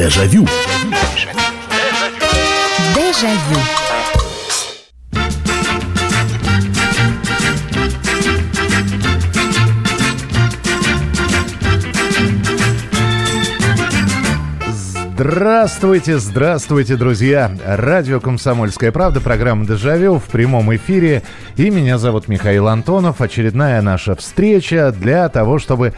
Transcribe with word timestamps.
Дежавю. 0.00 0.46
Дежавю. 2.96 3.60
Здравствуйте, 15.12 16.18
здравствуйте, 16.18 16.96
друзья! 16.96 17.52
Радио 17.66 18.20
«Комсомольская 18.20 18.92
правда», 18.92 19.20
программа 19.20 19.66
«Дежавю» 19.66 20.18
в 20.18 20.24
прямом 20.24 20.74
эфире. 20.76 21.22
И 21.56 21.68
меня 21.68 21.98
зовут 21.98 22.26
Михаил 22.26 22.68
Антонов. 22.68 23.20
Очередная 23.20 23.82
наша 23.82 24.16
встреча 24.16 24.94
для 24.98 25.28
того, 25.28 25.58
чтобы 25.58 25.92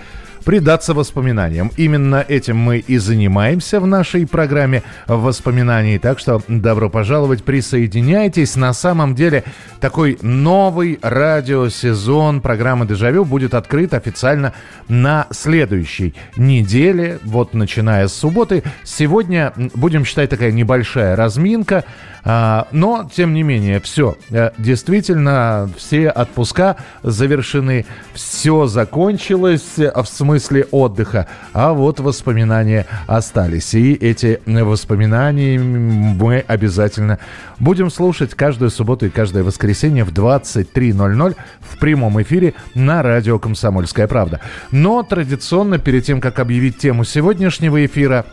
предаться 0.44 0.94
воспоминаниям. 0.94 1.70
Именно 1.76 2.24
этим 2.26 2.56
мы 2.56 2.78
и 2.78 2.98
занимаемся 2.98 3.80
в 3.80 3.86
нашей 3.86 4.26
программе 4.26 4.82
воспоминаний. 5.06 5.98
Так 5.98 6.18
что 6.18 6.42
добро 6.48 6.90
пожаловать, 6.90 7.44
присоединяйтесь. 7.44 8.56
На 8.56 8.72
самом 8.72 9.14
деле 9.14 9.44
такой 9.80 10.18
новый 10.22 10.98
радиосезон 11.02 12.40
программы 12.40 12.86
«Дежавю» 12.86 13.24
будет 13.24 13.54
открыт 13.54 13.94
официально 13.94 14.52
на 14.88 15.26
следующей 15.30 16.14
неделе, 16.36 17.18
вот 17.24 17.54
начиная 17.54 18.08
с 18.08 18.14
субботы. 18.14 18.62
Сегодня 18.84 19.52
будем 19.74 20.04
считать 20.04 20.30
такая 20.30 20.52
небольшая 20.52 21.16
разминка. 21.16 21.84
А, 22.24 22.68
но, 22.70 23.08
тем 23.12 23.34
не 23.34 23.42
менее, 23.42 23.80
все. 23.80 24.16
Э, 24.30 24.50
действительно, 24.56 25.68
все 25.76 26.08
отпуска 26.08 26.76
завершены, 27.02 27.84
все 28.14 28.66
закончилось 28.66 29.78
э, 29.78 29.90
в 29.94 30.06
смысле 30.06 30.66
отдыха, 30.70 31.26
а 31.52 31.72
вот 31.72 31.98
воспоминания 31.98 32.86
остались. 33.08 33.74
И 33.74 33.94
эти 33.94 34.40
воспоминания 34.46 35.58
мы 35.58 36.44
обязательно 36.46 37.18
будем 37.58 37.90
слушать 37.90 38.34
каждую 38.34 38.70
субботу 38.70 39.06
и 39.06 39.10
каждое 39.10 39.42
воскресенье 39.42 40.04
в 40.04 40.12
23.00 40.12 41.36
в 41.60 41.78
прямом 41.78 42.22
эфире 42.22 42.54
на 42.74 43.02
радио 43.02 43.40
«Комсомольская 43.40 44.06
правда». 44.06 44.40
Но 44.70 45.02
традиционно, 45.02 45.78
перед 45.78 46.04
тем, 46.04 46.20
как 46.20 46.38
объявить 46.38 46.78
тему 46.78 47.02
сегодняшнего 47.02 47.84
эфира, 47.84 48.26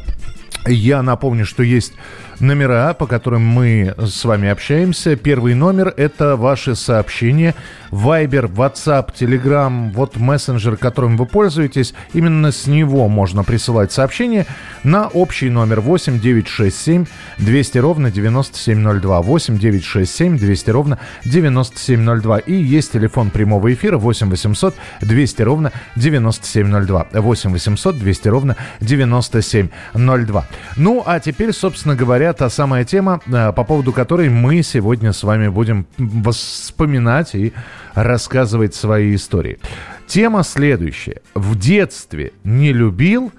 я 0.67 1.01
напомню, 1.01 1.45
что 1.45 1.63
есть 1.63 1.93
номера, 2.39 2.93
по 2.93 3.07
которым 3.07 3.45
мы 3.45 3.93
с 3.97 4.23
вами 4.23 4.49
общаемся. 4.49 5.15
Первый 5.15 5.53
номер– 5.53 5.93
это 5.97 6.35
ваши 6.35 6.75
сообщения. 6.75 7.55
Вайбер, 7.91 8.45
WhatsApp, 8.45 9.13
Telegram, 9.13 9.91
вот 9.93 10.17
мессенджер, 10.17 10.77
которым 10.77 11.17
вы 11.17 11.25
пользуетесь. 11.25 11.93
Именно 12.13 12.51
с 12.51 12.67
него 12.67 13.07
можно 13.07 13.43
присылать 13.43 13.91
сообщения 13.91 14.45
на 14.83 15.07
общий 15.07 15.49
номер 15.49 15.81
8 15.81 16.19
967 16.19 17.05
200 17.39 17.77
ровно 17.79 18.11
9702. 18.11 19.21
8 19.21 19.57
967 19.57 20.37
200 20.37 20.69
ровно 20.69 20.99
9702. 21.25 22.37
И 22.39 22.53
есть 22.53 22.93
телефон 22.93 23.31
прямого 23.31 23.73
эфира 23.73 23.97
8 23.97 24.29
800 24.29 24.75
200 25.01 25.41
ровно 25.41 25.71
9702. 25.95 27.07
8 27.13 27.51
800 27.51 27.97
200 27.97 28.27
ровно 28.27 28.55
9702. 28.81 30.45
Ну, 30.77 31.03
а 31.05 31.19
теперь, 31.19 31.53
собственно 31.53 31.95
говоря, 31.95 32.28
та 32.33 32.49
самая 32.49 32.85
тема, 32.85 33.21
э, 33.27 33.51
по 33.53 33.63
поводу 33.63 33.93
которой 33.93 34.29
мы 34.29 34.63
сегодня 34.63 35.13
с 35.13 35.23
вами 35.23 35.47
будем 35.47 35.85
вспоминать 36.31 37.35
и 37.35 37.53
рассказывать 37.93 38.75
свои 38.75 39.15
истории. 39.15 39.59
Тема 40.07 40.43
следующая. 40.43 41.21
В 41.35 41.57
детстве 41.57 42.33
не 42.43 42.73
любил, 42.73 43.31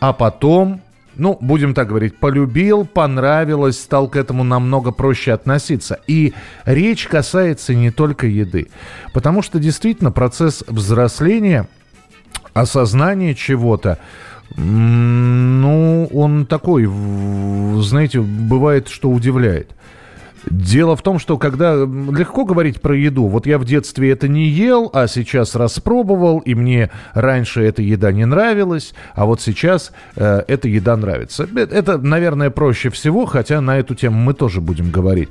а 0.00 0.12
потом 0.12 0.80
ну, 1.16 1.38
будем 1.40 1.74
так 1.74 1.88
говорить, 1.88 2.18
полюбил, 2.18 2.84
понравилось, 2.84 3.80
стал 3.80 4.08
к 4.08 4.16
этому 4.16 4.44
намного 4.44 4.92
проще 4.92 5.32
относиться. 5.32 5.98
И 6.06 6.34
речь 6.64 7.06
касается 7.06 7.74
не 7.74 7.90
только 7.90 8.26
еды. 8.26 8.68
Потому 9.14 9.42
что 9.42 9.58
действительно 9.58 10.12
процесс 10.12 10.62
взросления, 10.66 11.68
осознание 12.52 13.34
чего-то, 13.34 13.98
ну, 14.54 16.08
он 16.12 16.46
такой, 16.46 16.88
знаете, 17.82 18.20
бывает, 18.20 18.88
что 18.88 19.10
удивляет. 19.10 19.70
Дело 20.48 20.94
в 20.94 21.02
том, 21.02 21.18
что 21.18 21.38
когда 21.38 21.74
легко 21.74 22.44
говорить 22.44 22.80
про 22.80 22.96
еду, 22.96 23.26
вот 23.26 23.46
я 23.46 23.58
в 23.58 23.64
детстве 23.64 24.12
это 24.12 24.28
не 24.28 24.46
ел, 24.46 24.90
а 24.92 25.08
сейчас 25.08 25.56
распробовал, 25.56 26.38
и 26.38 26.54
мне 26.54 26.90
раньше 27.14 27.62
эта 27.62 27.82
еда 27.82 28.12
не 28.12 28.24
нравилась, 28.26 28.94
а 29.14 29.26
вот 29.26 29.40
сейчас 29.40 29.90
э, 30.14 30.44
эта 30.46 30.68
еда 30.68 30.96
нравится. 30.96 31.48
Э, 31.52 31.66
это, 31.68 31.98
наверное, 31.98 32.50
проще 32.50 32.90
всего, 32.90 33.26
хотя 33.26 33.60
на 33.60 33.76
эту 33.78 33.96
тему 33.96 34.18
мы 34.18 34.34
тоже 34.34 34.60
будем 34.60 34.92
говорить. 34.92 35.30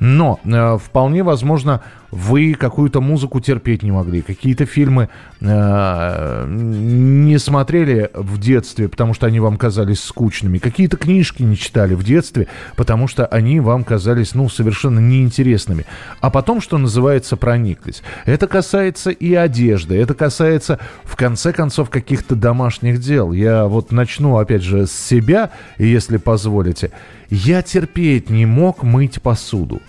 Но 0.00 0.40
э, 0.44 0.78
вполне 0.78 1.22
возможно, 1.22 1.82
вы 2.10 2.54
какую-то 2.54 3.00
музыку 3.00 3.40
терпеть 3.40 3.82
не 3.82 3.90
могли, 3.90 4.22
какие-то 4.22 4.64
фильмы 4.64 5.08
э, 5.40 6.46
не 6.48 7.38
смотрели 7.38 8.10
в 8.14 8.38
детстве, 8.38 8.88
потому 8.88 9.14
что 9.14 9.26
они 9.26 9.40
вам 9.40 9.56
казались 9.56 10.02
скучными, 10.02 10.58
какие-то 10.58 10.96
книжки 10.96 11.42
не 11.42 11.56
читали 11.56 11.94
в 11.94 12.02
детстве, 12.02 12.46
потому 12.76 13.08
что 13.08 13.26
они 13.26 13.60
вам 13.60 13.84
казались, 13.84 14.34
ну, 14.34 14.48
совершенно 14.48 15.00
неинтересными. 15.00 15.84
А 16.20 16.30
потом, 16.30 16.60
что 16.60 16.78
называется, 16.78 17.36
прониклись. 17.36 18.02
Это 18.24 18.46
касается 18.46 19.10
и 19.10 19.34
одежды, 19.34 19.96
это 19.96 20.14
касается, 20.14 20.78
в 21.04 21.16
конце 21.16 21.52
концов, 21.52 21.90
каких-то 21.90 22.34
домашних 22.34 23.00
дел. 23.00 23.32
Я 23.32 23.66
вот 23.66 23.92
начну, 23.92 24.36
опять 24.38 24.62
же, 24.62 24.86
с 24.86 24.92
себя, 24.92 25.50
если 25.78 26.16
позволите. 26.16 26.92
Я 27.30 27.62
терпеть 27.62 28.30
не 28.30 28.46
мог 28.46 28.82
мыть 28.82 29.20
посуду. 29.20 29.80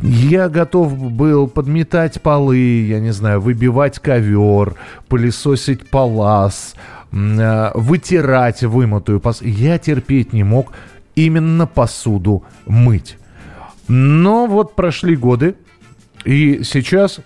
Я 0.00 0.48
готов 0.48 0.96
был 0.96 1.48
подметать 1.48 2.22
полы, 2.22 2.86
я 2.86 3.00
не 3.00 3.12
знаю, 3.12 3.40
выбивать 3.40 3.98
ковер, 3.98 4.74
пылесосить 5.08 5.90
палас, 5.90 6.76
э, 7.10 7.70
вытирать 7.74 8.62
вымытую 8.62 9.18
посуду. 9.20 9.50
Я 9.50 9.78
терпеть 9.78 10.32
не 10.32 10.44
мог 10.44 10.72
именно 11.16 11.66
посуду 11.66 12.44
мыть. 12.66 13.16
Но 13.88 14.46
вот 14.46 14.76
прошли 14.76 15.16
годы, 15.16 15.56
и 16.24 16.62
сейчас 16.62 17.20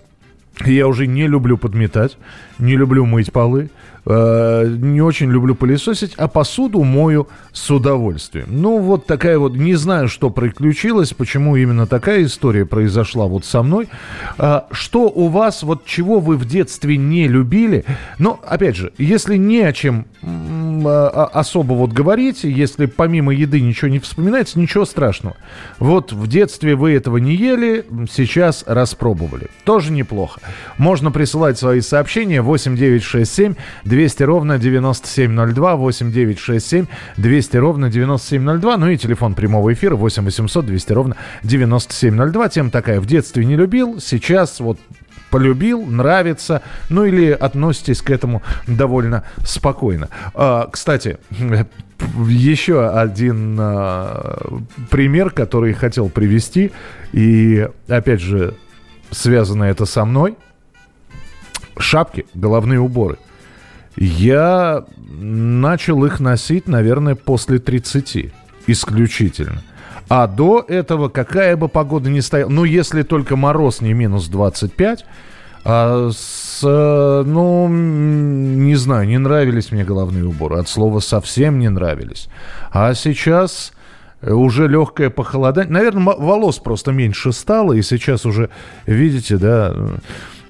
я 0.65 0.87
уже 0.87 1.07
не 1.07 1.27
люблю 1.27 1.59
подметать, 1.59 2.17
не 2.59 2.77
люблю 2.77 3.05
мыть 3.05 3.33
полы. 3.33 3.71
Э, 4.05 4.67
не 4.67 5.01
очень 5.01 5.31
люблю 5.31 5.55
пылесосить, 5.55 6.15
а 6.17 6.27
посуду 6.27 6.83
мою 6.83 7.29
с 7.53 7.71
удовольствием. 7.71 8.49
Ну, 8.51 8.79
вот 8.79 9.07
такая 9.07 9.39
вот, 9.39 9.55
не 9.55 9.75
знаю, 9.75 10.09
что 10.09 10.31
приключилось, 10.31 11.13
почему 11.13 11.57
именно 11.57 11.87
такая 11.87 12.25
история 12.25 12.67
произошла 12.67 13.27
вот 13.27 13.45
со 13.45 13.63
мной. 13.63 13.89
А, 14.39 14.67
что 14.73 15.03
у 15.03 15.29
вас, 15.29 15.63
вот 15.63 15.85
чего 15.85 16.19
вы 16.19 16.37
в 16.37 16.47
детстве 16.47 16.97
не 16.97 17.29
любили? 17.29 17.85
Но, 18.19 18.41
опять 18.45 18.77
же, 18.77 18.93
если 18.99 19.37
не 19.37 19.61
о 19.61 19.73
чем 19.73 20.07
а, 20.25 21.09
а, 21.09 21.41
особо 21.41 21.75
вот 21.75 21.93
говорить, 21.93 22.45
если 22.45 22.87
помимо 22.87 23.33
еды 23.33 23.61
ничего 23.61 23.89
не 23.89 23.99
вспоминается, 23.99 24.59
ничего 24.59 24.85
страшного. 24.85 25.37
Вот 25.79 26.13
в 26.13 26.27
детстве 26.27 26.75
вы 26.75 26.93
этого 26.93 27.19
не 27.19 27.35
ели, 27.35 27.85
сейчас 28.11 28.65
распробовали. 28.67 29.49
Тоже 29.65 29.93
неплохо. 29.93 30.41
Можно 30.79 31.11
присылать 31.11 31.59
свои 31.59 31.81
сообщения 31.81 32.43
8967 32.43 33.55
200 33.93 34.23
ровно 34.23 34.59
9702, 34.59 35.77
8967 35.77 36.87
200 37.19 37.57
ровно 37.59 37.91
9702, 37.91 38.77
ну 38.79 38.89
и 38.89 38.97
телефон 38.97 39.35
прямого 39.35 39.71
эфира 39.75 39.97
8 39.97 40.25
800 40.25 40.65
200 40.65 40.93
ровно 40.95 41.17
9702. 41.43 42.49
Тема 42.49 42.71
такая, 42.71 43.01
в 43.01 43.07
детстве 43.07 43.45
не 43.45 43.55
любил, 43.55 44.01
сейчас 44.01 44.61
вот 44.61 44.79
полюбил, 45.29 45.85
нравится, 45.85 46.63
ну 46.89 47.05
или 47.05 47.33
относитесь 47.33 48.01
к 48.01 48.09
этому 48.09 48.43
довольно 48.67 49.25
спокойно. 49.45 50.09
А, 50.33 50.71
кстати, 50.73 51.19
еще 52.27 52.89
один 52.89 53.59
а, 53.61 54.63
пример, 54.89 55.29
который 55.33 55.75
хотел 55.75 56.09
привести, 56.09 56.73
и 57.13 57.69
опять 57.89 58.23
же 58.23 58.55
связано 59.11 59.65
это 59.65 59.85
со 59.85 60.07
мной. 60.07 60.35
Шапки, 61.77 62.25
головные 62.33 62.81
уборы– 62.81 63.19
я 63.97 64.85
начал 65.09 66.05
их 66.05 66.21
носить, 66.21 66.69
наверное, 66.69 67.15
после 67.15 67.59
30 67.59 68.33
исключительно. 68.67 69.63
А 70.09 70.27
до 70.27 70.65
этого, 70.67 71.09
какая 71.09 71.57
бы 71.57 71.69
погода 71.69 72.11
ни 72.11 72.21
стояла, 72.21 72.51
ну, 72.51 72.65
если 72.65 73.03
только 73.03 73.37
мороз 73.37 73.81
не 73.81 73.93
минус 73.95 74.29
25, 74.29 75.05
а 75.65 76.11
с, 76.11 76.61
ну, 76.63 77.69
не 77.69 78.75
знаю, 78.75 79.07
не 79.07 79.19
нравились 79.19 79.71
мне 79.71 79.85
головные 79.85 80.27
уборы. 80.27 80.59
От 80.59 80.69
слова 80.69 81.01
совсем 81.01 81.59
не 81.59 81.69
нравились. 81.69 82.29
А 82.73 82.95
сейчас 82.95 83.73
уже 84.23 84.69
легкое 84.69 85.11
похолодание. 85.11 85.73
Наверное, 85.73 86.15
волос 86.15 86.59
просто 86.59 86.93
меньше 86.93 87.33
стало, 87.33 87.73
и 87.75 87.83
сейчас 87.83 88.27
уже, 88.27 88.51
видите, 88.87 89.37
да, 89.37 89.75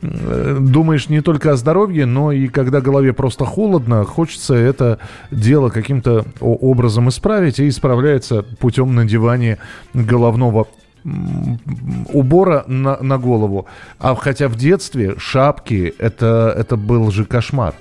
думаешь 0.03 1.09
не 1.09 1.21
только 1.21 1.53
о 1.53 1.57
здоровье, 1.57 2.07
но 2.07 2.33
и 2.33 2.49
когда 2.49 2.81
голове 2.81 3.13
просто 3.13 3.45
холодно, 3.45 4.05
хочется 4.05 4.55
это 4.55 4.99
дело 5.31 5.69
каким-то 5.69 6.25
образом 6.41 7.09
исправить, 7.09 7.61
и 7.61 7.69
исправляется 7.69 8.43
путем 8.43 8.95
надевания 8.95 9.59
головного 9.95 10.67
убора 11.05 12.65
на, 12.67 12.99
на 13.01 13.19
голову. 13.19 13.67
А 13.99 14.15
хотя 14.15 14.49
в 14.49 14.57
детстве 14.57 15.15
шапки 15.19 15.95
это, 15.99 16.55
это 16.57 16.77
был 16.77 17.11
же 17.11 17.25
кошмар. 17.25 17.75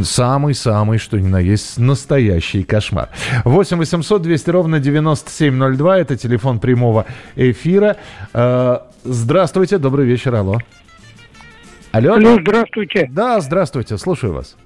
Самый-самый, 0.00 0.98
что 0.98 1.18
ни 1.18 1.28
на 1.28 1.38
есть, 1.38 1.78
настоящий 1.78 2.64
кошмар. 2.64 3.10
8 3.44 3.76
800 3.76 4.22
200 4.22 4.50
ровно 4.50 4.80
9702. 4.80 5.98
Это 5.98 6.16
телефон 6.16 6.60
прямого 6.60 7.04
эфира. 7.36 7.96
Э, 8.32 8.78
здравствуйте, 9.04 9.76
добрый 9.78 10.06
вечер, 10.06 10.34
алло. 10.34 10.58
Алло. 11.92 12.14
Алло, 12.14 12.38
здравствуйте. 12.40 13.06
Да, 13.12 13.38
здравствуйте, 13.40 13.98
слушаю 13.98 14.32
вас. 14.32 14.56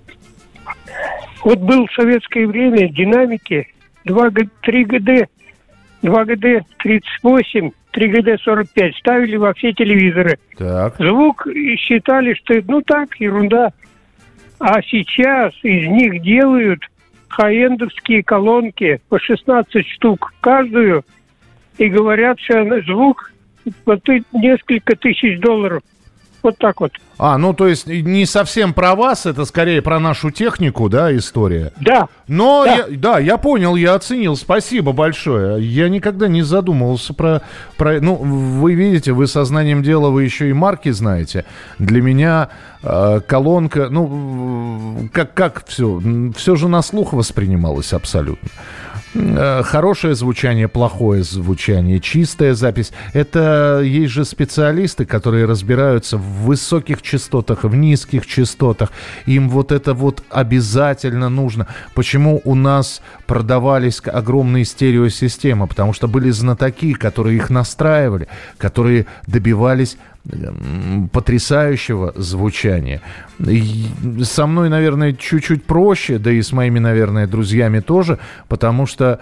Вот 1.42 1.58
был 1.58 1.86
в 1.86 1.92
советское 1.92 2.46
время 2.46 2.88
динамики 2.88 3.66
2, 4.04 4.30
3 4.62 4.84
ГД, 4.84 5.28
2 6.02 6.24
ГД 6.24 6.66
38, 6.78 7.70
3 7.90 8.08
ГД 8.08 8.40
45 8.42 8.96
ставили 8.96 9.36
во 9.36 9.54
все 9.54 9.72
телевизоры. 9.72 10.38
Так. 10.56 10.96
Звук 10.98 11.48
считали, 11.78 12.34
что 12.34 12.54
ну 12.68 12.80
так, 12.82 13.16
ерунда. 13.16 13.72
А 14.60 14.80
сейчас 14.82 15.52
из 15.64 15.88
них 15.88 16.22
делают 16.22 16.80
хаендовские 17.28 18.22
колонки 18.22 19.00
по 19.08 19.18
16 19.18 19.84
штук 19.88 20.32
каждую 20.40 21.04
и 21.76 21.88
говорят, 21.88 22.38
что 22.38 22.80
звук 22.82 23.32
вот 23.84 24.00
несколько 24.32 24.94
тысяч 24.94 25.40
долларов. 25.40 25.82
Вот 26.46 26.58
так 26.58 26.80
вот. 26.80 26.92
А, 27.18 27.38
ну 27.38 27.54
то 27.54 27.66
есть 27.66 27.88
не 27.88 28.24
совсем 28.24 28.72
про 28.72 28.94
вас, 28.94 29.26
это 29.26 29.44
скорее 29.46 29.82
про 29.82 29.98
нашу 29.98 30.30
технику, 30.30 30.88
да, 30.88 31.14
история? 31.16 31.72
Да. 31.80 32.06
Но 32.28 32.64
да, 32.64 32.76
я, 32.76 32.84
да, 32.90 33.18
я 33.18 33.36
понял, 33.36 33.74
я 33.74 33.94
оценил, 33.94 34.36
спасибо 34.36 34.92
большое. 34.92 35.60
Я 35.60 35.88
никогда 35.88 36.28
не 36.28 36.42
задумывался 36.42 37.14
про, 37.14 37.42
про... 37.76 38.00
Ну, 38.00 38.14
вы 38.14 38.74
видите, 38.74 39.10
вы 39.10 39.26
сознанием 39.26 39.82
дела, 39.82 40.10
вы 40.10 40.22
еще 40.22 40.48
и 40.48 40.52
марки 40.52 40.90
знаете. 40.90 41.44
Для 41.80 42.00
меня 42.00 42.50
э, 42.84 43.20
колонка, 43.26 43.88
ну, 43.90 45.08
как, 45.12 45.34
как 45.34 45.66
все? 45.66 46.00
Все 46.36 46.54
же 46.54 46.68
на 46.68 46.80
слух 46.80 47.12
воспринималось 47.12 47.92
абсолютно. 47.92 48.48
Э, 49.18 49.62
хорошее 49.62 50.14
звучание, 50.14 50.68
плохое 50.68 51.22
звучание, 51.22 52.00
чистая 52.00 52.54
запись. 52.54 52.92
Это 53.14 53.80
есть 53.82 54.12
же 54.12 54.24
специалисты, 54.24 55.06
которые 55.06 55.46
разбираются 55.46 56.18
в 56.18 56.44
высоких 56.44 57.00
частотах, 57.00 57.64
в 57.64 57.74
низких 57.74 58.26
частотах. 58.26 58.92
Им 59.24 59.48
вот 59.48 59.72
это 59.72 59.94
вот 59.94 60.22
обязательно 60.30 61.30
нужно. 61.30 61.66
Почему 61.94 62.42
у 62.44 62.54
нас 62.54 63.00
продавались 63.26 64.02
огромные 64.04 64.64
стереосистемы? 64.64 65.66
Потому 65.66 65.94
что 65.94 66.08
были 66.08 66.30
знатоки, 66.30 66.92
которые 66.92 67.36
их 67.36 67.48
настраивали, 67.48 68.28
которые 68.58 69.06
добивались 69.26 69.96
потрясающего 71.12 72.12
звучания. 72.16 73.02
Со 74.22 74.46
мной, 74.46 74.68
наверное, 74.68 75.12
чуть-чуть 75.12 75.64
проще, 75.64 76.18
да 76.18 76.30
и 76.30 76.42
с 76.42 76.52
моими, 76.52 76.78
наверное, 76.78 77.26
друзьями 77.26 77.80
тоже, 77.80 78.18
потому 78.48 78.86
что 78.86 79.20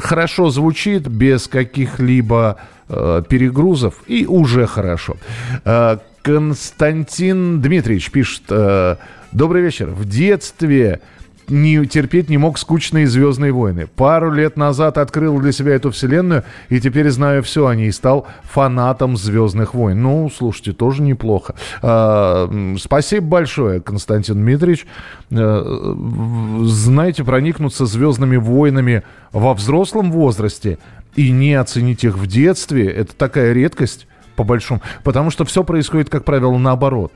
хорошо 0.00 0.50
звучит 0.50 1.06
без 1.08 1.46
каких-либо 1.48 2.58
э, 2.88 3.22
перегрузов, 3.28 3.94
и 4.06 4.26
уже 4.26 4.66
хорошо. 4.66 5.16
Э, 5.64 5.98
Константин 6.22 7.60
Дмитриевич 7.60 8.10
пишет, 8.10 8.44
э, 8.48 8.96
добрый 9.32 9.62
вечер. 9.62 9.90
В 9.90 10.08
детстве 10.08 11.00
не, 11.48 11.84
терпеть 11.86 12.28
не 12.28 12.38
мог 12.38 12.58
скучные 12.58 13.06
«Звездные 13.06 13.52
войны». 13.52 13.86
Пару 13.86 14.32
лет 14.32 14.56
назад 14.56 14.98
открыл 14.98 15.38
для 15.40 15.52
себя 15.52 15.74
эту 15.74 15.90
вселенную, 15.90 16.44
и 16.68 16.80
теперь 16.80 17.10
знаю 17.10 17.42
все 17.42 17.66
о 17.66 17.74
ней, 17.74 17.88
и 17.88 17.92
стал 17.92 18.26
фанатом 18.42 19.16
«Звездных 19.16 19.74
войн». 19.74 20.02
Ну, 20.02 20.30
слушайте, 20.34 20.72
тоже 20.72 21.02
неплохо. 21.02 21.54
А, 21.82 22.50
спасибо 22.78 23.26
большое, 23.26 23.80
Константин 23.80 24.36
Дмитриевич. 24.36 24.86
А, 25.32 26.62
знаете, 26.64 27.24
проникнуться 27.24 27.86
«Звездными 27.86 28.36
войнами» 28.36 29.02
во 29.32 29.54
взрослом 29.54 30.12
возрасте 30.12 30.78
и 31.16 31.30
не 31.30 31.54
оценить 31.54 32.04
их 32.04 32.16
в 32.16 32.26
детстве, 32.26 32.88
это 32.88 33.14
такая 33.14 33.52
редкость, 33.52 34.06
по 34.36 34.42
большому, 34.42 34.82
потому 35.04 35.30
что 35.30 35.44
все 35.44 35.62
происходит, 35.62 36.10
как 36.10 36.24
правило, 36.24 36.56
наоборот 36.58 37.12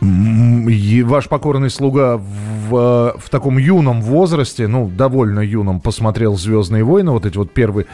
ваш 0.00 1.28
покорный 1.28 1.70
слуга 1.70 2.16
в, 2.16 3.16
в 3.18 3.30
таком 3.30 3.58
юном 3.58 4.00
возрасте, 4.02 4.66
ну, 4.66 4.88
довольно 4.88 5.40
юном, 5.40 5.80
посмотрел 5.80 6.36
«Звездные 6.36 6.84
войны», 6.84 7.10
вот 7.10 7.26
эти 7.26 7.36
вот 7.36 7.52
первые, 7.52 7.86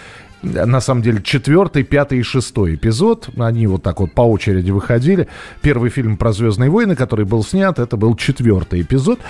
на 0.42 0.80
самом 0.80 1.02
деле, 1.02 1.22
четвертый, 1.22 1.82
пятый 1.82 2.18
и 2.18 2.22
шестой 2.22 2.74
эпизод. 2.74 3.28
Они 3.38 3.66
вот 3.66 3.82
так 3.82 4.00
вот 4.00 4.12
по 4.12 4.22
очереди 4.22 4.70
выходили. 4.70 5.28
Первый 5.60 5.90
фильм 5.90 6.16
про 6.16 6.32
«Звездные 6.32 6.70
войны», 6.70 6.96
который 6.96 7.24
был 7.24 7.44
снят, 7.44 7.78
это 7.78 7.96
был 7.96 8.16
четвертый 8.16 8.82
эпизод. 8.82 9.20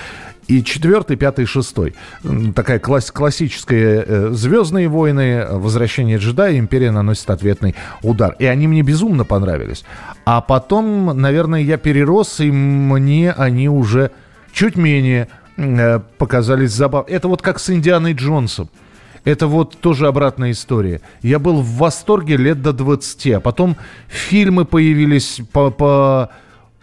И 0.47 0.65
четвертый, 0.65 1.17
пятый, 1.17 1.47
шестой. 1.47 1.95
Такая 2.57 2.79
класс, 2.79 3.11
классическая 3.13 4.05
э, 4.07 4.31
«Звездные 4.33 4.89
войны», 4.89 5.47
«Возвращение 5.49 6.19
джедая», 6.19 6.59
«Империя 6.59 6.91
наносит 6.91 7.31
ответный 7.31 7.75
удар». 8.03 8.35
И 8.39 8.47
они 8.47 8.67
мне 8.67 8.83
безумно 8.83 9.25
понравились. 9.25 9.85
А 10.25 10.41
потом, 10.41 11.07
наверное, 11.07 11.61
я 11.61 11.77
перерос, 11.77 12.41
и 12.41 12.51
мне 12.51 13.33
они 13.33 13.69
уже 13.69 14.11
чуть 14.53 14.77
менее 14.77 15.29
э, 15.57 16.01
показались 16.19 16.73
забавными. 16.73 17.15
Это 17.17 17.29
вот 17.29 17.43
как 17.43 17.61
с 17.61 17.71
Индианой 17.71 18.15
Джонсом. 18.15 18.71
Это 19.25 19.47
вот 19.47 19.77
тоже 19.79 20.07
обратная 20.07 20.53
история. 20.53 21.01
Я 21.23 21.39
был 21.39 21.61
в 21.61 21.77
восторге 21.77 22.37
лет 22.37 22.63
до 22.63 22.73
20, 22.73 23.27
а 23.33 23.41
потом 23.41 23.77
фильмы 24.09 24.65
появились 24.65 25.41
по, 25.53 25.71
по 25.71 26.31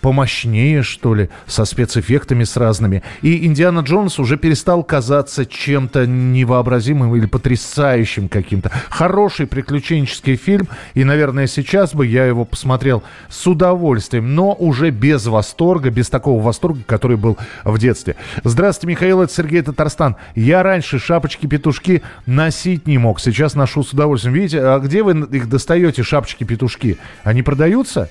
помощнее, 0.02 0.84
что 0.84 1.16
ли, 1.16 1.30
со 1.46 1.66
спецэффектами 1.66 2.44
с 2.44 2.56
разными. 2.58 3.04
И 3.22 3.46
Индиана 3.46 3.80
Джонс 3.80 4.20
уже 4.20 4.38
перестал 4.38 4.84
казаться 4.84 5.46
чем-то 5.46 6.06
невообразимым 6.06 7.16
или 7.16 7.26
потрясающим 7.26 8.30
каким-то. 8.30 8.72
Хороший 8.90 9.48
приключенческий 9.48 10.36
фильм, 10.36 10.68
и, 10.94 11.04
наверное, 11.04 11.48
сейчас 11.48 11.94
бы 11.94 12.06
я 12.06 12.26
его 12.26 12.46
посмотрел 12.46 13.04
с 13.30 13.46
удовольствием, 13.48 14.36
но 14.36 14.54
уже 14.54 14.92
без 14.92 15.26
восторга, 15.26 15.90
без 15.90 16.10
такого 16.10 16.42
восторга, 16.42 16.82
который 16.86 17.18
был 17.18 17.38
в 17.64 17.78
детстве. 17.80 18.16
Здравствуйте, 18.44 18.92
Михаил, 18.92 19.22
это 19.22 19.34
Сергей 19.34 19.62
Татарстан. 19.62 20.16
Я 20.36 20.64
раньше 20.64 21.00
шапочки-петушки 21.00 22.04
носить 22.26 22.88
не 22.88 22.98
мог, 22.98 23.20
сейчас 23.20 23.56
ношу 23.56 23.84
с 23.84 23.94
удовольствием. 23.94 24.36
Видите, 24.36 24.62
а 24.62 24.80
где 24.80 25.04
вы 25.04 25.28
их 25.36 25.50
достаете, 25.50 26.04
шапочки-петушки? 26.04 26.98
Они 27.24 27.42
продаются? 27.42 28.10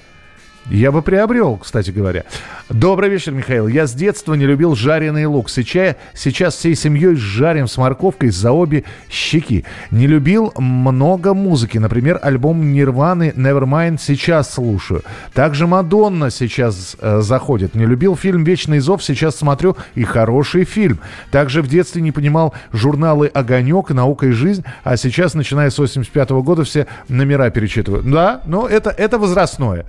Я 0.71 0.91
бы 0.91 1.01
приобрел, 1.01 1.59
кстати 1.59 1.91
говоря. 1.91 2.25
Добрый 2.69 3.09
вечер, 3.09 3.31
Михаил. 3.31 3.69
Я 3.69 3.87
с 3.87 3.93
детства 3.93 4.35
не 4.35 4.47
любил 4.47 4.75
жареный 4.75 5.27
лук. 5.27 5.49
Сейчас, 5.49 5.95
сейчас 6.13 6.57
всей 6.57 6.75
семьей 6.75 7.15
жарим 7.15 7.69
с 7.69 7.77
морковкой 7.77 8.31
за 8.31 8.51
обе 8.51 8.83
щеки. 9.09 9.65
Не 9.93 10.09
любил 10.09 10.53
много 10.59 11.35
музыки. 11.35 11.79
Например, 11.79 12.19
альбом 12.21 12.73
Нирваны 12.73 13.33
Nevermind 13.37 13.99
сейчас 14.01 14.53
слушаю. 14.53 15.03
Также 15.33 15.69
Мадонна 15.69 16.31
сейчас 16.31 16.97
э, 17.01 17.21
заходит. 17.21 17.77
Не 17.77 17.87
любил 17.87 18.17
фильм 18.17 18.43
«Вечный 18.43 18.81
зов». 18.81 19.05
Сейчас 19.05 19.37
смотрю 19.37 19.77
и 19.95 20.03
хороший 20.03 20.65
фильм. 20.65 20.99
Также 21.31 21.63
в 21.63 21.69
детстве 21.69 22.03
не 22.03 22.11
понимал 22.11 22.55
журналы 22.73 23.29
«Огонек», 23.29 23.91
«Наука 23.91 24.27
и 24.27 24.31
жизнь». 24.33 24.65
А 24.83 24.97
сейчас, 24.97 25.35
начиная 25.35 25.71
с 25.71 25.79
85 25.79 26.31
-го 26.31 26.43
года, 26.43 26.65
все 26.65 26.89
номера 27.09 27.51
перечитываю. 27.51 28.03
Да, 28.03 28.41
но 28.47 28.67
это, 28.67 28.91
это 28.91 29.19
возрастное. 29.19 29.85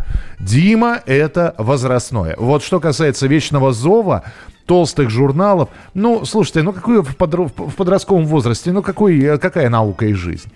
Дима– 0.67 1.00
это 1.05 1.55
возрастное. 1.57 2.36
Вот 2.38 2.62
что 2.62 2.81
касается 2.81 3.25
«Вечного 3.25 3.71
зова», 3.71 4.24
толстых 4.65 5.09
журналов. 5.09 5.69
Ну, 5.93 6.25
слушайте, 6.25 6.62
ну 6.62 6.74
какой 6.74 7.01
в, 7.01 7.15
подро- 7.15 7.47
в 7.47 7.74
подростковом 7.75 8.25
возрасте, 8.25 8.74
ну 8.74 8.81
какой, 8.81 9.17
э, 9.17 9.38
какая 9.38 9.69
наука 9.69 10.07
и 10.07 10.13
жизнь? 10.13 10.51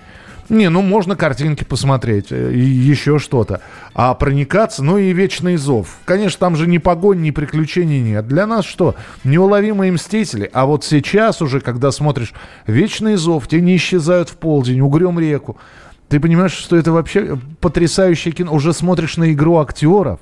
Не, 0.49 0.67
ну 0.67 0.81
можно 0.81 1.15
картинки 1.15 1.63
посмотреть, 1.63 2.25
э, 2.29 2.51
еще 2.53 3.19
что-то. 3.19 3.61
А 3.93 4.13
проникаться, 4.13 4.83
ну 4.83 4.97
и 4.97 5.13
вечный 5.13 5.55
зов. 5.55 5.87
Конечно, 6.03 6.39
там 6.39 6.57
же 6.57 6.67
ни 6.67 6.77
погонь, 6.77 7.21
ни 7.21 7.31
приключений 7.31 8.01
нет. 8.01 8.27
Для 8.27 8.45
нас 8.45 8.65
что? 8.65 8.95
Неуловимые 9.23 9.93
мстители. 9.93 10.49
А 10.51 10.65
вот 10.65 10.83
сейчас 10.83 11.41
уже, 11.41 11.61
когда 11.61 11.89
смотришь 11.89 12.33
вечный 12.67 13.15
зов, 13.15 13.47
те 13.47 13.61
не 13.61 13.77
исчезают 13.77 14.27
в 14.27 14.35
полдень, 14.35 14.81
угрем 14.81 15.17
реку. 15.17 15.55
Ты 16.11 16.19
понимаешь, 16.19 16.51
что 16.51 16.75
это 16.75 16.91
вообще 16.91 17.39
потрясающее 17.61 18.33
кино. 18.33 18.53
Уже 18.53 18.73
смотришь 18.73 19.15
на 19.15 19.31
игру 19.31 19.59
актеров. 19.59 20.19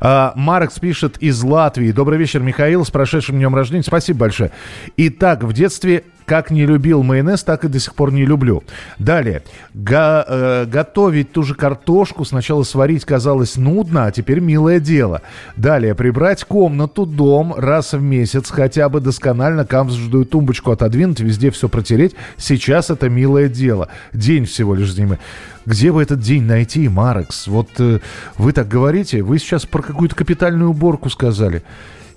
А, 0.00 0.32
Маркс 0.36 0.78
пишет 0.78 1.18
из 1.18 1.42
Латвии. 1.42 1.92
Добрый 1.92 2.18
вечер, 2.18 2.40
Михаил, 2.40 2.82
с 2.82 2.90
прошедшим 2.90 3.36
днем 3.36 3.54
рождения. 3.54 3.82
Спасибо 3.82 4.20
большое. 4.20 4.52
Итак, 4.96 5.42
в 5.42 5.52
детстве 5.52 6.04
Как 6.26 6.50
не 6.50 6.64
любил 6.64 7.02
майонез, 7.02 7.42
так 7.42 7.64
и 7.64 7.68
до 7.68 7.78
сих 7.78 7.94
пор 7.94 8.12
не 8.12 8.24
люблю. 8.24 8.62
Далее. 8.98 9.42
Го, 9.74 10.24
э, 10.26 10.66
готовить 10.66 11.32
ту 11.32 11.42
же 11.42 11.54
картошку 11.54 12.24
сначала 12.24 12.62
сварить 12.62 13.04
казалось 13.04 13.56
нудно, 13.56 14.06
а 14.06 14.10
теперь 14.10 14.40
милое 14.40 14.80
дело. 14.80 15.20
Далее. 15.56 15.94
Прибрать 15.94 16.44
комнату, 16.44 17.04
дом 17.04 17.54
раз 17.54 17.92
в 17.92 18.00
месяц, 18.00 18.50
хотя 18.50 18.88
бы 18.88 19.00
досконально 19.00 19.66
камзждую 19.66 20.24
тумбочку 20.24 20.70
отодвинуть, 20.70 21.20
везде 21.20 21.50
все 21.50 21.68
протереть. 21.68 22.14
Сейчас 22.38 22.88
это 22.88 23.10
милое 23.10 23.48
дело. 23.48 23.88
День 24.12 24.46
всего 24.46 24.74
лишь 24.74 24.92
зимы. 24.92 25.18
Где 25.66 25.92
бы 25.92 26.02
этот 26.02 26.20
день 26.20 26.44
найти, 26.44 26.88
Марекс? 26.88 27.46
Вот 27.46 27.68
э, 27.78 28.00
вы 28.36 28.52
так 28.52 28.68
говорите, 28.68 29.22
вы 29.22 29.38
сейчас 29.38 29.66
про 29.66 29.82
какую-то 29.82 30.14
капитальную 30.14 30.70
уборку 30.70 31.10
сказали 31.10 31.62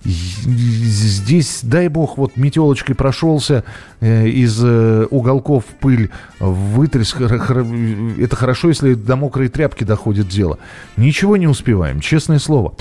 здесь, 0.08 1.60
дай 1.64 1.90
бог, 1.90 2.18
вот 2.18 2.38
метелочкой 2.38 2.96
прошелся 2.96 3.64
э, 4.00 4.28
из 4.28 4.60
э, 4.64 5.06
уголков 5.10 5.66
пыль, 5.80 6.10
вытряс. 6.40 7.14
Это 7.16 8.36
хорошо, 8.36 8.70
если 8.70 8.94
до 8.94 9.16
мокрой 9.16 9.50
тряпки 9.50 9.84
доходит 9.84 10.28
дело. 10.28 10.60
Ничего 10.96 11.36
не 11.38 11.48
успеваем, 11.48 12.00
честное 12.00 12.40
слово. 12.40 12.74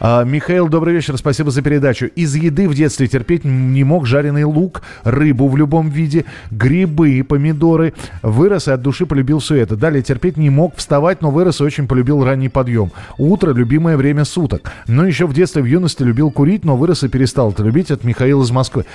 А, 0.00 0.24
Михаил, 0.24 0.68
добрый 0.68 0.94
вечер, 0.94 1.16
спасибо 1.16 1.50
за 1.50 1.62
передачу. 1.62 2.06
Из 2.06 2.34
еды 2.34 2.68
в 2.68 2.74
детстве 2.74 3.06
терпеть 3.06 3.44
не 3.44 3.84
мог 3.84 4.06
жареный 4.06 4.44
лук, 4.44 4.82
рыбу 5.04 5.48
в 5.48 5.56
любом 5.56 5.88
виде, 5.88 6.24
грибы, 6.50 7.24
помидоры. 7.28 7.94
Вырос 8.22 8.66
и 8.66 8.72
от 8.72 8.82
души 8.82 9.06
полюбил 9.06 9.38
все 9.38 9.56
это. 9.56 9.76
Далее 9.76 10.02
терпеть 10.02 10.36
не 10.36 10.50
мог 10.50 10.76
вставать, 10.76 11.22
но 11.22 11.30
вырос 11.30 11.60
и 11.60 11.64
очень 11.64 11.86
полюбил 11.86 12.24
ранний 12.24 12.48
подъем. 12.48 12.90
Утро– 13.18 13.52
любимое 13.54 13.96
время 13.96 14.24
суток. 14.24 14.72
Но 14.88 15.06
еще 15.06 15.26
в 15.26 15.32
детстве, 15.32 15.62
в 15.62 15.66
юности 15.66 16.02
любил 16.02 16.30
курить, 16.32 16.64
но 16.64 16.71
вырос 16.76 17.04
и 17.04 17.08
перестал 17.08 17.50
это 17.50 17.62
любить. 17.62 17.90
Это 17.90 18.06
Михаил 18.06 18.42
из 18.42 18.50
Москвы. 18.50 18.86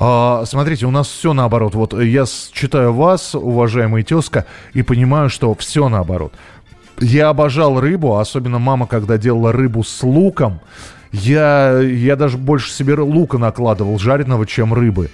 А, 0.00 0.44
смотрите, 0.46 0.86
у 0.86 0.90
нас 0.90 1.08
все 1.08 1.32
наоборот. 1.32 1.74
Вот 1.74 2.00
я 2.00 2.24
читаю 2.52 2.92
вас, 2.92 3.34
уважаемый 3.34 4.02
тезка, 4.02 4.46
и 4.72 4.82
понимаю, 4.82 5.28
что 5.28 5.54
все 5.54 5.88
наоборот. 5.88 6.32
Я 7.00 7.28
обожал 7.28 7.80
рыбу, 7.80 8.16
особенно 8.16 8.58
мама, 8.58 8.86
когда 8.86 9.18
делала 9.18 9.52
рыбу 9.52 9.84
с 9.84 10.02
луком. 10.02 10.60
Я, 11.10 11.80
я 11.80 12.16
даже 12.16 12.36
больше 12.36 12.70
себе 12.70 12.94
лука 12.94 13.38
накладывал 13.38 13.98
жареного, 13.98 14.46
чем 14.46 14.74
рыбы. 14.74 15.10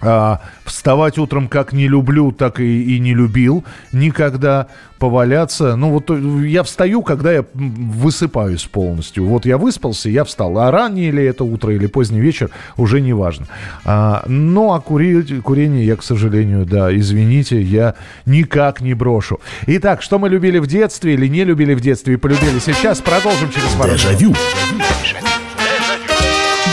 А, 0.00 0.40
вставать 0.64 1.18
утром 1.18 1.48
как 1.48 1.72
не 1.72 1.88
люблю, 1.88 2.30
так 2.30 2.60
и, 2.60 2.96
и 2.96 3.00
не 3.00 3.14
любил 3.14 3.64
никогда 3.92 4.68
поваляться. 4.98 5.76
Ну 5.76 5.90
вот 5.90 6.10
э, 6.10 6.46
я 6.46 6.62
встаю, 6.62 7.02
когда 7.02 7.32
я 7.32 7.44
высыпаюсь 7.54 8.64
полностью. 8.64 9.26
Вот 9.26 9.46
я 9.46 9.58
выспался, 9.58 10.08
я 10.08 10.24
встал. 10.24 10.58
А 10.58 10.70
раннее 10.70 11.10
ли 11.10 11.24
это 11.24 11.44
утро 11.44 11.74
или 11.74 11.86
поздний 11.86 12.20
вечер, 12.20 12.50
уже 12.76 13.00
не 13.00 13.12
важно. 13.12 13.46
А, 13.84 14.22
ну 14.26 14.72
а 14.72 14.80
курить, 14.80 15.42
курение 15.42 15.84
я, 15.86 15.96
к 15.96 16.02
сожалению, 16.02 16.64
да, 16.64 16.94
извините, 16.96 17.60
я 17.60 17.94
никак 18.26 18.80
не 18.80 18.94
брошу. 18.94 19.40
Итак, 19.66 20.02
что 20.02 20.18
мы 20.18 20.28
любили 20.28 20.58
в 20.58 20.66
детстве 20.66 21.14
или 21.14 21.26
не 21.26 21.44
любили 21.44 21.74
в 21.74 21.80
детстве 21.80 22.14
и 22.14 22.16
полюбили 22.16 22.58
сейчас, 22.60 23.00
продолжим 23.00 23.50
через 23.50 23.70
пару 23.70 23.88
минут. 23.88 24.00
Дежавю. 24.00 24.34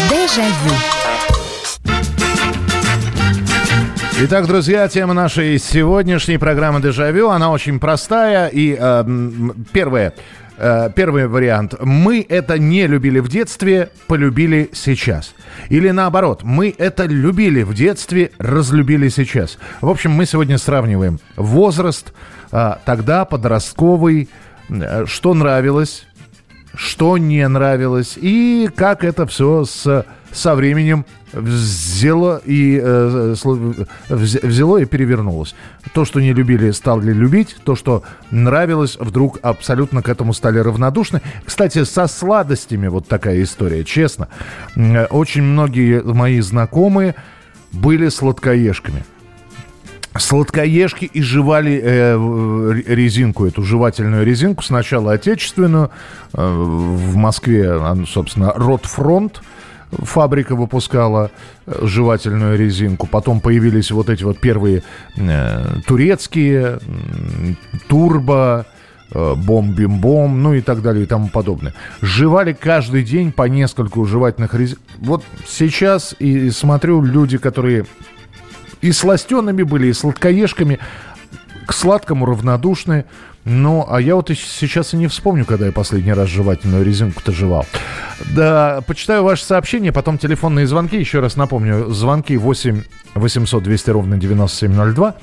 Дежавю. 0.10 0.95
Итак, 4.18 4.48
друзья, 4.48 4.88
тема 4.88 5.14
нашей 5.14 5.60
сегодняшней 5.60 6.38
программы 6.38 6.82
«Дежавю», 6.82 7.32
она 7.32 7.52
очень 7.52 7.82
простая. 7.82 8.48
И 8.48 8.74
э, 8.80 9.06
первое, 9.74 10.14
э, 10.58 10.90
первый 10.96 11.28
вариант. 11.28 11.76
Мы 11.82 12.26
это 12.28 12.58
не 12.58 12.88
любили 12.88 13.20
в 13.20 13.28
детстве, 13.28 13.90
полюбили 14.08 14.70
сейчас. 14.72 15.36
Или 15.68 15.90
наоборот, 15.90 16.44
мы 16.44 16.74
это 16.78 17.04
любили 17.04 17.64
в 17.64 17.74
детстве, 17.74 18.32
разлюбили 18.38 19.10
сейчас. 19.10 19.58
В 19.82 19.90
общем, 19.90 20.12
мы 20.12 20.26
сегодня 20.26 20.58
сравниваем 20.58 21.20
возраст, 21.36 22.14
э, 22.54 22.76
тогда 22.86 23.26
подростковый, 23.26 24.30
э, 24.70 25.06
что 25.08 25.34
нравилось, 25.34 26.08
что 26.74 27.18
не 27.18 27.46
нравилось 27.50 28.14
и 28.16 28.70
как 28.74 29.04
это 29.04 29.26
все 29.26 29.66
с, 29.66 30.06
со 30.32 30.56
временем 30.56 31.06
взяло 31.36 32.42
и, 32.46 32.80
э, 32.82 33.36
взяло 34.10 34.78
и 34.78 34.86
перевернулось. 34.86 35.56
То, 35.94 36.06
что 36.06 36.20
не 36.20 36.34
любили, 36.34 36.72
стали 36.72 37.12
любить. 37.12 37.58
То, 37.64 37.76
что 37.76 38.04
нравилось, 38.32 38.98
вдруг 39.00 39.40
абсолютно 39.42 40.02
к 40.02 40.10
этому 40.10 40.34
стали 40.34 40.60
равнодушны. 40.60 41.22
Кстати, 41.44 41.84
со 41.84 42.08
сладостями 42.08 42.88
вот 42.88 43.08
такая 43.08 43.44
история, 43.44 43.84
честно. 43.84 44.28
Очень 45.10 45.44
многие 45.44 46.02
мои 46.02 46.40
знакомые 46.40 47.16
были 47.72 48.10
сладкоежками 48.10 49.04
сладкоежки 50.18 51.06
и 51.06 51.22
жевали 51.22 51.82
э, 51.84 52.82
резинку, 52.88 53.46
эту 53.46 53.64
жевательную 53.64 54.26
резинку, 54.26 54.64
сначала 54.64 55.14
отечественную, 55.14 55.92
э, 56.34 56.42
в 56.42 57.16
Москве, 57.16 57.78
собственно, 58.08 58.54
Ротфронт, 58.56 59.42
фабрика 59.92 60.56
выпускала 60.56 61.32
э, 61.66 61.80
жевательную 61.84 62.58
резинку. 62.58 63.08
Потом 63.08 63.40
появились 63.40 63.92
вот 63.92 64.10
эти 64.10 64.24
вот 64.24 64.40
первые 64.40 64.84
э, 65.18 65.80
турецкие, 65.86 66.80
турбо, 67.88 68.66
э, 69.12 69.34
бом-бим-бом, 69.36 70.42
ну 70.42 70.54
и 70.54 70.62
так 70.62 70.82
далее 70.82 71.04
и 71.04 71.08
тому 71.08 71.30
подобное. 71.30 71.74
Жевали 72.02 72.54
каждый 72.54 73.04
день 73.04 73.32
по 73.32 73.44
несколько 73.44 74.04
жевательных 74.06 74.54
резинок. 74.54 74.82
Вот 75.00 75.24
сейчас 75.48 76.16
и 76.20 76.50
смотрю 76.50 77.02
люди, 77.02 77.38
которые 77.38 77.86
и 78.82 78.92
сластенными 78.92 79.64
были, 79.64 79.88
и 79.88 79.94
сладкоежками, 79.94 80.80
к 81.66 81.74
сладкому 81.74 82.26
равнодушны. 82.26 83.06
Ну, 83.46 83.86
а 83.88 84.02
я 84.02 84.16
вот 84.16 84.30
сейчас 84.30 84.94
и 84.96 84.98
не 84.98 85.08
вспомню, 85.08 85.46
когда 85.46 85.68
я 85.68 85.72
последний 85.72 86.14
раз 86.14 86.30
жевательную 86.30 86.84
резинку-то 86.84 87.32
жевал. 87.32 87.66
Да, 88.36 88.82
почитаю 88.88 89.24
ваши 89.24 89.44
сообщения, 89.44 89.92
потом 89.92 90.18
телефонные 90.18 90.66
звонки. 90.66 90.98
Еще 90.98 91.20
раз 91.20 91.36
напомню, 91.36 91.92
звонки 91.92 92.36
8 92.38 92.82
800 93.14 93.64
200 93.64 93.90
ровно 93.92 94.18
9702. 94.18 95.16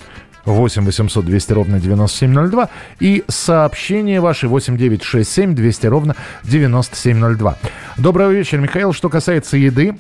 8 0.45 0.85
800 0.85 1.25
200 1.25 1.53
ровно 1.53 1.79
9702 1.79 2.69
и 2.99 3.23
сообщение 3.29 4.21
ваши 4.21 4.49
8 4.49 4.77
9 4.77 5.03
6 5.03 5.31
7 5.31 5.55
200 5.55 5.87
ровно 5.87 6.17
9702. 6.45 7.59
Доброго 7.97 8.31
вечера, 8.31 8.61
Михаил. 8.61 8.93
Что 8.93 9.09
касается 9.09 9.57
еды, 9.57 9.97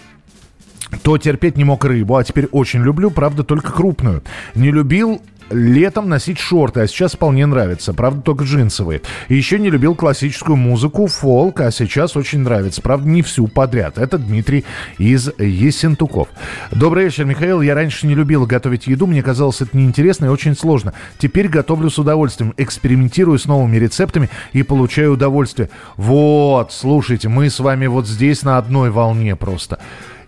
то 1.02 1.16
терпеть 1.18 1.56
не 1.56 1.64
мог 1.64 1.84
рыбу, 1.84 2.16
а 2.16 2.24
теперь 2.24 2.46
очень 2.46 2.82
люблю, 2.82 3.10
правда, 3.10 3.44
только 3.44 3.72
крупную. 3.72 4.22
Не 4.54 4.70
любил 4.70 5.22
летом 5.52 6.08
носить 6.08 6.38
шорты, 6.38 6.80
а 6.80 6.86
сейчас 6.86 7.12
вполне 7.12 7.46
нравится. 7.46 7.92
Правда, 7.92 8.22
только 8.22 8.44
джинсовые. 8.44 9.02
Еще 9.28 9.58
не 9.58 9.70
любил 9.70 9.94
классическую 9.94 10.56
музыку, 10.56 11.06
фолк, 11.06 11.60
а 11.60 11.70
сейчас 11.70 12.16
очень 12.16 12.40
нравится. 12.40 12.82
Правда, 12.82 13.08
не 13.08 13.22
всю 13.22 13.48
подряд. 13.48 13.98
Это 13.98 14.18
Дмитрий 14.18 14.64
из 14.98 15.30
Есентуков. 15.38 16.28
Добрый 16.70 17.04
вечер, 17.04 17.24
Михаил. 17.24 17.60
Я 17.60 17.74
раньше 17.74 18.06
не 18.06 18.14
любил 18.14 18.46
готовить 18.46 18.86
еду. 18.86 19.06
Мне 19.06 19.22
казалось 19.22 19.60
это 19.60 19.76
неинтересно 19.76 20.26
и 20.26 20.28
очень 20.28 20.56
сложно. 20.56 20.94
Теперь 21.18 21.48
готовлю 21.48 21.90
с 21.90 21.98
удовольствием. 21.98 22.54
Экспериментирую 22.56 23.38
с 23.38 23.46
новыми 23.46 23.76
рецептами 23.76 24.30
и 24.52 24.62
получаю 24.62 25.12
удовольствие. 25.14 25.70
Вот, 25.96 26.72
слушайте, 26.72 27.28
мы 27.28 27.50
с 27.50 27.60
вами 27.60 27.86
вот 27.86 28.06
здесь 28.06 28.42
на 28.42 28.58
одной 28.58 28.90
волне 28.90 29.36
просто. 29.36 29.78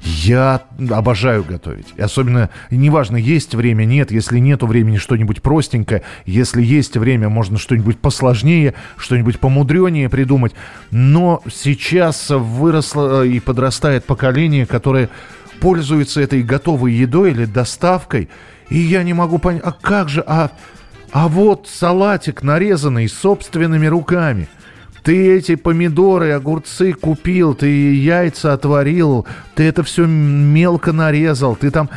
Я 0.04 0.61
обожаю 0.90 1.44
готовить. 1.44 1.87
И 1.96 2.02
особенно, 2.02 2.50
неважно, 2.70 3.16
есть 3.16 3.54
время, 3.54 3.87
нет. 3.87 4.11
Если 4.12 4.38
нету 4.38 4.66
времени, 4.66 4.99
что-нибудь 4.99 5.40
простенькое. 5.40 6.02
Если 6.26 6.62
есть 6.62 6.99
время, 6.99 7.30
можно 7.30 7.56
что-нибудь 7.56 7.99
посложнее, 7.99 8.75
что-нибудь 8.99 9.40
помудренее 9.40 10.11
придумать. 10.11 10.52
Но 10.90 11.42
сейчас 11.50 12.28
выросло 12.28 13.25
и 13.25 13.40
подрастает 13.40 14.04
поколение, 14.04 14.66
которое 14.66 15.08
пользуется 15.61 16.20
этой 16.20 16.42
готовой 16.42 16.92
едой 16.92 17.30
или 17.30 17.46
доставкой. 17.46 18.28
И 18.68 18.78
я 18.78 19.04
не 19.04 19.14
могу 19.14 19.38
понять, 19.38 19.62
а 19.64 19.73
как 19.73 20.11
же, 20.11 20.23
а, 20.26 20.50
а 21.12 21.28
вот 21.28 21.66
салатик 21.66 22.42
нарезанный 22.42 23.08
собственными 23.08 23.87
руками– 23.87 24.49
ты 25.04 25.37
эти 25.37 25.54
помидоры, 25.54 26.32
огурцы 26.32 26.94
купил, 26.94 27.54
ты 27.54 27.94
яйца 27.94 28.54
отварил, 28.54 29.26
ты 29.54 29.64
это 29.64 29.82
все 29.82 30.06
мелко 30.06 30.92
нарезал, 30.92 31.56
ты 31.56 31.70
там 31.70 31.90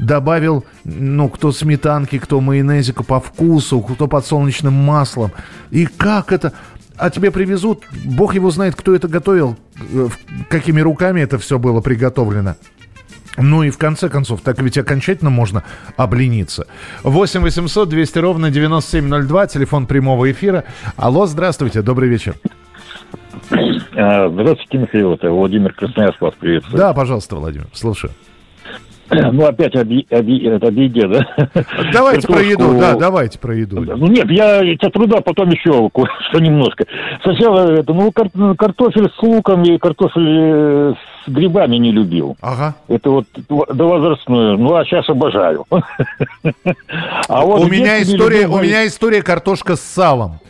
добавил, 0.00 0.64
ну, 0.82 1.28
кто 1.28 1.52
сметанки, 1.52 2.18
кто 2.18 2.40
майонезика 2.40 3.04
по 3.04 3.20
вкусу, 3.20 3.80
кто 3.80 4.08
подсолнечным 4.08 4.74
маслом. 4.74 5.30
И 5.70 5.86
как 5.86 6.32
это... 6.32 6.52
А 6.96 7.10
тебе 7.10 7.30
привезут, 7.30 7.84
бог 8.04 8.34
его 8.34 8.50
знает, 8.50 8.74
кто 8.76 8.94
это 8.94 9.08
готовил, 9.08 9.56
э, 9.92 10.08
какими 10.48 10.80
руками 10.80 11.20
это 11.20 11.38
все 11.38 11.58
было 11.58 11.80
приготовлено. 11.80 12.54
Ну 13.36 13.62
и 13.62 13.70
в 13.70 13.78
конце 13.78 14.08
концов, 14.08 14.42
так 14.42 14.60
ведь 14.62 14.78
окончательно 14.78 15.30
можно 15.30 15.64
облениться. 15.96 16.66
8 17.02 17.40
800 17.40 17.88
200 17.88 18.18
ровно 18.18 18.50
9702, 18.50 19.46
телефон 19.48 19.86
прямого 19.86 20.30
эфира. 20.30 20.64
Алло, 20.96 21.26
здравствуйте, 21.26 21.82
добрый 21.82 22.08
вечер. 22.08 22.34
А, 23.96 24.28
здравствуйте, 24.28 24.78
Михаил, 24.78 25.14
это 25.14 25.30
Владимир 25.30 25.72
Красноярск 25.72 26.20
вас 26.20 26.34
приветствует. 26.34 26.78
Да, 26.78 26.92
пожалуйста, 26.94 27.36
Владимир, 27.36 27.66
слушаю. 27.72 28.12
Ну, 29.32 29.44
опять 29.44 29.74
об, 29.76 29.90
об, 29.90 30.64
об 30.64 30.78
еде, 30.78 31.06
да? 31.06 31.26
Давайте 31.92 32.26
Картошку... 32.26 32.32
про 32.32 32.42
еду, 32.42 32.78
да, 32.78 32.96
давайте 32.96 33.38
про 33.38 33.54
еду. 33.54 33.80
Ну, 33.80 34.06
нет, 34.06 34.30
я 34.30 34.62
эти 34.62 34.88
труда 34.88 35.20
потом 35.20 35.50
еще 35.50 35.90
что 36.30 36.40
немножко. 36.40 36.86
Сначала, 37.22 37.70
это, 37.72 37.92
ну, 37.92 38.10
кар... 38.12 38.30
картофель 38.56 39.10
с 39.10 39.22
луком 39.22 39.62
и 39.62 39.78
картофель 39.78 40.26
э, 40.26 40.94
с 41.26 41.30
грибами 41.30 41.76
не 41.76 41.92
любил. 41.92 42.36
Ага. 42.40 42.74
Это 42.88 43.10
вот 43.10 43.26
довозрастную. 43.48 44.58
Ну, 44.58 44.74
а 44.74 44.84
сейчас 44.84 45.08
обожаю. 45.08 45.66
А 47.26 47.40
вот 47.40 47.62
у 47.62 47.68
меня 47.68 48.02
история, 48.02 48.46
у 48.46 48.60
меня 48.60 48.86
история 48.86 49.22
картошка 49.22 49.76
с 49.76 49.80
салом. 49.80 50.40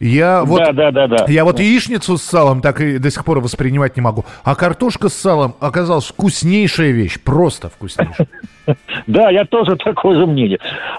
Я 0.00 0.42
вот, 0.42 0.58
да, 0.58 0.72
да, 0.72 0.90
да, 0.90 1.06
да. 1.06 1.26
Я 1.28 1.44
вот 1.44 1.60
яичницу 1.60 2.16
с 2.16 2.22
салом 2.22 2.60
так 2.60 2.80
и 2.80 2.98
до 2.98 3.10
сих 3.10 3.24
пор 3.24 3.38
воспринимать 3.38 3.96
не 3.96 4.02
могу. 4.02 4.24
А 4.42 4.56
картошка 4.56 5.08
с 5.08 5.14
салом 5.14 5.54
оказалась 5.60 6.06
вкуснейшая 6.06 6.90
вещь. 6.90 7.20
Просто 7.20 7.68
вкуснейшая. 7.68 8.26
Да, 9.08 9.28
я 9.30 9.44
тоже 9.44 9.76
такое 9.76 10.20
же 10.20 10.26
мнение. 10.26 10.58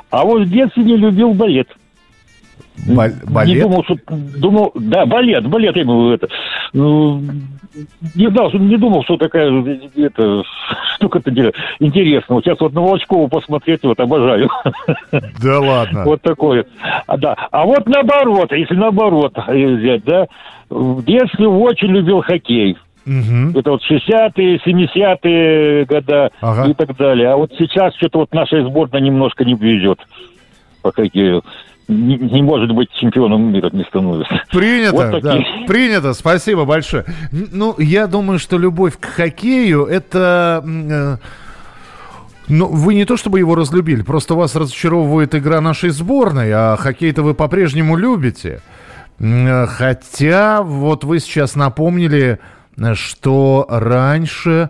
А 0.10 0.26
вот 0.26 0.42
в 0.42 0.50
детстве 0.50 0.84
не 0.84 0.98
любил 0.98 1.34
балет. 1.34 1.70
Балет? 2.88 3.48
Не 3.48 3.62
думал, 3.62 3.84
что... 3.84 3.96
Думал, 4.38 4.72
да, 4.76 5.06
балет, 5.06 5.48
балет 5.48 5.76
я 5.76 5.86
был 5.86 6.12
это. 6.12 6.28
Ну, 6.74 7.22
не, 8.16 8.30
знал, 8.30 8.52
не 8.54 8.78
думал, 8.78 9.04
что 9.04 9.18
такая 9.18 9.52
это, 9.96 10.44
штука-то 10.96 11.32
интересная. 11.80 12.36
Вот 12.36 12.44
сейчас 12.44 12.60
вот 12.60 12.74
на 12.74 12.82
Волчкову 12.82 13.28
посмотреть, 13.28 13.84
вот 13.84 14.00
обожаю. 14.00 14.50
Да 15.12 15.60
ладно. 15.60 16.04
Вот 16.06 16.22
такое. 16.22 16.66
А, 17.08 17.18
да. 17.18 17.36
а 17.52 17.66
вот 17.66 17.86
наоборот, 17.88 18.52
если 18.52 18.76
наоборот 18.76 19.34
взять, 19.48 20.04
да, 20.04 20.28
в 20.70 21.04
детстве 21.04 21.48
очень 21.48 21.90
любил 21.90 22.22
хоккей. 22.22 22.78
Угу. 23.06 23.60
Это 23.60 23.72
вот 23.72 23.82
60-е, 23.90 24.62
70-е 24.66 25.86
года 25.86 26.32
ага. 26.42 26.70
и 26.70 26.74
так 26.74 26.96
далее. 26.96 27.30
А 27.30 27.36
вот 27.36 27.52
сейчас 27.58 27.96
что-то 27.96 28.20
вот 28.20 28.34
наша 28.34 28.64
сборная 28.66 29.02
немножко 29.02 29.44
не 29.44 29.56
везет 29.56 30.00
по 30.82 30.92
хоккею 30.92 31.44
не, 31.88 32.18
не 32.18 32.42
может 32.42 32.72
быть 32.72 32.90
чемпионом 32.92 33.52
мира 33.52 33.70
не 33.72 33.84
становится. 33.84 34.42
Принято, 34.52 35.12
вот 35.12 35.22
да, 35.22 35.38
принято, 35.68 36.14
спасибо 36.14 36.66
большое. 36.66 37.06
Ну, 37.32 37.76
я 37.78 38.08
думаю, 38.08 38.40
что 38.40 38.58
любовь 38.58 38.98
к 39.00 39.06
хоккею 39.06 39.86
это... 39.86 40.64
Э, 40.66 41.18
ну, 42.48 42.68
вы 42.68 42.96
не 42.96 43.06
то 43.06 43.16
чтобы 43.18 43.40
его 43.40 43.56
разлюбили, 43.56 44.02
просто 44.02 44.36
вас 44.36 44.56
разочаровывает 44.56 45.34
игра 45.36 45.62
нашей 45.62 45.90
сборной, 45.92 46.52
а 46.52 46.76
хоккей-то 46.78 47.24
вы 47.24 47.34
по-прежнему 47.34 47.96
любите. 47.96 48.62
Хотя, 49.20 50.62
вот 50.62 51.04
вы 51.04 51.20
сейчас 51.20 51.56
напомнили, 51.56 52.40
что 52.94 53.66
раньше, 53.70 54.70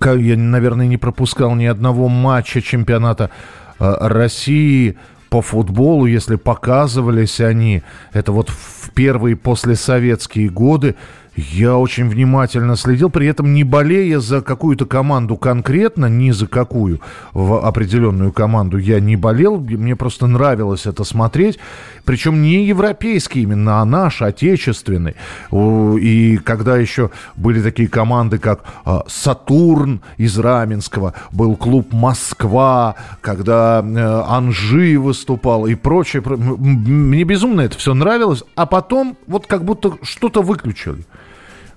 я, 0.00 0.36
наверное, 0.36 0.86
не 0.86 0.96
пропускал 0.96 1.54
ни 1.54 1.66
одного 1.66 2.08
матча 2.08 2.62
чемпионата 2.62 3.30
э, 3.78 3.94
России 4.00 4.96
по 5.32 5.40
футболу, 5.40 6.04
если 6.04 6.36
показывались 6.36 7.40
они, 7.40 7.82
это 8.12 8.32
вот 8.32 8.50
в 8.50 8.90
первые 8.90 9.34
послесоветские 9.34 10.50
годы, 10.50 10.94
я 11.36 11.76
очень 11.76 12.08
внимательно 12.08 12.76
следил, 12.76 13.08
при 13.08 13.26
этом 13.26 13.54
не 13.54 13.64
болея 13.64 14.20
за 14.20 14.42
какую-то 14.42 14.84
команду 14.84 15.36
конкретно, 15.36 16.06
ни 16.06 16.30
за 16.30 16.46
какую 16.46 17.00
в 17.32 17.64
определенную 17.64 18.32
команду 18.32 18.76
я 18.76 19.00
не 19.00 19.16
болел, 19.16 19.58
мне 19.58 19.96
просто 19.96 20.26
нравилось 20.26 20.84
это 20.84 21.04
смотреть, 21.04 21.58
причем 22.04 22.42
не 22.42 22.66
европейский 22.66 23.42
именно, 23.42 23.80
а 23.80 23.84
наш, 23.84 24.20
отечественный. 24.20 25.14
И 25.52 26.38
когда 26.44 26.76
еще 26.76 27.10
были 27.36 27.62
такие 27.62 27.88
команды, 27.88 28.38
как 28.38 28.64
а, 28.84 29.04
«Сатурн» 29.06 30.02
из 30.18 30.38
Раменского, 30.38 31.14
был 31.30 31.56
клуб 31.56 31.92
«Москва», 31.92 32.96
когда 33.20 33.82
э, 33.82 34.22
«Анжи» 34.28 34.98
выступал 34.98 35.66
и 35.66 35.74
прочее, 35.74 36.22
мне 36.26 37.24
безумно 37.24 37.62
это 37.62 37.78
все 37.78 37.94
нравилось, 37.94 38.44
а 38.54 38.66
потом 38.66 39.16
вот 39.26 39.46
как 39.46 39.64
будто 39.64 39.92
что-то 40.02 40.42
выключили 40.42 41.04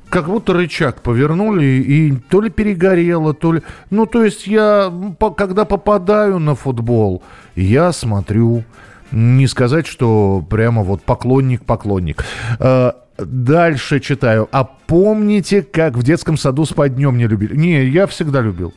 как 0.09 0.27
будто 0.27 0.53
рычаг 0.53 1.01
повернули, 1.01 1.65
и 1.65 2.13
то 2.29 2.41
ли 2.41 2.49
перегорело, 2.49 3.33
то 3.33 3.53
ли... 3.53 3.61
Ну, 3.89 4.05
то 4.05 4.23
есть 4.23 4.47
я, 4.47 4.91
когда 5.37 5.65
попадаю 5.65 6.39
на 6.39 6.55
футбол, 6.55 7.23
я 7.55 7.91
смотрю. 7.91 8.63
Не 9.11 9.47
сказать, 9.47 9.87
что 9.87 10.43
прямо 10.49 10.83
вот 10.83 11.03
поклонник-поклонник. 11.03 12.25
Э, 12.59 12.91
дальше 13.17 13.99
читаю. 13.99 14.49
А 14.51 14.63
помните, 14.63 15.61
как 15.61 15.95
в 15.95 16.03
детском 16.03 16.37
саду 16.37 16.65
спать 16.65 16.95
днем 16.95 17.17
не 17.17 17.27
любили? 17.27 17.55
Не, 17.55 17.85
я 17.85 18.07
всегда 18.07 18.41
любил. 18.41 18.73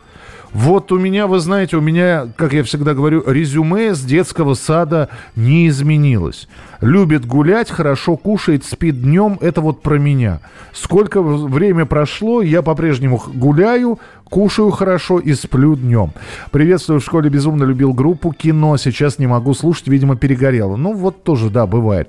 Вот 0.52 0.92
у 0.92 0.98
меня, 0.98 1.26
вы 1.26 1.40
знаете, 1.40 1.76
у 1.76 1.80
меня, 1.80 2.28
как 2.36 2.52
я 2.52 2.62
всегда 2.64 2.94
говорю, 2.94 3.22
резюме 3.26 3.94
с 3.94 4.00
детского 4.00 4.54
сада 4.54 5.08
не 5.36 5.68
изменилось. 5.68 6.48
Любит 6.80 7.26
гулять, 7.26 7.70
хорошо 7.70 8.16
кушает, 8.16 8.64
спит 8.64 9.02
днем. 9.02 9.38
Это 9.40 9.60
вот 9.60 9.82
про 9.82 9.98
меня. 9.98 10.40
Сколько 10.72 11.20
время 11.22 11.84
прошло, 11.84 12.40
я 12.40 12.62
по-прежнему 12.62 13.22
гуляю, 13.34 13.98
кушаю 14.24 14.70
хорошо 14.70 15.18
и 15.18 15.34
сплю 15.34 15.76
днем. 15.76 16.12
Приветствую 16.50 17.00
в 17.00 17.04
школе 17.04 17.28
безумно 17.28 17.64
любил 17.64 17.92
группу 17.92 18.32
кино. 18.32 18.76
Сейчас 18.78 19.18
не 19.18 19.26
могу 19.26 19.54
слушать, 19.54 19.88
видимо, 19.88 20.16
перегорело. 20.16 20.76
Ну 20.76 20.94
вот 20.94 21.24
тоже, 21.24 21.50
да, 21.50 21.66
бывает. 21.66 22.08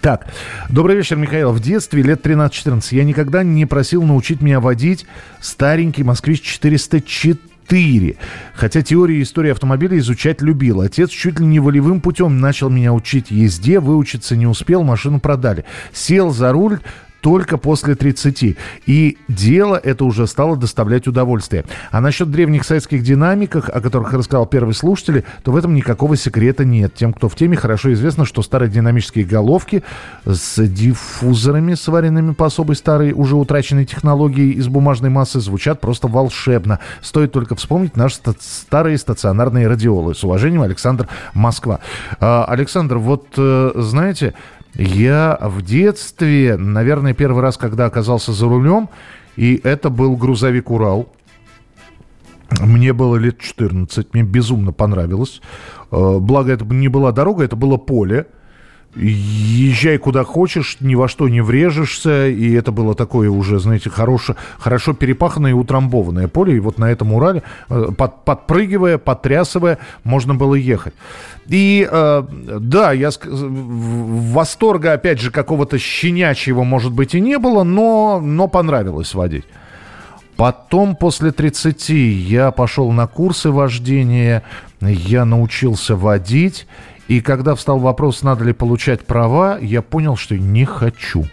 Так, 0.00 0.26
добрый 0.68 0.96
вечер, 0.96 1.16
Михаил. 1.16 1.52
В 1.52 1.60
детстве, 1.60 2.02
лет 2.02 2.24
13-14, 2.24 2.82
я 2.90 3.04
никогда 3.04 3.42
не 3.42 3.64
просил 3.64 4.02
научить 4.02 4.42
меня 4.42 4.60
водить 4.60 5.06
старенький 5.40 6.04
«Москвич 6.04 6.42
404». 6.62 8.16
Хотя 8.54 8.82
теорию 8.82 9.20
и 9.20 9.22
историю 9.22 9.52
автомобиля 9.52 9.98
изучать 9.98 10.42
любил. 10.42 10.82
Отец 10.82 11.10
чуть 11.10 11.40
ли 11.40 11.46
не 11.46 11.60
волевым 11.60 12.00
путем 12.00 12.38
начал 12.38 12.70
меня 12.70 12.92
учить 12.92 13.30
езде, 13.30 13.80
выучиться 13.80 14.36
не 14.36 14.46
успел, 14.46 14.82
машину 14.84 15.20
продали. 15.20 15.64
Сел 15.92 16.30
за 16.30 16.52
руль, 16.52 16.80
только 17.20 17.58
после 17.58 17.94
30. 17.94 18.56
И 18.86 19.18
дело 19.28 19.76
это 19.76 20.04
уже 20.04 20.26
стало 20.26 20.56
доставлять 20.56 21.06
удовольствие. 21.06 21.64
А 21.90 22.00
насчет 22.00 22.30
древних 22.30 22.64
советских 22.64 23.02
динамиках, 23.02 23.68
о 23.68 23.80
которых 23.80 24.12
рассказал 24.12 24.46
первый 24.46 24.74
слушатель, 24.74 25.24
то 25.42 25.52
в 25.52 25.56
этом 25.56 25.74
никакого 25.74 26.16
секрета 26.16 26.64
нет. 26.64 26.94
Тем, 26.94 27.12
кто 27.12 27.28
в 27.28 27.34
теме, 27.34 27.56
хорошо 27.56 27.92
известно, 27.92 28.24
что 28.24 28.42
старые 28.42 28.70
динамические 28.70 29.24
головки 29.24 29.82
с 30.24 30.64
диффузорами, 30.66 31.74
сваренными 31.74 32.34
по 32.34 32.46
особой 32.46 32.76
старой, 32.76 33.12
уже 33.12 33.36
утраченной 33.36 33.84
технологии 33.84 34.52
из 34.52 34.68
бумажной 34.68 35.10
массы, 35.10 35.40
звучат 35.40 35.80
просто 35.80 36.08
волшебно. 36.08 36.78
Стоит 37.02 37.32
только 37.32 37.54
вспомнить 37.54 37.96
наши 37.96 38.16
ста- 38.16 38.34
старые 38.40 38.98
стационарные 38.98 39.66
радиолы. 39.66 40.14
С 40.14 40.24
уважением, 40.24 40.62
Александр 40.62 41.08
Москва. 41.34 41.80
А, 42.20 42.44
Александр, 42.44 42.98
вот 42.98 43.26
э, 43.36 43.72
знаете, 43.76 44.34
я 44.74 45.38
в 45.40 45.62
детстве, 45.62 46.56
наверное, 46.56 47.14
первый 47.14 47.42
раз, 47.42 47.56
когда 47.56 47.86
оказался 47.86 48.32
за 48.32 48.46
рулем, 48.46 48.88
и 49.36 49.60
это 49.62 49.90
был 49.90 50.16
грузовик 50.16 50.70
«Урал». 50.70 51.12
Мне 52.60 52.92
было 52.92 53.16
лет 53.16 53.38
14, 53.38 54.14
мне 54.14 54.22
безумно 54.22 54.72
понравилось. 54.72 55.42
Э, 55.90 56.18
благо, 56.18 56.52
это 56.52 56.64
не 56.64 56.88
была 56.88 57.12
дорога, 57.12 57.44
это 57.44 57.56
было 57.56 57.76
поле 57.76 58.26
езжай 58.98 59.98
куда 59.98 60.24
хочешь, 60.24 60.78
ни 60.80 60.94
во 60.94 61.08
что 61.08 61.28
не 61.28 61.40
врежешься, 61.40 62.26
и 62.28 62.52
это 62.52 62.72
было 62.72 62.94
такое 62.94 63.30
уже, 63.30 63.58
знаете, 63.58 63.90
хорошо, 63.90 64.36
хорошо 64.58 64.92
перепаханное 64.92 65.52
и 65.52 65.54
утрамбованное 65.54 66.28
поле, 66.28 66.56
и 66.56 66.60
вот 66.60 66.78
на 66.78 66.90
этом 66.90 67.12
Урале, 67.12 67.42
э, 67.68 67.88
под, 67.96 68.24
подпрыгивая, 68.24 68.98
потрясывая, 68.98 69.78
можно 70.04 70.34
было 70.34 70.54
ехать. 70.54 70.94
И 71.46 71.88
э, 71.90 72.22
да, 72.30 72.92
я 72.92 73.10
восторга, 73.24 74.94
опять 74.94 75.20
же, 75.20 75.30
какого-то 75.30 75.78
щенячьего, 75.78 76.64
может 76.64 76.92
быть, 76.92 77.14
и 77.14 77.20
не 77.20 77.38
было, 77.38 77.62
но, 77.62 78.20
но 78.22 78.48
понравилось 78.48 79.14
водить. 79.14 79.44
Потом, 80.36 80.94
после 80.94 81.32
30, 81.32 81.88
я 81.88 82.52
пошел 82.52 82.92
на 82.92 83.08
курсы 83.08 83.50
вождения, 83.50 84.44
я 84.80 85.24
научился 85.24 85.96
водить, 85.96 86.68
и 87.08 87.22
когда 87.22 87.54
встал 87.54 87.78
вопрос, 87.78 88.22
надо 88.22 88.44
ли 88.44 88.52
получать 88.52 89.04
права, 89.06 89.58
я 89.58 89.80
понял, 89.80 90.16
что 90.16 90.36
не 90.36 90.66
хочу. 90.66 91.24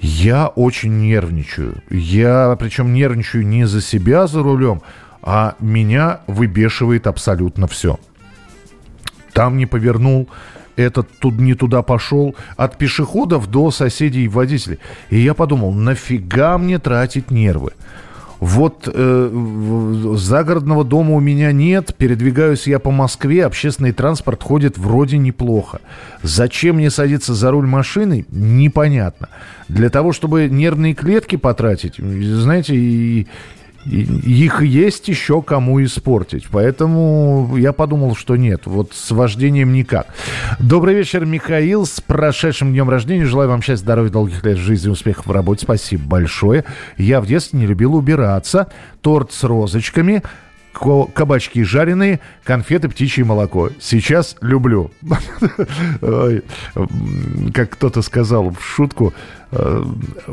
Я 0.00 0.48
очень 0.48 0.98
нервничаю. 0.98 1.82
Я, 1.88 2.54
причем, 2.60 2.92
нервничаю 2.92 3.46
не 3.46 3.66
за 3.66 3.80
себя 3.80 4.26
за 4.26 4.42
рулем, 4.42 4.82
а 5.22 5.54
меня 5.58 6.20
выбешивает 6.26 7.06
абсолютно 7.06 7.66
все. 7.66 7.98
Там 9.32 9.56
не 9.56 9.64
повернул, 9.64 10.28
этот 10.76 11.08
тут 11.18 11.38
не 11.38 11.54
туда 11.54 11.82
пошел, 11.82 12.34
от 12.58 12.76
пешеходов 12.76 13.50
до 13.50 13.70
соседей 13.70 14.24
и 14.24 14.28
водителей. 14.28 14.78
И 15.08 15.18
я 15.18 15.32
подумал, 15.32 15.72
нафига 15.72 16.58
мне 16.58 16.78
тратить 16.78 17.30
нервы? 17.30 17.72
Вот 18.40 18.88
э, 18.92 20.14
загородного 20.16 20.84
дома 20.84 21.14
у 21.14 21.20
меня 21.20 21.52
нет, 21.52 21.94
передвигаюсь 21.96 22.66
я 22.66 22.78
по 22.78 22.90
Москве, 22.90 23.46
общественный 23.46 23.92
транспорт 23.92 24.42
ходит 24.42 24.76
вроде 24.76 25.18
неплохо. 25.18 25.80
Зачем 26.22 26.76
мне 26.76 26.90
садиться 26.90 27.34
за 27.34 27.50
руль 27.50 27.66
машины, 27.66 28.26
непонятно. 28.30 29.28
Для 29.68 29.88
того, 29.88 30.12
чтобы 30.12 30.48
нервные 30.48 30.94
клетки 30.94 31.36
потратить, 31.36 31.96
знаете, 31.96 32.74
и, 32.74 33.26
их 33.86 34.62
есть 34.62 35.08
еще 35.08 35.42
кому 35.42 35.82
испортить. 35.82 36.46
Поэтому 36.50 37.56
я 37.56 37.72
подумал, 37.72 38.14
что 38.16 38.36
нет, 38.36 38.62
вот 38.66 38.92
с 38.92 39.10
вождением 39.10 39.72
никак. 39.72 40.06
Добрый 40.58 40.94
вечер, 40.94 41.24
Михаил, 41.24 41.86
с 41.86 42.00
прошедшим 42.00 42.72
днем 42.72 42.88
рождения. 42.88 43.24
Желаю 43.24 43.48
вам 43.50 43.62
счастья, 43.62 43.84
здоровья, 43.84 44.10
долгих 44.10 44.44
лет 44.44 44.58
жизни, 44.58 44.88
успехов 44.88 45.26
в 45.26 45.30
работе. 45.30 45.64
Спасибо 45.64 46.04
большое. 46.04 46.64
Я 46.96 47.20
в 47.20 47.26
детстве 47.26 47.60
не 47.60 47.66
любил 47.66 47.94
убираться. 47.94 48.68
Торт 49.02 49.32
с 49.32 49.44
розочками, 49.44 50.22
кабачки 51.14 51.62
жареные, 51.62 52.20
конфеты, 52.42 52.88
птичье 52.88 53.24
молоко. 53.24 53.70
Сейчас 53.80 54.36
люблю. 54.40 54.90
Как 57.54 57.70
кто-то 57.70 58.02
сказал 58.02 58.50
в 58.50 58.60
шутку, 58.62 59.14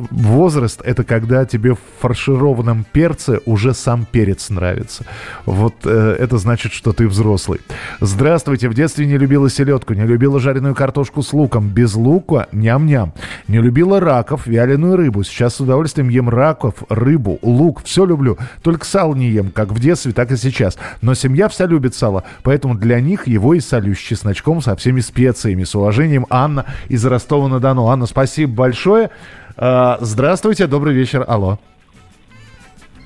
возраст– 0.10 0.81
это 0.84 1.03
когда 1.03 1.45
тебе 1.45 1.75
в 1.75 1.79
фаршированном 1.99 2.86
перце 2.91 3.39
уже 3.45 3.73
сам 3.73 4.05
перец 4.10 4.49
нравится. 4.49 5.05
Вот 5.45 5.75
э, 5.86 6.15
это 6.19 6.38
значит, 6.38 6.71
что 6.71 6.93
ты 6.93 7.07
взрослый. 7.07 7.62
Здравствуйте. 7.99 8.69
В 8.69 8.73
детстве 8.73 9.05
не 9.05 9.17
любила 9.17 9.49
селедку, 9.49 9.93
не 9.93 10.05
любила 10.05 10.39
жареную 10.39 10.75
картошку 10.75 11.21
с 11.21 11.34
луком. 11.34 11.69
Без 11.69 11.95
лука– 11.95 12.47
ням-ням. 12.51 13.13
Не 13.47 13.60
любила 13.60 13.99
раков, 13.99 14.47
вяленую 14.47 14.97
рыбу. 14.97 15.23
Сейчас 15.23 15.55
с 15.55 15.62
удовольствием 15.62 16.10
ем 16.10 16.29
раков, 16.29 16.75
рыбу, 16.89 17.39
лук. 17.41 17.84
Все 17.84 18.05
люблю. 18.05 18.38
Только 18.63 18.86
сало 18.86 19.15
не 19.15 19.29
ем, 19.29 19.51
как 19.51 19.69
в 19.69 19.79
детстве, 19.79 20.12
так 20.12 20.31
и 20.31 20.38
сейчас. 20.38 20.77
Но 21.01 21.13
семья 21.13 21.47
вся 21.47 21.65
любит 21.65 21.95
сало, 21.95 22.23
поэтому 22.43 22.75
для 22.75 22.99
них 22.99 23.27
его 23.27 23.53
и 23.53 23.60
солю 23.60 23.93
с 23.93 23.99
чесночком, 23.99 24.62
со 24.62 24.75
всеми 24.75 24.99
специями. 24.99 25.63
С 25.63 25.75
уважением, 25.75 26.25
Анна 26.29 26.65
из 26.89 27.05
Ростова-на-Дону. 27.05 27.88
Анна, 27.88 28.05
спасибо 28.05 28.53
большое. 28.53 29.11
А, 29.58 29.97
здравствуйте, 30.02 30.67
добрый 30.67 30.93
вечер, 30.93 31.26
алло. 31.28 31.58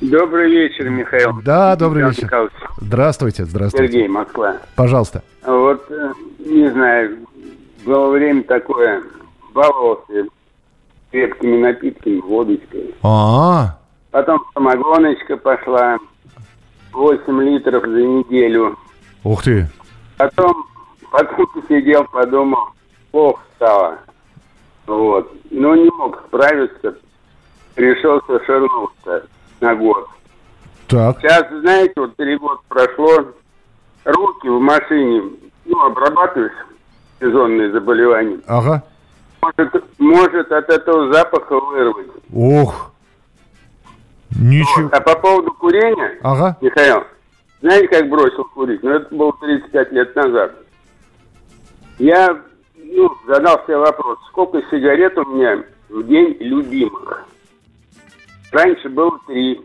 Добрый 0.01 0.51
вечер, 0.51 0.89
Михаил. 0.89 1.41
Да, 1.43 1.75
добрый 1.75 2.03
Михаил 2.03 2.11
вечер. 2.11 2.25
Михайлович. 2.25 2.53
Здравствуйте, 2.77 3.45
здравствуйте. 3.45 3.93
Сергей, 3.93 4.07
Москва. 4.07 4.57
Пожалуйста. 4.75 5.23
Вот, 5.45 5.85
э, 5.89 6.11
не 6.39 6.69
знаю, 6.71 7.17
было 7.85 8.09
время 8.09 8.43
такое, 8.43 9.03
баловался 9.53 10.25
крепкими 11.11 11.57
напитками, 11.61 12.19
водочкой. 12.19 12.93
А-а-а. 13.01 13.79
Потом 14.11 14.45
самогоночка 14.53 15.37
пошла, 15.37 15.97
8 16.91 17.41
литров 17.43 17.83
за 17.83 18.01
неделю. 18.01 18.77
Ух 19.23 19.43
ты. 19.43 19.69
Потом, 20.17 20.65
потом 21.11 21.47
сидел, 21.67 22.05
подумал, 22.05 22.69
плохо 23.11 23.41
стало. 23.55 23.99
Вот. 24.87 25.31
Но 25.51 25.75
не 25.75 25.89
мог 25.91 26.23
справиться. 26.27 26.95
Решился 27.75 28.43
ширнуться 28.45 29.27
на 29.59 29.75
год. 29.75 30.07
Так. 30.87 31.19
Сейчас, 31.19 31.49
знаете, 31.49 31.93
вот 31.97 32.15
три 32.15 32.37
года 32.37 32.61
прошло, 32.69 33.33
руки 34.05 34.47
в 34.47 34.59
машине, 34.59 35.23
ну, 35.65 35.81
обрабатываешь 35.81 36.53
сезонные 37.19 37.71
заболевания. 37.71 38.39
Ага. 38.47 38.83
Может, 39.41 39.83
может 39.99 40.51
от 40.51 40.69
этого 40.69 41.11
запаха 41.11 41.59
вырвать. 41.59 42.07
Ох. 42.33 42.91
Ничего. 44.39 44.83
Вот. 44.83 44.93
А 44.93 45.01
по 45.01 45.15
поводу 45.15 45.51
курения, 45.53 46.19
ага. 46.21 46.57
Михаил, 46.61 47.03
знаете, 47.61 47.87
как 47.87 48.09
бросил 48.09 48.43
курить? 48.53 48.83
Ну, 48.83 48.91
это 48.91 49.13
было 49.13 49.33
35 49.41 49.91
лет 49.91 50.15
назад. 50.15 50.51
Я 51.97 52.37
ну, 52.95 53.11
задал 53.27 53.63
себе 53.65 53.77
вопрос, 53.77 54.17
сколько 54.29 54.61
сигарет 54.69 55.17
у 55.17 55.25
меня 55.25 55.63
в 55.89 56.03
день 56.03 56.37
любимых. 56.39 57.27
Раньше 58.51 58.89
было 58.89 59.19
три, 59.27 59.61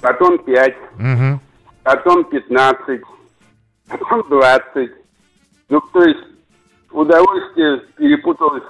потом 0.00 0.38
пять, 0.38 0.76
угу. 0.94 1.40
потом 1.82 2.24
пятнадцать, 2.24 3.02
потом 3.88 4.28
двадцать. 4.28 4.92
Ну, 5.68 5.80
то 5.92 6.04
есть 6.04 6.20
удовольствие 6.90 7.78
перепуталось, 7.96 8.64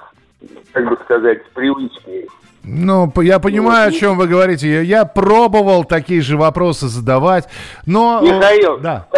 как 0.71 0.87
бы 0.87 0.97
сказать, 1.03 1.43
с 1.45 1.53
привычкой. 1.53 2.29
Ну, 2.63 3.11
я 3.21 3.39
понимаю, 3.39 3.89
о 3.89 3.91
чем 3.91 4.17
вы 4.17 4.27
говорите. 4.27 4.83
Я 4.83 5.03
пробовал 5.03 5.83
такие 5.83 6.21
же 6.21 6.37
вопросы 6.37 6.87
задавать, 6.87 7.49
но... 7.85 8.21
Михаил, 8.21 8.77
да. 8.77 9.09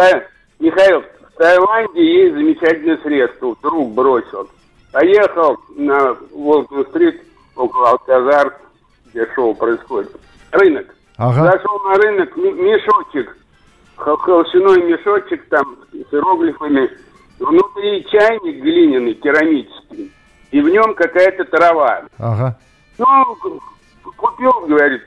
Михаил, 0.58 1.04
в 1.36 1.38
Таиланде 1.38 2.02
есть 2.02 2.34
замечательное 2.34 2.96
средство. 2.98 3.54
Друг 3.62 3.92
бросил. 3.92 4.48
Поехал 4.90 5.58
на 5.76 6.16
Волк-стрит 6.32 7.20
около 7.54 7.90
Алказар, 7.90 8.58
где 9.06 9.26
шоу 9.34 9.54
происходит. 9.54 10.16
Рынок. 10.52 10.86
Ага. 11.18 11.52
Зашел 11.52 11.78
на 11.80 11.94
рынок, 11.96 12.34
мешочек, 12.36 13.36
холщиной 13.96 14.82
мешочек 14.84 15.46
там 15.50 15.76
с 15.92 16.12
иероглифами. 16.12 16.90
Внутри 17.38 18.06
чайник 18.10 18.62
глиняный, 18.62 19.12
керамический. 19.14 20.10
И 20.52 20.60
в 20.62 20.68
нем 20.70 20.94
какая-то 20.94 21.44
трава. 21.44 22.04
Ага. 22.18 22.58
Ну, 22.96 23.36
купил, 24.16 24.52
говорит. 24.66 25.02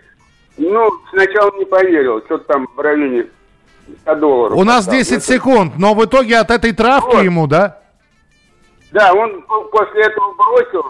Ну, 0.57 0.91
сначала 1.09 1.57
не 1.57 1.65
поверил, 1.65 2.21
что 2.25 2.37
там 2.39 2.67
в 2.75 2.79
районе 2.79 3.25
100 4.01 4.15
долларов. 4.15 4.57
У 4.57 4.63
нас 4.63 4.87
10 4.87 5.11
это... 5.11 5.21
секунд, 5.21 5.73
но 5.77 5.93
в 5.93 6.05
итоге 6.05 6.37
от 6.37 6.51
этой 6.51 6.71
травки 6.71 7.15
вот. 7.15 7.23
ему, 7.23 7.47
да? 7.47 7.77
Да, 8.91 9.13
он 9.13 9.43
после 9.71 10.01
этого 10.01 10.33
бросил, 10.33 10.83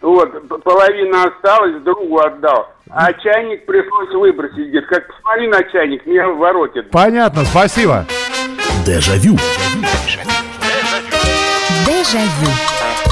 вот, 0.00 0.62
половина 0.64 1.24
осталась, 1.24 1.82
другу 1.82 2.18
отдал. 2.18 2.68
А 2.90 3.12
чайник 3.12 3.64
пришлось 3.66 4.12
выбросить, 4.14 4.68
где 4.68 4.80
как 4.82 5.06
посмотри 5.06 5.48
на 5.48 5.62
чайник, 5.64 6.04
меня 6.06 6.28
воротит. 6.28 6.90
Понятно, 6.90 7.44
спасибо. 7.44 8.06
Дежавю. 8.84 9.36
Дежавю. 11.86 13.11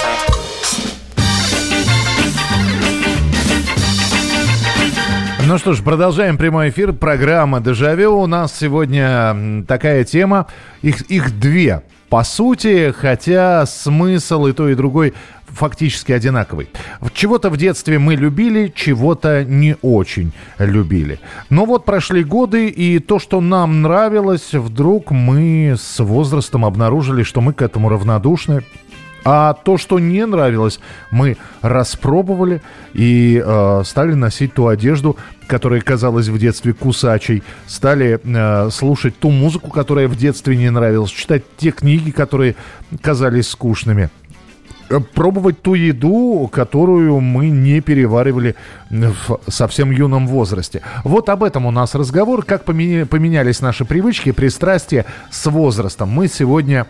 Ну 5.51 5.57
что 5.57 5.73
ж, 5.73 5.83
продолжаем 5.83 6.37
прямой 6.37 6.69
эфир. 6.69 6.93
Программа 6.93 7.59
«Дежавю». 7.59 8.13
У 8.13 8.25
нас 8.25 8.57
сегодня 8.57 9.65
такая 9.67 10.05
тема. 10.05 10.47
Их, 10.81 11.01
их 11.11 11.37
две, 11.41 11.83
по 12.07 12.23
сути, 12.23 12.93
хотя 12.97 13.65
смысл 13.65 14.45
и 14.45 14.53
то, 14.53 14.69
и 14.69 14.75
другой 14.75 15.13
фактически 15.47 16.13
одинаковый. 16.13 16.69
Чего-то 17.13 17.49
в 17.49 17.57
детстве 17.57 17.99
мы 17.99 18.15
любили, 18.15 18.71
чего-то 18.73 19.43
не 19.43 19.75
очень 19.81 20.31
любили. 20.57 21.19
Но 21.49 21.65
вот 21.65 21.83
прошли 21.83 22.23
годы, 22.23 22.69
и 22.69 22.99
то, 22.99 23.19
что 23.19 23.41
нам 23.41 23.81
нравилось, 23.81 24.53
вдруг 24.53 25.11
мы 25.11 25.75
с 25.77 25.99
возрастом 26.01 26.63
обнаружили, 26.63 27.23
что 27.23 27.41
мы 27.41 27.51
к 27.51 27.61
этому 27.61 27.89
равнодушны, 27.89 28.63
а 29.23 29.53
то, 29.53 29.77
что 29.77 29.99
не 29.99 30.25
нравилось, 30.25 30.79
мы 31.11 31.37
распробовали 31.61 32.61
и 32.93 33.41
э, 33.43 33.81
стали 33.85 34.13
носить 34.13 34.53
ту 34.53 34.67
одежду, 34.67 35.17
которая 35.47 35.81
казалась 35.81 36.27
в 36.27 36.37
детстве 36.39 36.73
кусачей, 36.73 37.43
стали 37.67 38.19
э, 38.23 38.69
слушать 38.71 39.17
ту 39.19 39.29
музыку, 39.29 39.69
которая 39.69 40.07
в 40.07 40.15
детстве 40.15 40.57
не 40.57 40.69
нравилась, 40.71 41.11
читать 41.11 41.43
те 41.57 41.71
книги, 41.71 42.09
которые 42.09 42.55
казались 43.01 43.49
скучными 43.49 44.09
э, 44.89 44.99
пробовать 44.99 45.61
ту 45.61 45.75
еду, 45.75 46.49
которую 46.51 47.19
мы 47.19 47.49
не 47.49 47.79
переваривали 47.81 48.55
в 48.89 49.39
совсем 49.47 49.91
юном 49.91 50.27
возрасте. 50.27 50.81
Вот 51.03 51.29
об 51.29 51.43
этом 51.43 51.67
у 51.67 51.71
нас 51.71 51.93
разговор, 51.93 52.43
как 52.43 52.63
поменялись 52.63 53.61
наши 53.61 53.85
привычки, 53.85 54.31
пристрастия 54.31 55.05
с 55.29 55.45
возрастом. 55.45 56.09
Мы 56.09 56.27
сегодня 56.27 56.87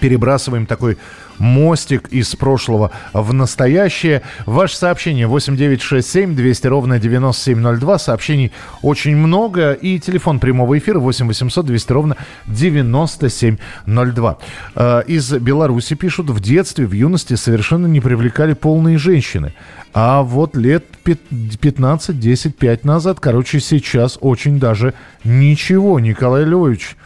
перебрасываем 0.00 0.66
такой 0.66 0.98
мостик 1.38 2.08
из 2.08 2.34
прошлого 2.36 2.90
в 3.12 3.32
настоящее. 3.32 4.22
Ваше 4.46 4.76
сообщение 4.76 5.26
8967 5.26 6.34
200 6.34 6.66
ровно 6.66 6.98
9702. 6.98 7.98
Сообщений 7.98 8.52
очень 8.82 9.16
много. 9.16 9.72
И 9.72 9.98
телефон 9.98 10.38
прямого 10.38 10.78
эфира 10.78 10.98
8 10.98 11.26
800 11.26 11.66
200 11.66 11.92
ровно 11.92 12.16
9702. 12.46 14.38
Э, 14.74 15.02
из 15.06 15.32
Беларуси 15.32 15.94
пишут, 15.94 16.30
в 16.30 16.40
детстве, 16.40 16.86
в 16.86 16.92
юности 16.92 17.34
совершенно 17.34 17.86
не 17.86 18.00
привлекали 18.00 18.54
полные 18.54 18.98
женщины. 18.98 19.54
А 19.94 20.22
вот 20.22 20.56
лет 20.56 20.84
15, 21.04 22.18
10, 22.18 22.56
5 22.56 22.84
назад, 22.84 23.20
короче, 23.20 23.60
сейчас 23.60 24.18
очень 24.20 24.58
даже 24.58 24.94
ничего, 25.24 26.00
Николай 26.00 26.44
Львович. 26.44 26.96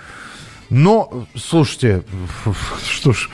Но, 0.70 1.26
слушайте, 1.34 2.02
что 2.88 3.12
ж, 3.12 3.28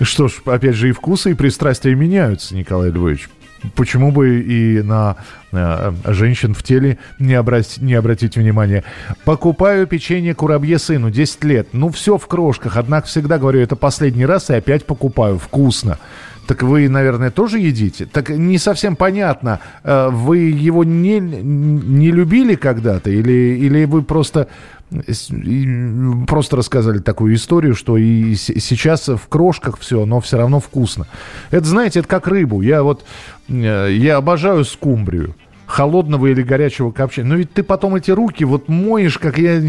что 0.00 0.28
ж, 0.28 0.42
опять 0.44 0.74
же, 0.74 0.88
и 0.88 0.92
вкусы, 0.92 1.30
и 1.30 1.34
пристрастия 1.34 1.94
меняются, 1.94 2.54
Николай 2.54 2.90
Львович. 2.90 3.28
Почему 3.74 4.12
бы 4.12 4.40
и 4.40 4.82
на 4.82 5.16
э, 5.50 5.92
женщин 6.08 6.54
в 6.54 6.62
теле 6.62 6.98
не, 7.18 7.34
обрать, 7.34 7.78
не 7.78 7.94
обратить 7.94 8.36
внимания? 8.36 8.84
Покупаю 9.24 9.86
печенье 9.86 10.34
курабье 10.34 10.78
сыну, 10.78 11.10
10 11.10 11.44
лет. 11.44 11.68
Ну, 11.72 11.88
все 11.88 12.18
в 12.18 12.26
крошках, 12.26 12.76
однако 12.76 13.06
всегда 13.06 13.38
говорю, 13.38 13.60
это 13.60 13.74
последний 13.74 14.26
раз 14.26 14.50
и 14.50 14.54
опять 14.54 14.84
покупаю. 14.84 15.38
Вкусно. 15.38 15.98
Так 16.46 16.62
вы, 16.62 16.88
наверное, 16.88 17.30
тоже 17.30 17.58
едите? 17.58 18.06
Так 18.06 18.28
не 18.28 18.58
совсем 18.58 18.94
понятно, 18.94 19.60
э, 19.82 20.08
вы 20.10 20.38
его 20.38 20.84
не, 20.84 21.18
не 21.18 22.10
любили 22.12 22.54
когда-то 22.54 23.10
или, 23.10 23.56
или 23.58 23.84
вы 23.84 24.02
просто 24.02 24.48
просто 26.26 26.56
рассказали 26.56 26.98
такую 26.98 27.34
историю, 27.34 27.74
что 27.74 27.96
и 27.96 28.34
сейчас 28.34 29.08
в 29.08 29.28
крошках 29.28 29.78
все, 29.78 30.06
но 30.06 30.20
все 30.20 30.36
равно 30.36 30.60
вкусно. 30.60 31.06
Это, 31.50 31.66
знаете, 31.66 32.00
это 32.00 32.08
как 32.08 32.28
рыбу. 32.28 32.62
Я 32.62 32.82
вот, 32.82 33.04
э, 33.48 33.92
я 33.92 34.16
обожаю 34.16 34.64
скумбрию 34.64 35.34
холодного 35.66 36.26
или 36.26 36.42
горячего 36.42 36.92
копчения. 36.92 37.30
Но 37.30 37.36
ведь 37.36 37.52
ты 37.52 37.62
потом 37.62 37.96
эти 37.96 38.10
руки 38.12 38.44
вот 38.44 38.68
моешь, 38.68 39.18
как 39.18 39.38
я... 39.38 39.60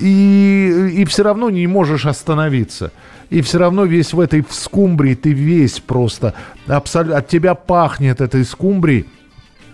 И, 0.00 0.92
и 0.94 1.04
все 1.06 1.22
равно 1.22 1.50
не 1.50 1.66
можешь 1.66 2.06
остановиться. 2.06 2.92
И 3.30 3.40
все 3.40 3.58
равно 3.58 3.84
весь 3.84 4.12
в 4.12 4.20
этой 4.20 4.44
скумбрии 4.48 5.14
ты 5.14 5.32
весь 5.32 5.80
просто... 5.80 6.34
Абсолютно, 6.66 7.18
от 7.18 7.28
тебя 7.28 7.54
пахнет 7.54 8.20
этой 8.20 8.44
скумбрией. 8.44 9.06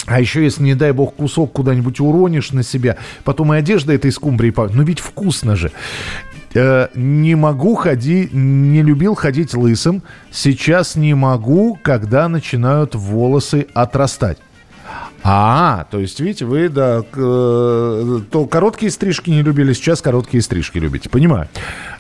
А 0.09 0.21
еще, 0.21 0.43
если, 0.43 0.63
не 0.63 0.75
дай 0.75 0.93
бог, 0.93 1.15
кусок 1.15 1.53
куда-нибудь 1.53 2.01
уронишь 2.01 2.53
на 2.53 2.63
себя, 2.63 2.97
потом 3.25 3.53
и 3.53 3.59
одежда 3.59 3.93
этой 3.93 4.11
скумбрии. 4.11 4.53
Ну 4.73 4.83
ведь 4.83 5.01
вкусно 5.01 5.55
же. 5.55 5.71
Э, 6.55 6.89
не 6.95 7.35
могу 7.35 7.75
ходить, 7.75 8.33
не 8.33 8.83
любил 8.83 9.15
ходить 9.15 9.55
лысым. 9.55 10.03
Сейчас 10.31 10.97
не 10.97 11.15
могу, 11.15 11.79
когда 11.83 12.29
начинают 12.29 12.95
волосы 12.95 13.67
отрастать. 13.75 14.39
А, 15.25 15.87
то 15.91 15.99
есть, 15.99 16.21
видите, 16.21 16.45
вы, 16.45 16.69
да, 16.69 17.03
э, 17.03 18.21
то 18.31 18.47
короткие 18.47 18.91
стрижки 18.91 19.31
не 19.31 19.43
любили, 19.43 19.73
сейчас 19.73 20.01
короткие 20.01 20.43
стрижки 20.43 20.79
любите. 20.79 21.11
Понимаю. 21.11 21.49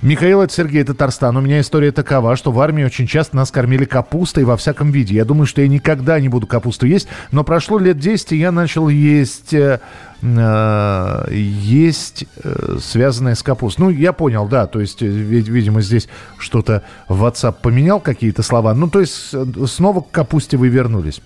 Михаил, 0.01 0.40
это 0.40 0.55
Сергей 0.55 0.85
Татарстан. 0.85 1.37
У 1.37 1.40
меня 1.40 1.61
история 1.61 1.90
такова, 1.90 2.37
что 2.37 2.53
в 2.53 2.61
армии 2.61 2.85
очень 2.85 3.07
часто 3.07 3.37
нас 3.37 3.51
кормили 3.51 3.85
капустой 3.85 4.44
во 4.44 4.57
всяком 4.57 4.92
виде. 4.92 5.14
Я 5.16 5.24
думаю, 5.24 5.46
что 5.46 5.61
я 5.61 5.68
никогда 5.68 6.20
не 6.20 6.29
буду 6.29 6.46
капусту 6.46 6.87
есть, 6.87 7.09
но 7.33 7.44
прошло 7.44 7.79
лет 7.79 7.98
10, 7.98 8.33
и 8.33 8.37
я 8.37 8.53
начал 8.53 8.88
есть 8.88 9.53
э, 9.53 9.81
Э, 10.22 11.26
есть 11.31 12.24
э, 12.42 12.78
связанное 12.83 13.35
с 13.35 13.42
капустой. 13.42 13.87
Ну, 13.87 13.90
я 13.90 14.12
понял, 14.12 14.48
да, 14.48 14.66
то 14.66 14.81
есть, 14.81 15.02
э, 15.02 15.07
видимо, 15.07 15.81
здесь 15.81 16.09
что-то 16.38 16.83
WhatsApp 17.09 17.57
поменял 17.62 18.00
какие-то 18.00 18.42
слова. 18.42 18.74
Ну, 18.74 18.88
то 18.88 19.00
есть, 19.00 19.35
снова 19.66 20.00
к 20.00 20.11
капусте 20.11 20.57
вы 20.57 20.68
вернулись. 20.68 21.20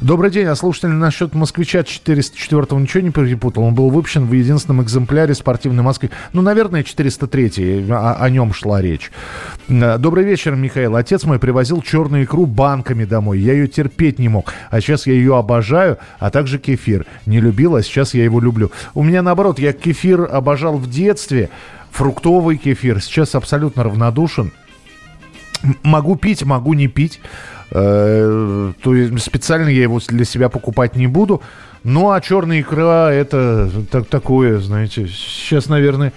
Добрый 0.00 0.30
день, 0.30 0.46
а 0.46 0.54
слушатель 0.54 0.88
насчет 0.88 1.34
москвича 1.34 1.80
404-го 1.80 2.78
ничего 2.78 3.02
не 3.02 3.10
перепутал? 3.10 3.64
Он 3.64 3.74
был 3.74 3.90
выпущен 3.90 4.26
в 4.26 4.32
единственном 4.32 4.82
экземпляре 4.82 5.34
спортивной 5.34 5.82
Москвы. 5.82 6.10
Ну, 6.32 6.40
наверное, 6.40 6.82
403-й, 6.82 7.92
о, 7.92 8.14
о 8.14 8.30
нем 8.30 8.54
шла 8.54 8.80
речь. 8.80 9.10
Добрый 9.68 10.24
вечер, 10.24 10.56
Михаил. 10.56 10.96
Отец 10.96 11.24
мой 11.24 11.38
привозил 11.38 11.82
черную 11.82 12.24
икру 12.24 12.46
банками 12.46 13.04
домой. 13.04 13.38
Я 13.38 13.52
ее 13.52 13.68
терпеть 13.68 14.18
не 14.18 14.28
мог. 14.28 14.52
А 14.70 14.80
сейчас 14.80 15.06
я 15.06 15.12
ее 15.12 15.36
обожаю, 15.36 15.98
а 16.18 16.30
также 16.30 16.58
кефир. 16.58 17.06
Не 17.26 17.40
любил, 17.40 17.76
а 17.76 17.82
сейчас 17.82 18.14
я 18.14 18.29
его 18.30 18.40
люблю. 18.40 18.70
У 18.94 19.02
меня 19.02 19.22
наоборот, 19.22 19.58
я 19.58 19.72
кефир 19.72 20.28
обожал 20.30 20.76
в 20.76 20.88
детстве, 20.88 21.50
фруктовый 21.90 22.56
кефир, 22.56 23.02
сейчас 23.02 23.34
абсолютно 23.34 23.84
равнодушен. 23.84 24.52
Могу 25.82 26.16
пить, 26.16 26.44
могу 26.44 26.72
не 26.72 26.88
пить. 26.88 27.20
Э, 27.72 28.72
то 28.82 28.94
есть 28.94 29.22
специально 29.22 29.68
я 29.68 29.82
его 29.82 30.00
для 30.08 30.24
себя 30.24 30.48
покупать 30.48 30.96
не 30.96 31.06
буду. 31.06 31.42
Ну, 31.84 32.10
а 32.10 32.20
черная 32.20 32.60
икра 32.60 33.12
это 33.12 33.70
так, 33.90 34.06
такое, 34.06 34.58
знаете, 34.60 35.06
сейчас, 35.06 35.68
наверное, 35.68 36.12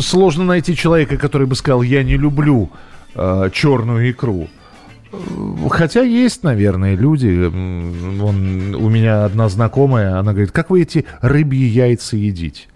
сложно 0.00 0.44
найти 0.44 0.76
человека, 0.76 1.16
который 1.16 1.46
бы 1.46 1.54
сказал, 1.54 1.82
я 1.82 2.02
не 2.02 2.16
люблю 2.16 2.70
э, 3.14 3.50
черную 3.52 4.10
икру. 4.10 4.48
Хотя 5.70 6.02
есть, 6.02 6.42
наверное, 6.42 6.94
люди. 6.94 7.46
Вон, 7.46 8.74
у 8.74 8.88
меня 8.88 9.24
одна 9.24 9.48
знакомая, 9.48 10.18
она 10.18 10.32
говорит, 10.32 10.52
как 10.52 10.70
вы 10.70 10.82
эти 10.82 11.06
рыбьи 11.20 11.66
яйца 11.66 12.16
едите? 12.16 12.68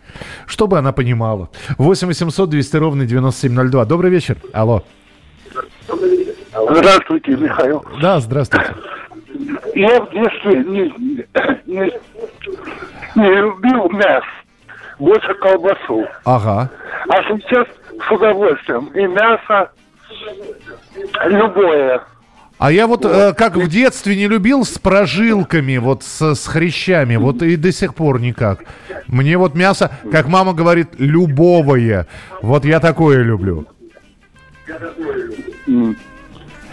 Чтобы 0.47 0.79
она 0.79 0.93
понимала. 0.93 1.51
8 1.79 2.09
800 2.09 2.51
200 2.51 2.77
ровно 2.77 3.07
9702. 3.07 3.85
Добрый 3.87 4.11
вечер. 4.11 4.37
Алло. 4.53 4.83
Здравствуйте, 6.53 7.37
Михаил. 7.37 7.85
Да, 8.01 8.21
здравствуйте. 8.21 8.75
Я 9.75 10.01
в 10.01 10.11
детстве 10.11 10.65
не, 10.65 10.95
не, 11.67 11.93
не 13.15 13.35
любил 13.35 13.91
мясо, 13.91 14.27
больше 14.99 15.35
колбасу. 15.35 16.07
Ага. 16.25 16.71
А 17.09 17.23
сейчас 17.25 17.67
с 18.09 18.11
удовольствием. 18.11 18.87
И 18.95 19.07
мясо 19.07 19.71
любое. 21.27 22.03
А 22.59 22.73
я 22.73 22.87
вот, 22.87 23.05
э, 23.05 23.35
как 23.35 23.57
в 23.57 23.69
детстве 23.69 24.17
не 24.17 24.29
любил 24.29 24.65
с 24.65 24.79
прожилками, 24.79 25.77
вот 25.77 26.03
с, 26.03 26.35
с 26.35 26.47
хрящами, 26.47 27.17
вот 27.17 27.43
и 27.43 27.57
до 27.57 27.71
сих 27.71 27.95
пор 27.95 28.21
никак. 28.21 28.61
Мне 29.07 29.37
вот 29.37 29.55
мясо, 29.55 29.91
как 30.11 30.27
мама 30.27 30.55
говорит, 30.55 30.89
любовое. 30.99 32.07
Вот 32.41 32.65
я 32.65 32.81
такое 32.81 33.23
люблю. 33.23 33.67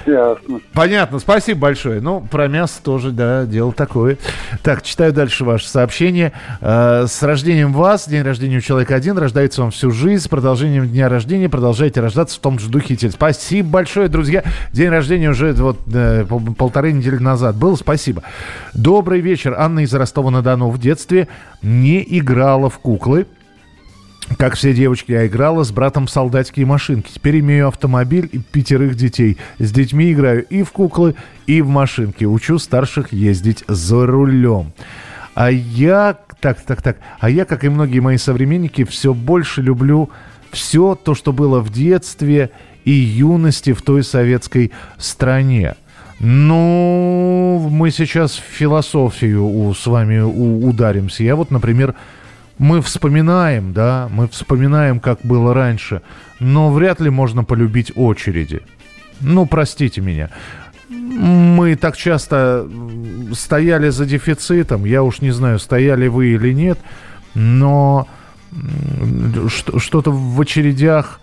Ясно. 0.06 0.60
Понятно, 0.74 1.20
спасибо 1.20 1.62
большое. 1.62 2.02
Ну, 2.02 2.22
про 2.22 2.48
мясо 2.48 2.82
тоже, 2.84 3.12
да, 3.12 3.46
дело 3.46 3.72
такое. 3.72 4.18
Так, 4.62 4.82
читаю 4.82 5.14
дальше 5.14 5.46
ваше 5.46 5.68
сообщение. 5.68 6.34
Э, 6.62 7.06
с 7.08 7.24
рождением 7.24 7.74
вас, 7.74 8.08
день 8.08 8.22
рождения 8.22 8.58
у 8.58 8.62
человека 8.62 8.96
один, 8.96 9.18
рождается 9.18 9.62
вам 9.62 9.72
всю 9.72 9.92
жизнь. 9.92 10.24
С 10.24 10.28
продолжением 10.28 10.88
дня 10.88 11.10
рождения 11.10 11.50
продолжайте 11.50 12.02
рождаться 12.02 12.38
в 12.38 12.42
том 12.42 12.60
же 12.60 12.70
духе. 12.70 12.98
Спасибо 13.10 13.70
большое, 13.70 14.08
друзья. 14.10 14.44
День 14.72 14.90
рождения 14.90 15.30
уже 15.30 15.54
вот 15.54 15.80
э, 15.94 16.26
полторы 16.58 16.92
недели 16.92 17.18
назад 17.18 17.56
был. 17.56 17.78
Спасибо. 17.78 18.24
Добрый 18.74 19.22
вечер. 19.22 19.56
Анна 19.58 19.82
из 19.82 19.94
Ростова-на-Дону 19.94 20.70
в 20.70 20.80
детстве 20.80 21.28
не 21.62 22.06
играла 22.08 22.70
в 22.70 22.80
куклы. 22.80 23.26
Как 24.38 24.56
все 24.56 24.74
девочки, 24.74 25.12
я 25.12 25.28
играла 25.28 25.64
с 25.64 25.72
братом 25.72 26.08
в 26.08 26.12
солдатские 26.12 26.66
машинки. 26.66 27.12
Теперь 27.14 27.40
имею 27.40 27.68
автомобиль 27.68 28.30
и 28.32 28.40
пятерых 28.40 28.96
детей. 28.96 29.38
С 29.60 29.72
детьми 29.72 30.12
играю 30.12 30.46
и 30.46 30.64
в 30.64 30.72
куклы, 30.72 31.16
и 31.46 31.62
в 31.62 31.70
машинки. 31.70 32.26
Учу 32.26 32.58
старших 32.60 33.14
ездить 33.14 33.64
за 33.68 34.06
рулем. 34.06 34.74
А 35.36 35.50
я, 35.52 36.18
так, 36.40 36.62
так, 36.62 36.82
так, 36.82 36.98
а 37.20 37.30
я, 37.30 37.46
как 37.46 37.64
и 37.64 37.70
многие 37.70 38.00
мои 38.00 38.18
современники, 38.18 38.84
все 38.84 39.14
больше 39.14 39.62
люблю 39.62 40.10
все 40.52 40.96
то, 40.96 41.16
что 41.16 41.34
было 41.34 41.60
в 41.60 41.72
детстве 41.72 42.52
и 42.86 42.92
юности 42.92 43.74
в 43.74 43.82
той 43.82 44.04
советской 44.04 44.72
стране. 44.98 45.76
Ну, 46.20 47.68
мы 47.72 47.92
сейчас 47.92 48.34
в 48.34 48.44
философию 48.44 49.74
с 49.78 49.86
вами 49.88 50.20
ударимся. 50.20 51.24
Я 51.24 51.36
вот, 51.36 51.52
например, 51.52 51.96
мы 52.64 52.82
вспоминаем, 52.82 53.74
да, 53.74 54.08
мы 54.10 54.30
вспоминаем, 54.30 55.02
как 55.02 55.20
было 55.22 55.54
раньше, 55.54 56.02
но 56.40 56.72
вряд 56.72 57.02
ли 57.02 57.10
можно 57.10 57.44
полюбить 57.44 57.92
очереди. 57.94 58.62
Ну, 59.20 59.46
простите 59.46 60.00
меня. 60.00 60.30
Мы 60.90 61.76
так 61.76 61.98
часто 61.98 62.66
стояли 63.34 63.90
за 63.90 64.06
дефицитом, 64.06 64.86
я 64.86 65.04
уж 65.04 65.20
не 65.20 65.32
знаю, 65.32 65.60
стояли 65.60 66.08
вы 66.08 66.28
или 66.28 66.54
нет, 66.54 66.80
но 67.34 68.08
что-то 69.78 70.12
в 70.12 70.40
очередях 70.40 71.20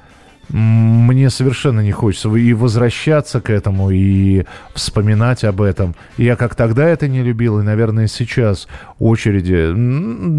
мне 0.53 1.31
совершенно 1.31 1.81
не 1.81 1.93
хочется 1.93 2.29
и 2.35 2.53
возвращаться 2.53 3.41
к 3.41 3.51
этому, 3.51 3.91
и 3.91 4.45
вспоминать 4.75 5.45
об 5.45 5.63
этом. 5.63 5.95
Я 6.17 6.37
как 6.37 6.55
тогда 6.55 6.89
это 6.89 7.09
не 7.09 7.23
любил, 7.23 7.61
и, 7.61 7.63
наверное, 7.63 8.07
сейчас 8.07 8.69
очереди... 8.99 9.73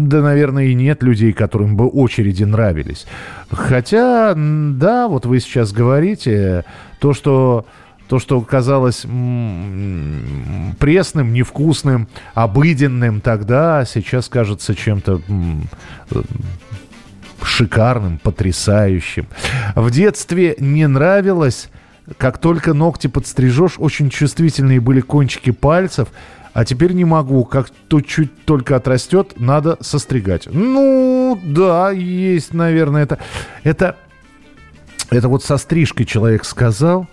Да, 0.08 0.22
наверное, 0.22 0.64
и 0.64 0.74
нет 0.74 1.02
людей, 1.02 1.32
которым 1.32 1.76
бы 1.76 1.88
очереди 1.88 2.44
нравились. 2.44 3.06
Хотя, 3.50 4.34
да, 4.36 5.08
вот 5.08 5.26
вы 5.26 5.40
сейчас 5.40 5.72
говорите, 5.72 6.64
то, 7.00 7.12
что 7.14 7.66
то, 8.08 8.18
что 8.18 8.40
казалось 8.42 9.06
пресным, 10.78 11.32
невкусным, 11.32 12.08
обыденным 12.34 13.22
тогда, 13.22 13.86
сейчас 13.86 14.28
кажется 14.28 14.74
чем-то 14.74 15.22
шикарным, 17.46 18.18
потрясающим. 18.18 19.26
В 19.74 19.90
детстве 19.90 20.56
не 20.58 20.86
нравилось, 20.86 21.68
как 22.18 22.38
только 22.38 22.74
ногти 22.74 23.06
подстрижешь, 23.06 23.74
очень 23.78 24.10
чувствительные 24.10 24.80
были 24.80 25.00
кончики 25.00 25.50
пальцев, 25.50 26.08
а 26.52 26.64
теперь 26.64 26.92
не 26.92 27.04
могу. 27.04 27.44
Как 27.44 27.70
тут 27.88 28.06
чуть 28.06 28.44
только 28.44 28.76
отрастет, 28.76 29.34
надо 29.36 29.78
состригать. 29.80 30.48
Ну, 30.50 31.40
да, 31.42 31.90
есть, 31.90 32.52
наверное, 32.52 33.04
это... 33.04 33.18
Это, 33.62 33.96
это 35.10 35.28
вот 35.28 35.44
со 35.44 35.56
стрижкой 35.56 36.06
человек 36.06 36.44
сказал. 36.44 37.06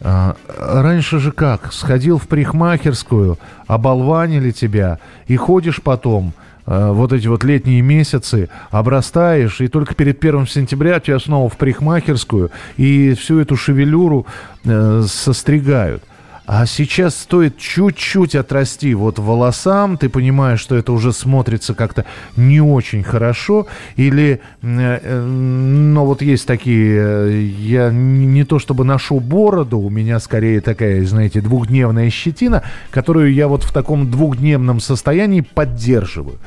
А, 0.00 0.36
раньше 0.58 1.18
же 1.18 1.30
как? 1.30 1.72
Сходил 1.72 2.18
в 2.18 2.26
парикмахерскую, 2.26 3.38
оболванили 3.66 4.50
тебя, 4.50 4.98
и 5.26 5.36
ходишь 5.36 5.82
потом 5.82 6.32
вот 6.70 7.12
эти 7.12 7.26
вот 7.26 7.42
летние 7.42 7.82
месяцы, 7.82 8.48
обрастаешь, 8.70 9.60
и 9.60 9.66
только 9.66 9.94
перед 9.94 10.20
первым 10.20 10.46
сентября 10.46 11.00
тебя 11.00 11.18
снова 11.18 11.48
в 11.48 11.56
парикмахерскую, 11.56 12.50
и 12.76 13.14
всю 13.14 13.40
эту 13.40 13.56
шевелюру 13.56 14.26
э, 14.64 15.02
состригают. 15.06 16.04
А 16.52 16.66
сейчас 16.66 17.16
стоит 17.16 17.58
чуть-чуть 17.58 18.34
отрасти 18.34 18.92
вот 18.94 19.20
волосам, 19.20 19.96
ты 19.96 20.08
понимаешь, 20.08 20.58
что 20.58 20.74
это 20.74 20.90
уже 20.90 21.12
смотрится 21.12 21.74
как-то 21.74 22.06
не 22.36 22.60
очень 22.60 23.04
хорошо, 23.04 23.68
или, 23.94 24.40
э, 24.60 24.98
э, 25.00 25.24
но 25.24 26.04
вот 26.04 26.22
есть 26.22 26.48
такие, 26.48 27.00
э, 27.00 27.40
я 27.60 27.90
не 27.92 28.42
то 28.42 28.58
чтобы 28.58 28.82
ношу 28.84 29.20
бороду, 29.20 29.78
у 29.78 29.90
меня 29.90 30.18
скорее 30.18 30.60
такая, 30.60 31.04
знаете, 31.04 31.40
двухдневная 31.40 32.10
щетина, 32.10 32.64
которую 32.90 33.32
я 33.32 33.46
вот 33.46 33.62
в 33.62 33.72
таком 33.72 34.10
двухдневном 34.10 34.80
состоянии 34.80 35.42
поддерживаю. 35.42 36.38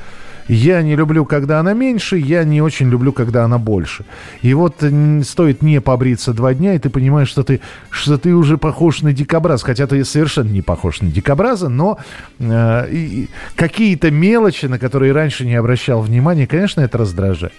Я 0.48 0.82
не 0.82 0.96
люблю, 0.96 1.26
когда 1.26 1.60
она 1.60 1.74
меньше, 1.74 2.18
я 2.18 2.44
не 2.44 2.62
очень 2.62 2.90
люблю, 2.90 3.14
когда 3.14 3.46
она 3.46 3.58
больше. 3.58 4.06
И 4.42 4.54
вот 4.54 4.84
стоит 5.24 5.62
не 5.62 5.80
побриться 5.82 6.34
два 6.34 6.54
дня, 6.54 6.76
и 6.76 6.80
ты 6.80 6.90
понимаешь, 6.90 7.30
что 7.30 7.44
ты, 7.44 7.62
что 7.90 8.18
ты 8.18 8.34
уже 8.34 8.58
похож 8.58 9.02
на 9.02 9.14
дикобраз. 9.14 9.64
Хотя 9.64 9.88
ты 9.88 10.04
совершенно 10.04 10.50
не 10.50 10.62
похож 10.62 11.02
на 11.02 11.10
дикобраза, 11.10 11.70
но 11.70 11.98
э, 12.40 13.26
какие-то 13.56 14.12
мелочи, 14.12 14.66
на 14.66 14.80
которые 14.80 15.14
раньше 15.14 15.46
не 15.46 15.56
обращал 15.56 16.02
внимания, 16.02 16.48
конечно, 16.48 16.82
это 16.82 16.98
раздражает. 16.98 17.54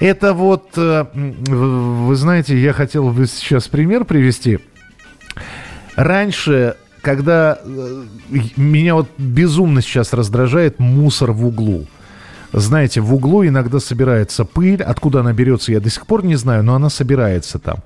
Это 0.00 0.32
вот, 0.32 0.70
э, 0.76 1.06
вы 1.14 2.14
знаете, 2.14 2.58
я 2.58 2.72
хотел 2.72 3.10
бы 3.10 3.26
сейчас 3.26 3.68
пример 3.68 4.04
привести. 4.04 4.58
Раньше 5.96 6.76
когда 7.00 7.58
э, 7.62 8.02
меня 8.56 8.94
вот 8.94 9.08
безумно 9.16 9.80
сейчас 9.82 10.12
раздражает 10.12 10.78
мусор 10.78 11.32
в 11.32 11.46
углу. 11.46 11.86
Знаете, 12.52 13.00
в 13.00 13.14
углу 13.14 13.46
иногда 13.46 13.78
собирается 13.78 14.44
пыль. 14.44 14.82
Откуда 14.82 15.20
она 15.20 15.32
берется, 15.32 15.72
я 15.72 15.80
до 15.80 15.90
сих 15.90 16.06
пор 16.06 16.24
не 16.24 16.36
знаю, 16.36 16.64
но 16.64 16.74
она 16.74 16.88
собирается 16.88 17.58
там. 17.58 17.78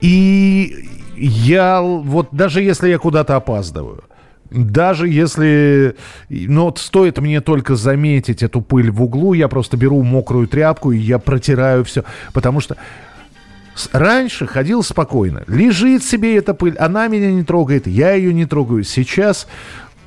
И 0.00 0.88
я 1.16 1.82
вот 1.82 2.28
даже 2.32 2.62
если 2.62 2.88
я 2.88 2.98
куда-то 2.98 3.36
опаздываю, 3.36 4.04
даже 4.50 5.08
если, 5.08 5.96
ну, 6.28 6.64
вот 6.64 6.78
стоит 6.78 7.18
мне 7.18 7.40
только 7.40 7.76
заметить 7.76 8.42
эту 8.42 8.62
пыль 8.62 8.90
в 8.90 9.02
углу, 9.02 9.32
я 9.34 9.46
просто 9.48 9.76
беру 9.76 10.02
мокрую 10.02 10.48
тряпку 10.48 10.90
и 10.92 10.98
я 10.98 11.18
протираю 11.18 11.84
все, 11.84 12.04
потому 12.32 12.60
что 12.60 12.76
Раньше 13.92 14.46
ходил 14.46 14.82
спокойно. 14.82 15.42
Лежит 15.46 16.04
себе 16.04 16.36
эта 16.36 16.54
пыль, 16.54 16.76
она 16.76 17.08
меня 17.08 17.30
не 17.30 17.44
трогает, 17.44 17.86
я 17.86 18.12
ее 18.12 18.34
не 18.34 18.44
трогаю. 18.44 18.84
Сейчас 18.84 19.46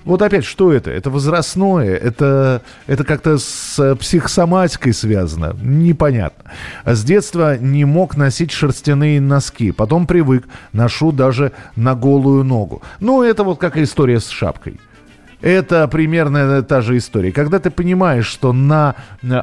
вот 0.05 0.21
опять, 0.21 0.45
что 0.45 0.71
это? 0.71 0.91
Это 0.91 1.09
возрастное, 1.09 1.95
это, 1.95 2.61
это 2.87 3.03
как-то 3.03 3.37
с 3.37 3.79
э, 3.79 3.95
психосоматикой 3.95 4.93
связано, 4.93 5.55
непонятно. 5.61 6.51
С 6.85 7.03
детства 7.03 7.57
не 7.57 7.85
мог 7.85 8.17
носить 8.17 8.51
шерстяные 8.51 9.21
носки, 9.21 9.71
потом 9.71 10.07
привык, 10.07 10.47
ношу 10.73 11.11
даже 11.11 11.51
на 11.75 11.95
голую 11.95 12.43
ногу. 12.43 12.81
Ну, 12.99 13.23
это 13.23 13.43
вот 13.43 13.59
как 13.59 13.77
история 13.77 14.19
с 14.19 14.29
шапкой. 14.29 14.79
Это 15.43 15.89
примерно 15.89 16.63
та 16.63 16.79
же 16.79 16.97
история. 16.97 17.33
Когда 17.33 17.59
ты 17.59 17.69
понимаешь, 17.69 18.25
что 18.25 18.53
на 18.53 18.95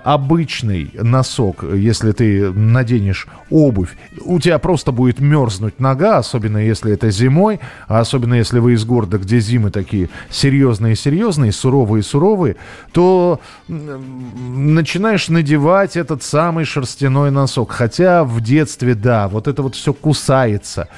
обычный 0.03 0.91
носок, 0.95 1.63
если 1.63 2.13
ты 2.13 2.51
наденешь 2.51 3.27
обувь, 3.51 3.91
у 4.25 4.41
тебя 4.41 4.59
просто 4.59 4.93
будет 4.93 5.21
мерзнуть 5.21 5.79
нога, 5.79 6.17
особенно 6.17 6.57
если 6.57 6.95
это 6.95 7.11
зимой, 7.11 7.61
а 7.87 8.01
особенно 8.01 8.33
если 8.33 8.61
вы 8.61 8.73
из 8.73 8.85
города, 8.87 9.19
где 9.19 9.41
зимы 9.41 9.71
такие 9.71 10.09
серьезные-серьезные, 10.31 11.53
суровые-суровые, 11.53 12.57
то 12.93 13.39
начинаешь 13.69 15.29
надевать 15.29 15.99
этот 15.99 16.23
самый 16.23 16.65
шерстяной 16.65 17.31
носок. 17.31 17.73
Хотя 17.73 18.25
в 18.25 18.41
детстве, 18.41 18.95
да, 18.95 19.29
вот 19.29 19.49
это 19.49 19.63
вот 19.63 19.75
все 19.75 19.93
кусается. 19.93 20.89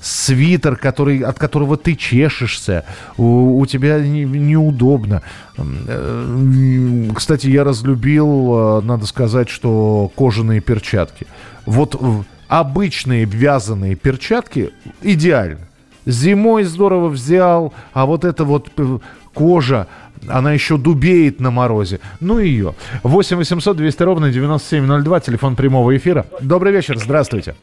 Свитер, 0.00 0.76
который, 0.76 1.20
от 1.20 1.38
которого 1.38 1.76
ты 1.76 1.94
чешешься, 1.94 2.84
у, 3.16 3.58
у 3.58 3.66
тебя 3.66 3.98
не, 4.00 4.24
неудобно. 4.24 5.22
Э, 5.56 7.10
кстати, 7.14 7.48
я 7.48 7.64
разлюбил, 7.64 8.80
э, 8.80 8.80
надо 8.82 9.06
сказать, 9.06 9.48
что 9.48 10.10
кожаные 10.16 10.60
перчатки. 10.60 11.26
Вот 11.64 12.00
обычные 12.48 13.24
вязаные 13.24 13.94
перчатки 13.94 14.70
идеально. 15.02 15.60
Зимой 16.04 16.62
здорово 16.64 17.08
взял, 17.08 17.74
а 17.92 18.06
вот 18.06 18.24
это 18.24 18.44
вот 18.44 18.70
э, 18.76 18.98
кожа, 19.34 19.88
она 20.28 20.52
еще 20.52 20.76
дубеет 20.78 21.40
на 21.40 21.50
морозе. 21.50 22.00
Ну 22.20 22.38
ее. 22.38 22.74
8 23.02 23.36
800 23.36 23.76
200 23.76 24.02
ровно 24.02 24.30
9702, 24.30 25.20
телефон 25.20 25.56
прямого 25.56 25.96
эфира. 25.96 26.26
Добрый 26.40 26.72
вечер, 26.72 26.98
здравствуйте. 26.98 27.56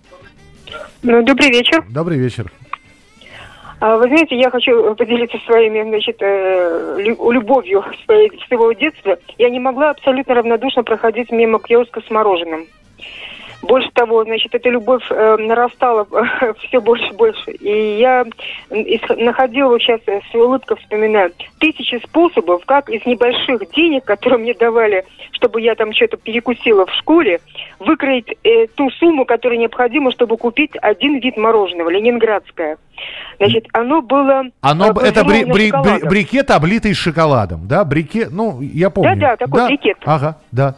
Ну, 1.04 1.22
добрый 1.22 1.50
вечер. 1.50 1.84
Добрый 1.90 2.18
вечер. 2.18 2.50
А, 3.82 3.98
вы 3.98 4.08
знаете, 4.08 4.38
я 4.38 4.50
хочу 4.50 4.96
поделиться 4.96 5.38
своими, 5.46 5.84
значит, 5.84 6.16
э, 6.22 6.96
любовью 7.04 7.84
своего 8.00 8.72
детства. 8.72 9.18
Я 9.38 9.50
не 9.50 9.60
могла 9.60 9.90
абсолютно 9.90 10.36
равнодушно 10.36 10.84
проходить 10.84 11.30
мимо 11.32 11.60
киоска 11.60 12.00
с 12.00 12.10
мороженым. 12.10 12.68
Больше 13.64 13.90
того, 13.94 14.26
значит, 14.26 14.54
эта 14.54 14.70
любовь 14.70 15.04
э, 15.10 15.38
нарастала 15.38 16.06
э, 16.42 16.54
все 16.68 16.82
больше 16.82 17.06
и 17.08 17.14
больше. 17.16 17.52
И 17.52 17.98
я 17.98 18.26
находила, 18.70 19.70
вот 19.70 19.82
сейчас 19.82 20.02
э, 20.06 20.20
с 20.30 20.36
улыбкой 20.36 20.78
вспоминаю, 20.78 21.32
тысячи 21.60 21.98
способов, 22.06 22.66
как 22.66 22.90
из 22.90 23.06
небольших 23.06 23.72
денег, 23.72 24.04
которые 24.04 24.40
мне 24.40 24.54
давали, 24.54 25.06
чтобы 25.32 25.62
я 25.62 25.76
там 25.76 25.94
что-то 25.94 26.18
перекусила 26.18 26.86
в 26.86 26.92
школе, 26.94 27.40
выкроить 27.80 28.36
э, 28.44 28.68
ту 28.76 28.90
сумму, 28.92 29.24
которая 29.24 29.58
необходима, 29.58 30.12
чтобы 30.12 30.36
купить 30.36 30.72
один 30.82 31.20
вид 31.20 31.38
мороженого, 31.38 31.90
ленинградское. 31.90 32.78
Значит, 33.38 33.68
оно 33.72 34.02
было... 34.02 34.44
Оно, 34.60 34.92
э, 34.92 35.08
это 35.08 35.24
бри, 35.24 35.46
бри, 35.46 35.72
бри, 35.72 36.08
брикет, 36.08 36.52
облитый 36.52 36.94
шоколадом, 36.94 37.62
да? 37.66 37.86
Брикет, 37.86 38.30
ну, 38.30 38.60
я 38.62 38.90
помню. 38.90 39.16
Да-да, 39.16 39.38
такой 39.38 39.62
да? 39.62 39.68
брикет. 39.68 39.98
Ага, 40.04 40.38
да. 40.52 40.76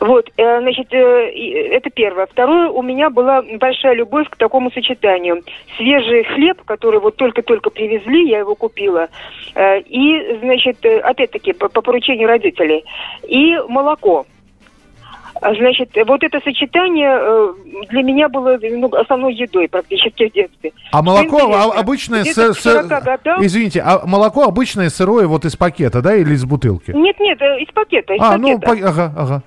Вот, 0.00 0.30
э, 0.36 0.60
значит, 0.60 0.92
э, 0.92 1.30
это 1.72 1.90
первое. 1.90 2.26
Второе, 2.26 2.68
у 2.68 2.82
меня 2.82 3.10
была 3.10 3.42
большая 3.42 3.94
любовь 3.94 4.28
к 4.28 4.36
такому 4.36 4.70
сочетанию. 4.70 5.42
Свежий 5.76 6.24
хлеб, 6.24 6.62
который 6.64 7.00
вот 7.00 7.16
только-только 7.16 7.70
привезли, 7.70 8.28
я 8.28 8.40
его 8.40 8.54
купила, 8.54 9.08
э, 9.54 9.80
и, 9.80 10.38
значит, 10.40 10.84
опять-таки, 10.84 11.52
по, 11.52 11.68
по 11.68 11.80
поручению 11.80 12.28
родителей, 12.28 12.84
и 13.26 13.56
молоко. 13.68 14.26
А, 15.42 15.54
значит, 15.54 15.90
вот 16.06 16.22
это 16.22 16.40
сочетание 16.40 17.54
для 17.90 18.02
меня 18.02 18.28
было 18.30 18.58
ну, 18.58 18.88
основной 18.94 19.34
едой 19.34 19.68
практически 19.68 20.30
в 20.30 20.32
детстве. 20.32 20.72
А 20.92 21.02
молоко 21.02 21.52
а, 21.52 21.78
обычное, 21.78 22.24
с, 22.24 22.54
с, 22.54 22.88
годам... 22.88 23.44
извините, 23.44 23.82
а 23.84 24.06
молоко 24.06 24.44
обычное 24.44 24.88
сырое 24.88 25.26
вот 25.26 25.44
из 25.44 25.54
пакета, 25.54 26.00
да, 26.00 26.14
или 26.14 26.32
из 26.32 26.46
бутылки? 26.46 26.92
Нет, 26.92 27.20
нет, 27.20 27.38
из 27.42 27.70
пакета, 27.74 28.14
из 28.14 28.22
а, 28.22 28.38
ну, 28.38 28.58
пакета. 28.58 28.74
ну, 28.74 28.82
по... 28.82 28.88
ага, 28.88 29.12
ага. 29.14 29.42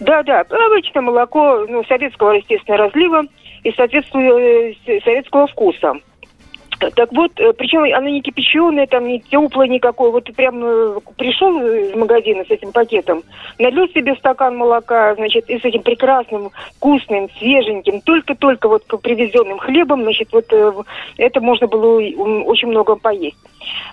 Да, 0.00 0.22
да, 0.22 0.40
обычно 0.40 1.00
молоко, 1.00 1.64
ну, 1.68 1.84
советского, 1.84 2.32
естественно, 2.32 2.76
разлива 2.76 3.22
и 3.64 3.72
соответствует 3.72 4.76
э, 4.86 5.00
советского 5.00 5.46
вкуса. 5.46 5.94
Так 6.78 7.10
вот, 7.12 7.32
э, 7.40 7.54
причем 7.54 7.84
она 7.84 8.10
не 8.10 8.20
кипяченая, 8.20 8.86
там 8.86 9.06
не 9.08 9.20
теплая 9.20 9.68
никакой. 9.68 10.10
Вот 10.10 10.24
прям 10.36 10.62
э, 10.62 10.98
пришел 11.16 11.58
из 11.58 11.94
магазина 11.94 12.44
с 12.44 12.50
этим 12.50 12.72
пакетом, 12.72 13.22
налил 13.58 13.88
себе 13.88 14.14
стакан 14.16 14.58
молока, 14.58 15.14
значит, 15.14 15.48
и 15.48 15.58
с 15.58 15.64
этим 15.64 15.82
прекрасным, 15.82 16.50
вкусным, 16.76 17.30
свеженьким, 17.38 18.02
только-только 18.02 18.68
вот 18.68 18.84
привезенным 19.02 19.58
хлебом, 19.58 20.02
значит, 20.02 20.28
вот 20.32 20.52
это 21.16 21.40
можно 21.40 21.66
было 21.66 21.96
очень 22.44 22.68
много 22.68 22.96
поесть. 22.96 23.38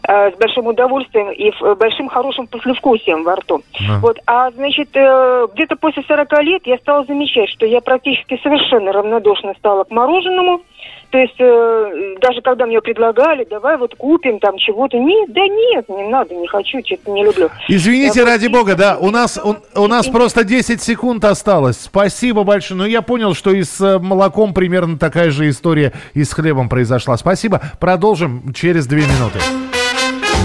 С 0.03 0.38
большим 0.38 0.67
удовольствием 0.67 1.31
и 1.31 1.51
большим 1.75 2.09
хорошим 2.09 2.47
послевкусием 2.47 3.23
во 3.23 3.36
рту. 3.36 3.63
Да. 3.87 4.00
Вот, 4.02 4.17
а, 4.25 4.52
значит, 4.52 4.89
где-то 4.89 5.75
после 5.77 6.04
40 6.04 6.43
лет 6.43 6.62
я 6.65 6.77
стала 6.77 7.06
замечать, 7.06 7.50
что 7.50 7.65
я 7.65 7.81
практически 7.81 8.39
совершенно 8.43 8.91
равнодушно 8.91 9.54
стала 9.58 9.83
к 9.83 9.91
мороженому, 9.91 10.62
То 11.10 11.17
есть 11.17 11.35
э, 11.39 12.15
даже 12.21 12.41
когда 12.41 12.65
мне 12.65 12.81
предлагали, 12.81 13.45
давай 13.50 13.77
вот 13.77 13.95
купим 13.95 14.39
там 14.39 14.58
чего-то, 14.58 14.98
нет, 14.98 15.31
да 15.31 15.41
нет, 15.41 15.87
не 15.87 16.10
надо, 16.10 16.33
не 16.33 16.48
хочу, 16.48 16.79
что-то 16.83 17.12
не 17.12 17.23
люблю. 17.23 17.50
Извините, 17.67 18.21
я 18.21 18.25
ради 18.25 18.48
бога, 18.48 18.75
да, 18.75 18.98
у 19.00 19.12
нас, 19.12 19.39
у, 19.41 19.56
у 19.79 19.87
нас 19.87 20.08
просто 20.08 20.43
10 20.43 20.81
секунд 20.81 21.23
осталось. 21.25 21.77
Спасибо 21.79 22.43
большое. 22.43 22.77
Но 22.77 22.83
ну, 22.83 22.89
я 22.89 23.02
понял, 23.02 23.35
что 23.35 23.52
и 23.52 23.63
с 23.63 23.79
э, 23.79 24.00
молоком 24.00 24.54
примерно 24.54 24.98
такая 24.98 25.29
же 25.29 25.50
история 25.50 25.93
и 26.13 26.23
с 26.23 26.33
хлебом 26.33 26.67
произошла. 26.67 27.15
Спасибо. 27.17 27.62
Продолжим 27.79 28.54
через 28.54 28.87
две 28.87 29.02
минуты. 29.02 29.39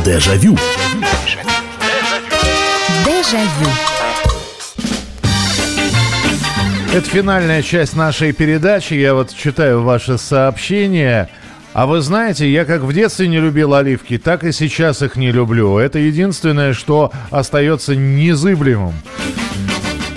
Дежавю. 0.04 0.56
Дежавю. 3.04 3.70
Это 6.94 7.08
финальная 7.08 7.62
часть 7.62 7.96
нашей 7.96 8.32
передачи. 8.32 8.94
Я 8.94 9.14
вот 9.14 9.34
читаю 9.34 9.82
ваши 9.82 10.16
сообщения. 10.16 11.28
А 11.74 11.86
вы 11.86 12.00
знаете, 12.00 12.50
я 12.50 12.64
как 12.64 12.82
в 12.82 12.92
детстве 12.92 13.28
не 13.28 13.38
любил 13.38 13.74
оливки, 13.74 14.18
так 14.18 14.44
и 14.44 14.52
сейчас 14.52 15.02
их 15.02 15.16
не 15.16 15.32
люблю. 15.32 15.78
Это 15.78 15.98
единственное, 15.98 16.72
что 16.72 17.12
остается 17.30 17.94
незыблемым. 17.94 18.94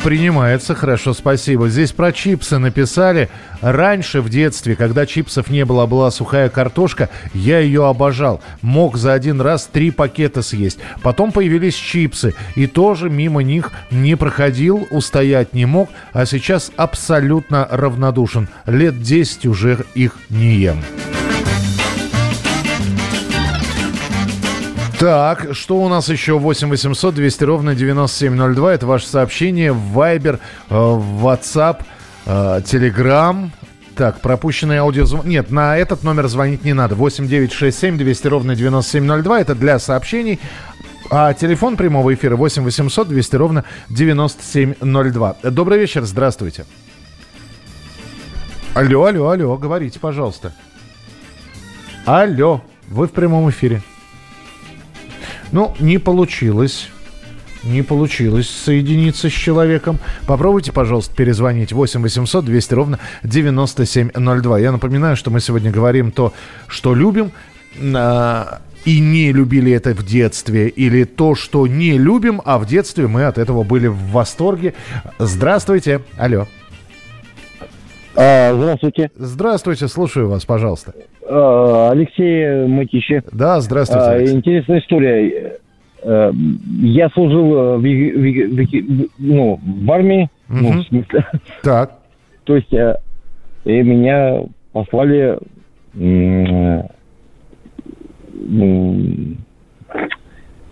Принимается, 0.03 0.73
хорошо, 0.73 1.13
спасибо. 1.13 1.69
Здесь 1.69 1.91
про 1.91 2.11
чипсы 2.11 2.57
написали. 2.57 3.29
Раньше 3.61 4.21
в 4.21 4.29
детстве, 4.29 4.75
когда 4.75 5.05
чипсов 5.05 5.51
не 5.51 5.63
было, 5.63 5.85
была 5.85 6.09
сухая 6.09 6.49
картошка, 6.49 7.09
я 7.35 7.59
ее 7.59 7.87
обожал. 7.87 8.41
Мог 8.63 8.97
за 8.97 9.13
один 9.13 9.39
раз 9.39 9.69
три 9.71 9.91
пакета 9.91 10.41
съесть. 10.41 10.79
Потом 11.03 11.31
появились 11.31 11.75
чипсы, 11.75 12.33
и 12.55 12.65
тоже 12.65 13.11
мимо 13.11 13.43
них 13.43 13.71
не 13.91 14.15
проходил, 14.15 14.87
устоять 14.89 15.53
не 15.53 15.67
мог, 15.67 15.91
а 16.13 16.25
сейчас 16.25 16.71
абсолютно 16.77 17.67
равнодушен. 17.69 18.47
Лет 18.65 19.03
10 19.03 19.45
уже 19.45 19.85
их 19.93 20.17
не 20.31 20.55
ем. 20.55 20.81
Так, 25.01 25.55
что 25.55 25.81
у 25.81 25.89
нас 25.89 26.09
еще? 26.09 26.37
8 26.37 26.69
800 26.69 27.15
200 27.15 27.43
ровно 27.43 27.73
9702. 27.73 28.73
Это 28.75 28.85
ваше 28.85 29.07
сообщение 29.07 29.73
в 29.73 29.97
Viber, 29.97 30.35
э, 30.35 30.39
в 30.69 31.25
WhatsApp, 31.25 31.81
э, 32.27 32.61
Telegram. 32.63 33.49
Так, 33.95 34.21
пропущенный 34.21 34.77
аудиозвонок. 34.77 35.25
Нет, 35.25 35.49
на 35.49 35.75
этот 35.75 36.03
номер 36.03 36.27
звонить 36.27 36.63
не 36.63 36.73
надо. 36.73 36.93
8 36.93 37.27
9 37.27 37.51
6 37.51 37.79
7 37.79 37.97
200 37.97 38.27
ровно 38.27 38.55
9702. 38.55 39.41
Это 39.41 39.55
для 39.55 39.79
сообщений. 39.79 40.39
А 41.09 41.33
телефон 41.33 41.77
прямого 41.77 42.13
эфира 42.13 42.35
8 42.35 42.63
800 42.63 43.07
200 43.07 43.35
ровно 43.37 43.63
9702. 43.89 45.35
Добрый 45.41 45.79
вечер, 45.79 46.03
здравствуйте. 46.03 46.65
Алло, 48.75 49.05
алло, 49.05 49.29
алло, 49.29 49.57
говорите, 49.57 49.99
пожалуйста. 49.99 50.53
Алло, 52.05 52.61
вы 52.87 53.07
в 53.07 53.11
прямом 53.11 53.49
эфире. 53.49 53.81
Ну, 55.51 55.73
не 55.79 55.97
получилось. 55.97 56.89
Не 57.63 57.83
получилось 57.83 58.49
соединиться 58.49 59.29
с 59.29 59.33
человеком. 59.33 59.99
Попробуйте, 60.25 60.71
пожалуйста, 60.71 61.15
перезвонить 61.15 61.71
8 61.71 62.01
800 62.01 62.45
200 62.45 62.73
ровно 62.73 62.99
9702. 63.23 64.59
Я 64.59 64.71
напоминаю, 64.71 65.15
что 65.15 65.29
мы 65.29 65.39
сегодня 65.41 65.71
говорим 65.71 66.11
то, 66.11 66.33
что 66.67 66.95
любим, 66.95 67.31
а, 67.93 68.61
и 68.83 68.99
не 68.99 69.31
любили 69.31 69.71
это 69.71 69.93
в 69.93 70.03
детстве, 70.03 70.69
или 70.69 71.03
то, 71.03 71.35
что 71.35 71.67
не 71.67 71.99
любим, 71.99 72.41
а 72.45 72.57
в 72.57 72.65
детстве 72.65 73.07
мы 73.07 73.25
от 73.25 73.37
этого 73.37 73.63
были 73.63 73.87
в 73.87 74.11
восторге. 74.11 74.73
Здравствуйте. 75.19 76.01
Алло. 76.17 76.47
А, 78.15 78.53
здравствуйте. 78.53 79.11
Здравствуйте, 79.15 79.87
слушаю 79.87 80.29
вас, 80.29 80.45
пожалуйста. 80.45 80.93
А, 81.27 81.91
Алексей 81.91 82.67
Матище. 82.67 83.23
Да, 83.31 83.61
здравствуйте. 83.61 84.05
А, 84.05 84.23
интересная 84.23 84.79
история. 84.79 85.59
Э, 86.03 86.31
я 86.81 87.09
служил 87.09 87.55
э, 87.55 87.77
в, 87.77 87.81
в, 87.81 87.85
в, 87.85 89.09
ну, 89.19 89.59
в 89.63 89.91
армии, 89.91 90.29
угу. 90.49 90.57
ну, 90.59 90.71
в 90.71 90.87
смысле. 90.87 91.25
Так. 91.61 91.99
То 92.43 92.55
есть 92.55 92.73
э, 92.73 92.97
и 93.65 93.83
меня 93.83 94.41
послали 94.71 95.37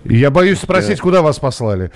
я 0.06 0.32
боюсь 0.32 0.60
спросить, 0.60 1.00
куда 1.02 1.22
вас 1.22 1.40
послали. 1.40 1.92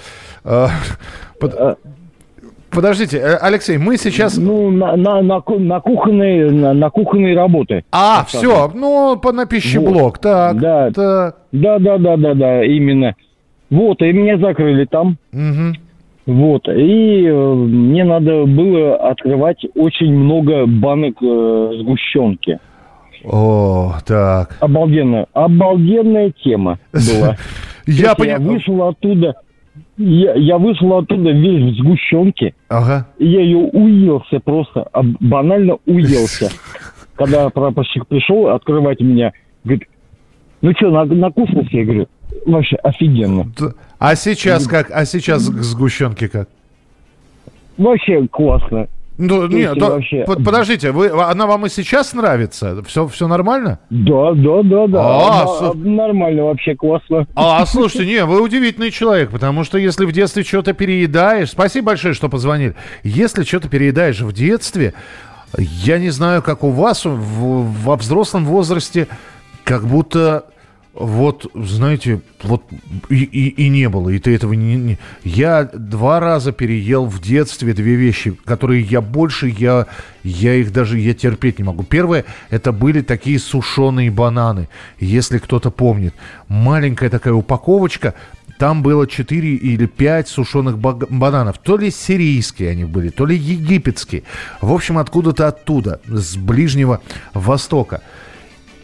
Подождите, 2.73 3.17
э, 3.17 3.37
Алексей, 3.41 3.77
мы 3.77 3.97
сейчас... 3.97 4.37
Ну, 4.37 4.71
на, 4.71 4.95
на, 4.95 5.21
на, 5.21 5.41
на, 5.45 5.79
кухонной, 5.79 6.51
на, 6.51 6.73
на 6.73 6.89
кухонной 6.89 7.35
работы. 7.35 7.83
А, 7.91 8.25
все, 8.27 8.71
ну, 8.73 9.17
по, 9.21 9.31
на 9.31 9.45
пищеблок, 9.45 10.15
вот. 10.15 10.21
так, 10.21 10.59
да, 10.59 10.91
так. 10.91 11.37
Да, 11.51 11.79
да, 11.79 11.97
да, 11.97 12.17
да, 12.17 12.33
да, 12.33 12.63
именно. 12.63 13.15
Вот, 13.69 14.01
и 14.01 14.11
меня 14.11 14.37
закрыли 14.37 14.85
там. 14.85 15.17
Угу. 15.31 15.77
Вот, 16.25 16.67
и 16.69 17.25
э, 17.25 17.53
мне 17.53 18.03
надо 18.05 18.45
было 18.45 18.95
открывать 18.95 19.65
очень 19.75 20.13
много 20.13 20.65
банок 20.65 21.15
э, 21.21 21.71
сгущенки. 21.81 22.59
О, 23.25 23.95
так. 24.05 24.57
Обалденная, 24.59 25.27
обалденная 25.33 26.31
тема 26.43 26.79
была. 26.91 27.37
Я 27.85 28.15
понял. 28.15 28.31
Я 28.31 28.39
вышел 28.39 28.87
оттуда, 28.87 29.35
я, 29.97 30.33
я 30.33 30.57
вышел 30.57 30.97
оттуда 30.97 31.31
весь 31.31 31.75
в 31.75 31.77
сгущенке. 31.79 32.55
Ага. 32.69 33.07
И 33.19 33.27
я 33.27 33.41
ее 33.41 33.57
уелся 33.57 34.39
просто, 34.39 34.87
а 34.91 35.01
банально 35.03 35.77
уелся. 35.85 36.49
Когда 37.15 37.49
прапорщик 37.49 38.07
пришел 38.07 38.47
открывать 38.47 38.99
меня, 38.99 39.33
говорит, 39.63 39.87
ну 40.61 40.71
что, 40.75 40.89
на, 40.89 41.05
накушался? 41.05 41.69
Я 41.71 41.85
говорю, 41.85 42.07
вообще 42.45 42.75
офигенно. 42.77 43.51
А 43.99 44.15
сейчас 44.15 44.67
как? 44.67 44.89
А 44.91 45.05
сейчас 45.05 45.47
к 45.47 45.61
сгущенке 45.61 46.27
как? 46.27 46.49
Вообще 47.77 48.27
классно. 48.27 48.87
Ну, 49.17 49.47
нет, 49.47 49.77
да, 49.77 49.91
вообще... 49.91 50.25
подождите, 50.25 50.91
вы, 50.91 51.09
она 51.09 51.45
вам 51.45 51.67
и 51.67 51.69
сейчас 51.69 52.13
нравится? 52.13 52.83
Все, 52.85 53.07
все 53.07 53.27
нормально? 53.27 53.79
Да, 53.89 54.31
да, 54.33 54.63
да, 54.63 54.87
да. 54.87 55.01
А, 55.01 55.47
с... 55.47 55.73
Нормально, 55.75 56.45
вообще 56.45 56.75
классно. 56.75 57.27
А, 57.35 57.63
слушайте, 57.65 58.05
не, 58.07 58.25
вы 58.25 58.41
удивительный 58.41 58.89
человек, 58.89 59.29
потому 59.29 59.63
что 59.63 59.77
если 59.77 60.05
в 60.05 60.11
детстве 60.11 60.43
что-то 60.43 60.73
переедаешь... 60.73 61.51
Спасибо 61.51 61.87
большое, 61.87 62.15
что 62.15 62.27
позвонили. 62.27 62.75
Если 63.03 63.43
что-то 63.43 63.69
переедаешь 63.69 64.21
в 64.21 64.33
детстве, 64.33 64.93
я 65.57 65.99
не 65.99 66.09
знаю, 66.09 66.41
как 66.41 66.63
у 66.63 66.69
вас 66.69 67.05
в, 67.05 67.71
во 67.83 67.95
взрослом 67.95 68.45
возрасте, 68.45 69.07
как 69.63 69.85
будто 69.85 70.45
вот, 70.93 71.47
знаете, 71.55 72.21
вот 72.43 72.63
и, 73.09 73.23
и, 73.23 73.49
и 73.65 73.69
не 73.69 73.89
было, 73.89 74.09
и 74.09 74.19
ты 74.19 74.35
этого 74.35 74.53
не, 74.53 74.75
не... 74.75 74.99
Я 75.23 75.63
два 75.63 76.19
раза 76.19 76.51
переел 76.51 77.05
в 77.05 77.19
детстве 77.19 77.73
две 77.73 77.95
вещи, 77.95 78.37
которые 78.45 78.83
я 78.83 79.01
больше, 79.01 79.47
я, 79.47 79.87
я 80.23 80.53
их 80.53 80.71
даже, 80.71 80.99
я 80.99 81.15
терпеть 81.15 81.57
не 81.57 81.63
могу. 81.63 81.83
Первое, 81.83 82.25
это 82.51 82.71
были 82.71 83.01
такие 83.01 83.39
сушеные 83.39 84.11
бананы, 84.11 84.69
если 84.99 85.39
кто-то 85.39 85.71
помнит. 85.71 86.13
Маленькая 86.47 87.09
такая 87.09 87.33
упаковочка, 87.33 88.13
там 88.59 88.83
было 88.83 89.07
4 89.07 89.55
или 89.55 89.87
5 89.87 90.27
сушеных 90.27 90.77
бананов. 90.77 91.57
То 91.57 91.75
ли 91.75 91.89
сирийские 91.89 92.69
они 92.69 92.85
были, 92.85 93.09
то 93.09 93.25
ли 93.25 93.35
египетские. 93.35 94.23
В 94.61 94.71
общем, 94.71 94.99
откуда-то 94.99 95.47
оттуда, 95.47 96.01
с 96.05 96.37
Ближнего 96.37 97.01
Востока. 97.33 98.03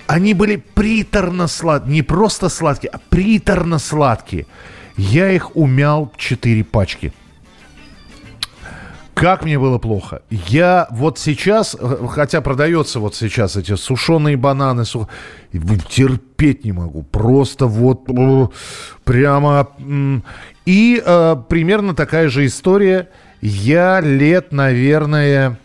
Они 0.09 0.33
были 0.33 0.55
приторно-сладкие, 0.55 1.93
не 1.93 2.01
просто 2.01 2.49
сладкие, 2.49 2.89
а 2.89 2.99
приторно-сладкие. 3.11 4.47
Я 4.97 5.31
их 5.31 5.55
умял 5.55 6.11
4 6.17 6.63
пачки. 6.63 7.13
Как 9.13 9.45
мне 9.45 9.59
было 9.59 9.77
плохо. 9.77 10.23
Я 10.31 10.87
вот 10.89 11.19
сейчас, 11.19 11.77
хотя 12.09 12.41
продается 12.41 12.99
вот 12.99 13.13
сейчас 13.13 13.55
эти 13.55 13.75
сушеные 13.75 14.35
бананы, 14.35 14.83
сух... 14.83 15.09
терпеть 15.51 16.65
не 16.65 16.71
могу. 16.71 17.03
Просто 17.03 17.67
вот 17.67 18.07
прямо... 19.03 19.67
И 20.65 21.03
э, 21.05 21.35
примерно 21.47 21.93
такая 21.93 22.29
же 22.29 22.47
история. 22.47 23.09
Я 23.41 24.01
лет, 24.01 24.51
наверное, 24.51 25.59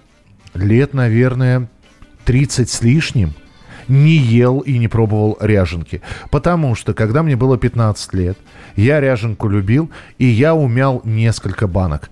лет, 0.53 0.93
наверное, 0.93 1.71
30 2.27 2.69
с 2.69 2.83
лишним– 2.83 3.33
не 3.89 4.17
ел 4.17 4.61
и 4.61 4.79
не 4.79 4.89
пробовал 4.89 5.37
ряженки. 5.41 6.03
Потому 6.31 6.75
что, 6.75 6.95
когда 6.95 7.23
мне 7.23 7.37
было 7.37 7.59
15 7.59 8.15
лет, 8.15 8.39
я 8.77 9.01
ряженку 9.01 9.49
любил, 9.49 9.91
и 10.19 10.27
я 10.27 10.55
умял 10.55 11.01
несколько 11.05 11.67
банок. 11.67 12.11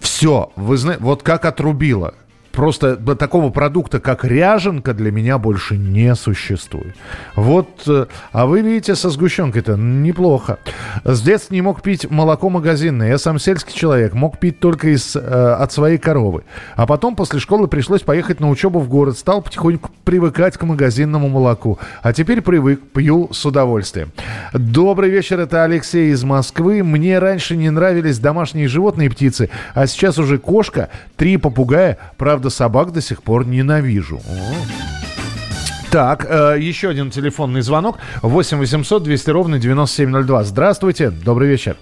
Все, 0.00 0.52
вы 0.56 0.76
знаете, 0.76 1.02
вот 1.02 1.22
как 1.22 1.44
отрубило. 1.44 2.14
Просто 2.56 2.96
такого 2.96 3.50
продукта, 3.50 4.00
как 4.00 4.24
ряженка, 4.24 4.94
для 4.94 5.12
меня 5.12 5.38
больше 5.38 5.76
не 5.76 6.14
существует. 6.16 6.96
Вот, 7.36 7.68
э, 7.86 8.06
а 8.32 8.46
вы 8.46 8.62
видите, 8.62 8.96
со 8.96 9.10
сгущенкой-то 9.10 9.76
неплохо. 9.76 10.58
С 11.04 11.20
детства 11.20 11.54
не 11.54 11.60
мог 11.60 11.82
пить 11.82 12.10
молоко 12.10 12.48
магазинное. 12.48 13.10
Я 13.10 13.18
сам 13.18 13.38
сельский 13.38 13.74
человек, 13.74 14.14
мог 14.14 14.38
пить 14.38 14.58
только 14.58 14.88
из, 14.88 15.14
э, 15.14 15.20
от 15.20 15.70
своей 15.70 15.98
коровы. 15.98 16.44
А 16.74 16.86
потом 16.86 17.14
после 17.14 17.38
школы 17.38 17.68
пришлось 17.68 18.00
поехать 18.00 18.40
на 18.40 18.48
учебу 18.48 18.80
в 18.80 18.88
город. 18.88 19.18
Стал 19.18 19.42
потихоньку 19.42 19.90
привыкать 20.04 20.56
к 20.56 20.62
магазинному 20.62 21.28
молоку. 21.28 21.78
А 22.02 22.12
теперь 22.12 22.40
привык, 22.40 22.80
пью 22.92 23.28
с 23.32 23.44
удовольствием. 23.44 24.10
Добрый 24.54 25.10
вечер, 25.10 25.38
это 25.40 25.62
Алексей 25.62 26.10
из 26.10 26.24
Москвы. 26.24 26.82
Мне 26.82 27.18
раньше 27.18 27.54
не 27.54 27.68
нравились 27.70 28.18
домашние 28.18 28.66
животные 28.66 29.06
и 29.06 29.10
птицы, 29.10 29.50
а 29.74 29.86
сейчас 29.86 30.18
уже 30.18 30.38
кошка, 30.38 30.88
три 31.16 31.36
попугая, 31.36 31.98
правда 32.16 32.45
собак 32.50 32.92
до 32.92 33.00
сих 33.00 33.22
пор 33.22 33.46
ненавижу. 33.46 34.20
Так, 35.90 36.26
э, 36.28 36.56
еще 36.60 36.88
один 36.88 37.10
телефонный 37.10 37.62
звонок. 37.62 37.98
8 38.22 38.58
800 38.58 39.02
200 39.02 39.30
ровно 39.30 39.58
9702. 39.58 40.44
Здравствуйте, 40.44 41.10
добрый 41.10 41.48
вечер. 41.48 41.76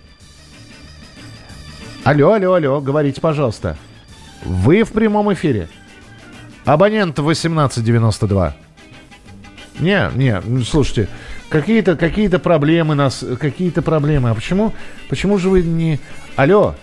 Алло, 2.04 2.32
алло, 2.32 2.52
алло, 2.52 2.80
говорите, 2.80 3.20
пожалуйста. 3.20 3.76
Вы 4.44 4.84
в 4.84 4.92
прямом 4.92 5.32
эфире. 5.32 5.68
Абонент 6.64 7.18
1892. 7.18 8.56
Не, 9.80 10.10
не, 10.14 10.40
ну, 10.44 10.62
слушайте, 10.62 11.08
какие-то 11.48 11.96
какие 11.96 12.28
проблемы 12.28 12.94
нас, 12.94 13.24
какие-то 13.40 13.82
проблемы. 13.82 14.30
А 14.30 14.34
почему, 14.34 14.72
почему 15.08 15.38
же 15.38 15.48
вы 15.48 15.62
не... 15.62 15.98
Алло, 16.36 16.74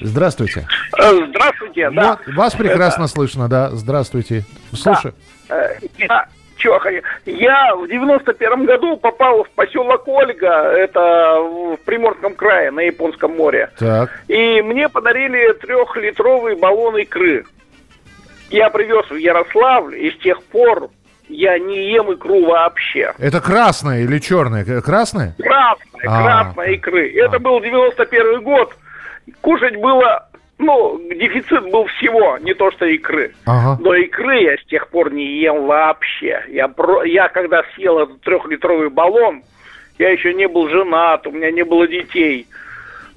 здравствуйте. 0.00 0.66
Э, 0.98 1.12
здравствуйте, 1.28 1.90
да. 1.90 2.18
Вас 2.34 2.54
прекрасно 2.54 3.04
Это... 3.04 3.12
слышно, 3.12 3.48
да. 3.48 3.70
Здравствуйте. 3.70 4.44
Слушай. 4.72 5.12
Да. 5.48 5.72
Э, 5.98 6.36
Чё, 6.56 6.80
я 7.26 7.76
в 7.76 7.86
91 7.86 8.64
году 8.64 8.96
попал 8.96 9.44
в 9.44 9.50
поселок 9.50 10.08
Ольга, 10.08 10.72
это 10.72 11.38
в 11.38 11.76
Приморском 11.84 12.34
крае, 12.34 12.70
на 12.70 12.80
Японском 12.80 13.36
море. 13.36 13.70
Так. 13.78 14.10
И 14.26 14.62
мне 14.62 14.88
подарили 14.88 15.52
трехлитровый 15.52 16.56
баллон 16.56 16.96
икры. 16.96 17.44
Я 18.48 18.70
привез 18.70 19.10
в 19.10 19.16
Ярославль, 19.16 19.96
и 19.96 20.10
с 20.10 20.18
тех 20.18 20.42
пор 20.44 20.88
я 21.28 21.58
не 21.58 21.92
ем 21.92 22.12
икру 22.14 22.46
вообще. 22.46 23.12
Это 23.18 23.40
красная 23.40 24.00
или 24.00 24.18
черная? 24.18 24.64
Красная? 24.80 25.34
Красная, 25.38 26.04
а. 26.06 26.22
красная 26.22 26.68
икры. 26.70 27.12
Это 27.12 27.36
а. 27.36 27.38
был 27.38 27.60
91 27.60 28.42
год. 28.42 28.74
Кушать 29.40 29.76
было 29.76 30.28
ну, 30.58 30.98
дефицит 31.10 31.70
был 31.70 31.84
всего, 31.86 32.38
не 32.38 32.54
то 32.54 32.70
что 32.70 32.86
икры. 32.86 33.34
Ага. 33.44 33.78
Но 33.80 33.94
икры 33.94 34.42
я 34.42 34.56
с 34.56 34.64
тех 34.66 34.88
пор 34.88 35.12
не 35.12 35.38
ем 35.40 35.66
вообще. 35.66 36.44
Я, 36.48 36.68
про... 36.68 37.02
я 37.04 37.28
когда 37.28 37.62
съел 37.74 37.98
этот 37.98 38.22
трехлитровый 38.22 38.88
баллон, 38.88 39.42
я 39.98 40.10
еще 40.10 40.32
не 40.32 40.48
был 40.48 40.68
женат, 40.68 41.26
у 41.26 41.30
меня 41.30 41.50
не 41.50 41.62
было 41.62 41.86
детей. 41.86 42.46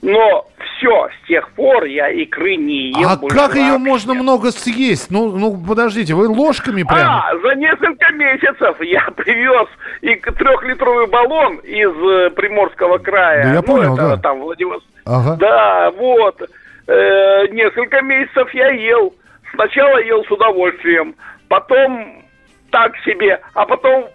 Но 0.02 0.48
все, 0.58 1.10
с 1.10 1.28
тех 1.28 1.50
пор 1.52 1.84
я 1.84 2.10
икры 2.10 2.56
не 2.56 2.92
ем. 2.92 3.06
А 3.06 3.18
как 3.18 3.50
вообще. 3.50 3.62
ее 3.62 3.78
можно 3.78 4.14
много 4.14 4.52
съесть? 4.52 5.12
Ну, 5.12 5.32
ну, 5.38 5.58
подождите, 5.58 6.14
вы 6.14 6.28
ложками 6.28 6.84
прямо? 6.84 7.30
А, 7.30 7.38
за 7.38 7.56
несколько 7.56 8.12
месяцев 8.14 8.82
я 8.82 9.02
привез 9.16 9.68
и 10.02 10.16
трехлитровый 10.16 11.08
баллон 11.08 11.58
из 11.58 11.90
э, 11.90 12.30
Приморского 12.32 12.98
края. 12.98 13.44
Да 13.44 13.50
я 13.50 13.56
ну, 13.56 13.64
понял, 13.64 13.94
это, 13.96 14.10
да. 14.10 14.18
Там 14.18 14.40
Владивосток. 14.40 14.89
Ага. 15.10 15.36
Да, 15.38 15.92
вот 15.92 16.40
э, 16.88 17.48
несколько 17.52 18.02
месяцев 18.02 18.54
я 18.54 18.70
ел. 18.70 19.14
Сначала 19.54 19.98
ел 19.98 20.24
с 20.24 20.32
удовольствием, 20.32 21.16
потом 21.48 22.24
так 22.70 22.96
себе, 22.98 23.42
а 23.56 23.66
потом 23.66 24.08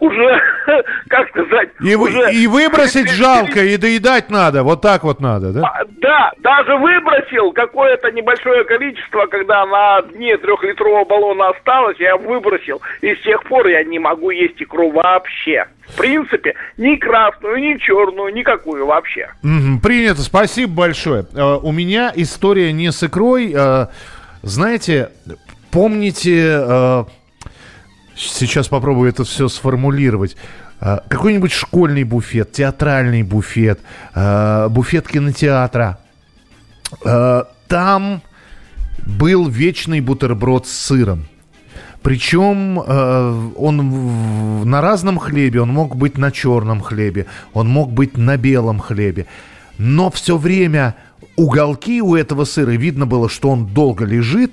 уже, 0.00 0.42
как 1.08 1.28
сказать... 1.28 1.68
И, 1.80 1.94
уже... 1.94 2.32
и 2.32 2.46
выбросить 2.46 3.10
жалко, 3.10 3.62
и 3.62 3.76
доедать 3.76 4.30
надо, 4.30 4.62
вот 4.62 4.80
так 4.80 5.04
вот 5.04 5.20
надо, 5.20 5.52
да? 5.52 5.62
А, 5.62 5.84
да, 6.00 6.32
даже 6.38 6.76
выбросил 6.76 7.52
какое-то 7.52 8.10
небольшое 8.10 8.64
количество, 8.64 9.26
когда 9.26 9.64
на 9.66 10.02
дне 10.02 10.36
трехлитрового 10.38 11.04
баллона 11.04 11.50
осталось, 11.50 11.98
я 11.98 12.16
выбросил, 12.16 12.80
и 13.02 13.14
с 13.14 13.20
тех 13.20 13.42
пор 13.44 13.68
я 13.68 13.84
не 13.84 13.98
могу 13.98 14.30
есть 14.30 14.60
икру 14.60 14.90
вообще. 14.90 15.66
В 15.88 15.96
принципе, 15.96 16.54
ни 16.76 16.96
красную, 16.96 17.58
ни 17.58 17.76
черную, 17.78 18.32
никакую 18.32 18.86
вообще. 18.86 19.28
Принято, 19.82 20.22
спасибо 20.22 20.72
большое. 20.72 21.24
Uh, 21.34 21.60
у 21.62 21.72
меня 21.72 22.12
история 22.14 22.72
не 22.72 22.92
с 22.92 23.02
икрой. 23.02 23.52
Uh, 23.52 23.88
знаете, 24.42 25.10
помните... 25.70 26.46
Uh, 26.46 27.06
сейчас 28.20 28.68
попробую 28.68 29.08
это 29.08 29.24
все 29.24 29.48
сформулировать. 29.48 30.36
Какой-нибудь 30.78 31.52
школьный 31.52 32.04
буфет, 32.04 32.52
театральный 32.52 33.22
буфет, 33.22 33.80
буфет 34.14 35.08
кинотеатра. 35.08 35.98
Там 37.68 38.22
был 39.06 39.48
вечный 39.48 40.00
бутерброд 40.00 40.66
с 40.66 40.72
сыром. 40.72 41.26
Причем 42.02 42.78
он 42.78 44.68
на 44.70 44.80
разном 44.80 45.18
хлебе, 45.18 45.60
он 45.60 45.68
мог 45.70 45.96
быть 45.96 46.16
на 46.16 46.30
черном 46.30 46.80
хлебе, 46.80 47.26
он 47.52 47.68
мог 47.68 47.92
быть 47.92 48.16
на 48.16 48.36
белом 48.38 48.80
хлебе. 48.80 49.26
Но 49.76 50.10
все 50.10 50.38
время 50.38 50.94
уголки 51.36 52.00
у 52.00 52.14
этого 52.14 52.44
сыра, 52.44 52.70
видно 52.70 53.06
было, 53.06 53.28
что 53.28 53.50
он 53.50 53.66
долго 53.66 54.06
лежит, 54.06 54.52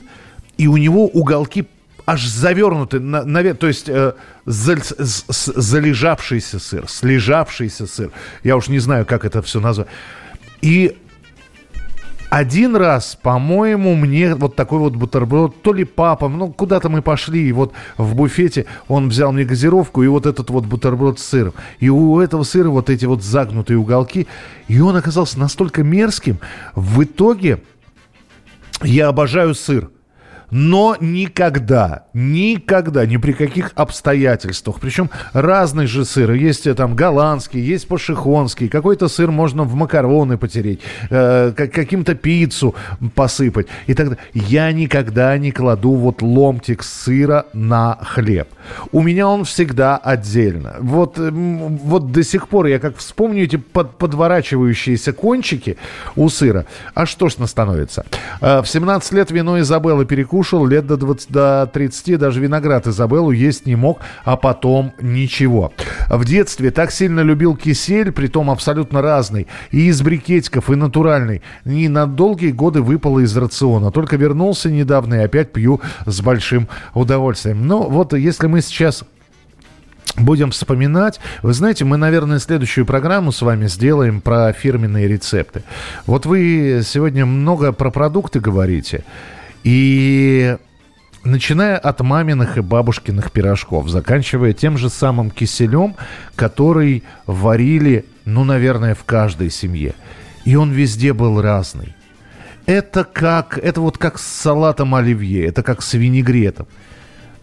и 0.57 0.67
у 0.67 0.75
него 0.75 1.07
уголки 1.07 1.65
аж 2.07 2.25
завернуты, 2.25 3.01
на, 3.01 3.25
на, 3.25 3.53
то 3.53 3.67
есть 3.67 3.89
э, 3.89 4.13
за, 4.45 4.77
с, 4.77 5.51
залежавшийся 5.53 6.57
сыр, 6.57 6.85
слежавшийся 6.87 7.85
сыр. 7.85 8.11
Я 8.43 8.55
уж 8.55 8.69
не 8.69 8.79
знаю, 8.79 9.05
как 9.05 9.25
это 9.25 9.41
все 9.41 9.59
назвать. 9.59 9.87
И 10.61 10.97
один 12.29 12.77
раз, 12.77 13.17
по-моему, 13.21 13.93
мне 13.95 14.35
вот 14.35 14.55
такой 14.55 14.79
вот 14.79 14.95
бутерброд, 14.95 15.61
то 15.61 15.73
ли 15.73 15.83
папа, 15.83 16.29
ну, 16.29 16.49
куда-то 16.53 16.87
мы 16.87 17.01
пошли, 17.01 17.45
и 17.45 17.51
вот 17.51 17.73
в 17.97 18.15
буфете 18.15 18.67
он 18.87 19.09
взял 19.09 19.33
мне 19.33 19.43
газировку, 19.43 20.01
и 20.01 20.07
вот 20.07 20.25
этот 20.25 20.49
вот 20.49 20.65
бутерброд 20.65 21.19
с 21.19 21.25
сыром. 21.25 21.55
И 21.79 21.89
у 21.89 22.21
этого 22.21 22.43
сыра 22.43 22.69
вот 22.69 22.89
эти 22.89 23.03
вот 23.03 23.21
загнутые 23.21 23.77
уголки, 23.77 24.27
и 24.69 24.79
он 24.79 24.95
оказался 24.95 25.39
настолько 25.39 25.83
мерзким. 25.83 26.39
В 26.73 27.03
итоге 27.03 27.61
я 28.81 29.09
обожаю 29.09 29.55
сыр 29.55 29.89
но 30.49 30.95
никогда, 30.99 32.05
никогда, 32.13 33.05
ни 33.05 33.17
при 33.17 33.33
каких 33.33 33.71
обстоятельствах, 33.75 34.79
причем 34.79 35.09
разный 35.33 35.87
же 35.87 36.05
сыр, 36.05 36.31
есть 36.31 36.67
э, 36.67 36.73
там 36.73 36.95
голландский, 36.95 37.59
есть 37.59 37.87
пашихонский, 37.87 38.69
какой-то 38.69 39.07
сыр 39.07 39.29
можно 39.31 39.63
в 39.63 39.75
макароны 39.75 40.37
потереть, 40.37 40.79
э, 41.09 41.51
каким-то 41.55 42.15
пиццу 42.15 42.75
посыпать 43.15 43.67
и 43.87 43.93
так. 43.93 44.17
Я 44.33 44.71
никогда 44.71 45.37
не 45.37 45.51
кладу 45.51 45.95
вот 45.95 46.21
ломтик 46.21 46.83
сыра 46.83 47.45
на 47.53 47.97
хлеб. 48.01 48.47
У 48.91 49.01
меня 49.01 49.27
он 49.27 49.43
всегда 49.43 49.97
отдельно. 49.97 50.75
Вот, 50.79 51.17
вот 51.17 52.11
до 52.11 52.23
сих 52.23 52.47
пор 52.47 52.67
я 52.67 52.79
как 52.79 52.97
вспомню 52.97 53.43
эти 53.43 53.57
под, 53.57 53.97
подворачивающиеся 53.97 55.11
кончики 55.13 55.77
у 56.15 56.29
сыра, 56.29 56.65
а 56.93 57.05
что 57.05 57.27
ж 57.27 57.35
становится? 57.47 58.05
Э, 58.39 58.61
в 58.61 58.67
17 58.67 59.11
лет 59.11 59.31
вино 59.31 59.59
Изабелла 59.59 60.05
перекусывала 60.05 60.36
кушал, 60.37 60.67
лет 60.67 60.85
до, 60.85 60.97
20, 60.97 61.31
до 61.31 61.67
30 61.73 62.19
даже 62.19 62.39
виноград 62.39 62.85
Изабеллу 62.85 63.31
есть 63.31 63.65
не 63.65 63.75
мог, 63.75 64.01
а 64.23 64.37
потом 64.37 64.93
ничего. 65.01 65.73
В 66.09 66.25
детстве 66.25 66.69
так 66.69 66.91
сильно 66.91 67.21
любил 67.21 67.55
кисель, 67.55 68.11
притом 68.11 68.51
абсолютно 68.51 69.01
разный, 69.01 69.47
и 69.71 69.87
из 69.87 69.99
брикетиков, 70.03 70.69
и 70.69 70.75
натуральный. 70.75 71.41
И 71.65 71.87
на 71.87 72.05
долгие 72.05 72.51
годы 72.51 72.83
выпало 72.83 73.21
из 73.21 73.35
рациона. 73.35 73.89
Только 73.89 74.15
вернулся 74.15 74.69
недавно 74.69 75.15
и 75.15 75.23
опять 75.23 75.53
пью 75.53 75.81
с 76.05 76.21
большим 76.21 76.67
удовольствием. 76.93 77.65
Но 77.65 77.89
вот 77.89 78.13
если 78.13 78.45
мы 78.45 78.61
сейчас 78.61 79.03
Будем 80.17 80.49
вспоминать. 80.49 81.19
Вы 81.43 81.53
знаете, 81.53 81.85
мы, 81.85 81.97
наверное, 81.97 82.39
следующую 82.39 82.87
программу 82.87 83.31
с 83.31 83.43
вами 83.43 83.67
сделаем 83.67 84.19
про 84.19 84.51
фирменные 84.51 85.07
рецепты. 85.07 85.61
Вот 86.07 86.25
вы 86.25 86.81
сегодня 86.83 87.27
много 87.27 87.71
про 87.71 87.91
продукты 87.91 88.39
говорите. 88.39 89.03
И 89.67 90.55
начиная 91.25 91.77
от 91.77 91.99
маминых 91.99 92.57
и 92.57 92.61
бабушкиных 92.61 93.33
пирожков, 93.33 93.89
заканчивая 93.89 94.53
тем 94.53 94.77
же 94.77 94.89
самым 94.89 95.29
киселем, 95.29 95.97
который 96.37 97.03
варили, 97.25 98.05
ну, 98.23 98.45
наверное, 98.45 98.95
в 98.95 99.03
каждой 99.03 99.49
семье. 99.49 99.93
И 100.45 100.55
он 100.55 100.71
везде 100.71 101.11
был 101.11 101.41
разный. 101.41 101.95
Это 102.65 103.03
как, 103.03 103.59
это 103.61 103.81
вот 103.81 103.97
как 103.97 104.19
с 104.19 104.25
салатом 104.25 104.95
оливье, 104.95 105.45
это 105.45 105.63
как 105.63 105.81
с 105.81 105.95
винегретом. 105.95 106.67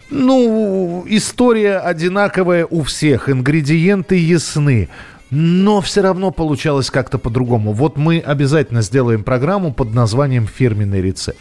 Ну, 0.09 1.05
история 1.07 1.77
одинаковая 1.77 2.65
у 2.65 2.81
всех, 2.81 3.29
ингредиенты 3.29 4.15
ясны, 4.15 4.89
но 5.31 5.81
все 5.81 6.01
равно 6.01 6.31
получалось 6.31 6.89
как-то 6.89 7.17
по-другому. 7.17 7.73
Вот 7.73 7.97
мы 7.97 8.19
обязательно 8.19 8.81
сделаем 8.81 9.23
программу 9.23 9.73
под 9.73 9.93
названием 9.93 10.47
«Фирменный 10.47 11.01
рецепт». 11.01 11.39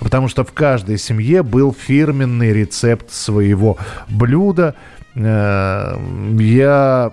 потому 0.00 0.28
что 0.28 0.44
в 0.44 0.52
каждой 0.52 0.98
семье 0.98 1.42
был 1.42 1.74
фирменный 1.74 2.52
рецепт 2.52 3.10
своего 3.12 3.76
блюда. 4.08 4.74
Э, 5.14 5.96
я 6.38 7.12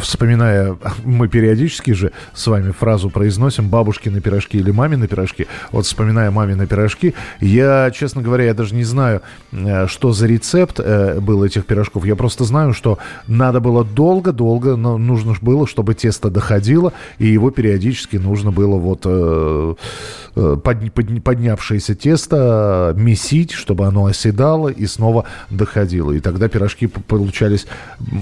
вспоминая, 0.00 0.76
мы 1.04 1.28
периодически 1.28 1.92
же 1.92 2.12
с 2.34 2.46
вами 2.46 2.72
фразу 2.72 3.10
произносим 3.10 3.68
«бабушкины 3.68 4.20
пирожки» 4.20 4.58
или 4.58 4.70
«мамины 4.70 5.08
пирожки». 5.08 5.46
Вот 5.72 5.86
вспоминая 5.86 6.30
«мамины 6.30 6.66
пирожки», 6.66 7.14
я, 7.40 7.90
честно 7.90 8.22
говоря, 8.22 8.44
я 8.44 8.54
даже 8.54 8.74
не 8.74 8.84
знаю, 8.84 9.22
э, 9.52 9.86
что 9.86 10.12
за 10.12 10.26
рецепт 10.26 10.78
э, 10.78 11.20
был 11.20 11.44
этих 11.44 11.66
пирожков. 11.66 12.04
Я 12.04 12.16
просто 12.16 12.44
знаю, 12.44 12.74
что 12.74 12.98
надо 13.26 13.60
было 13.60 13.84
долго-долго, 13.84 14.76
но 14.76 14.98
нужно 14.98 15.34
было, 15.40 15.66
чтобы 15.66 15.94
тесто 15.94 16.30
доходило, 16.30 16.92
и 17.18 17.26
его 17.26 17.50
периодически 17.50 18.16
нужно 18.16 18.52
было 18.52 18.76
вот 18.76 19.02
э, 19.04 19.74
под, 20.34 20.92
под, 20.92 21.24
поднявшееся 21.24 21.94
тесто 21.94 22.94
месить, 22.96 23.52
чтобы 23.52 23.86
оно 23.86 24.06
оседало 24.06 24.68
и 24.68 24.86
снова 24.86 25.24
доходило. 25.50 26.12
И 26.12 26.20
тогда 26.20 26.48
пирожки 26.48 26.86
получались 26.86 27.66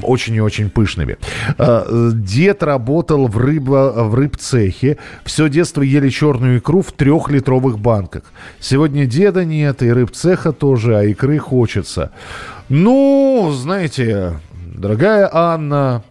очень 0.02 0.34
и 0.36 0.40
очень 0.40 0.70
пышные 0.70 0.91
пышными. 0.92 1.18
А, 1.58 2.10
дед 2.12 2.62
работал 2.62 3.26
в, 3.26 3.36
рыба, 3.38 3.92
в 3.96 4.14
рыбцехе. 4.14 4.98
Все 5.24 5.48
детство 5.48 5.82
ели 5.82 6.08
черную 6.08 6.58
икру 6.58 6.82
в 6.82 6.92
трехлитровых 6.92 7.78
банках. 7.78 8.22
Сегодня 8.60 9.06
деда 9.06 9.44
нет, 9.44 9.82
и 9.82 9.92
рыбцеха 9.92 10.52
тоже, 10.52 10.98
а 10.98 11.04
икры 11.04 11.38
хочется. 11.38 12.12
Ну, 12.68 13.52
знаете, 13.54 14.40
дорогая 14.74 15.28
Анна, 15.32 16.02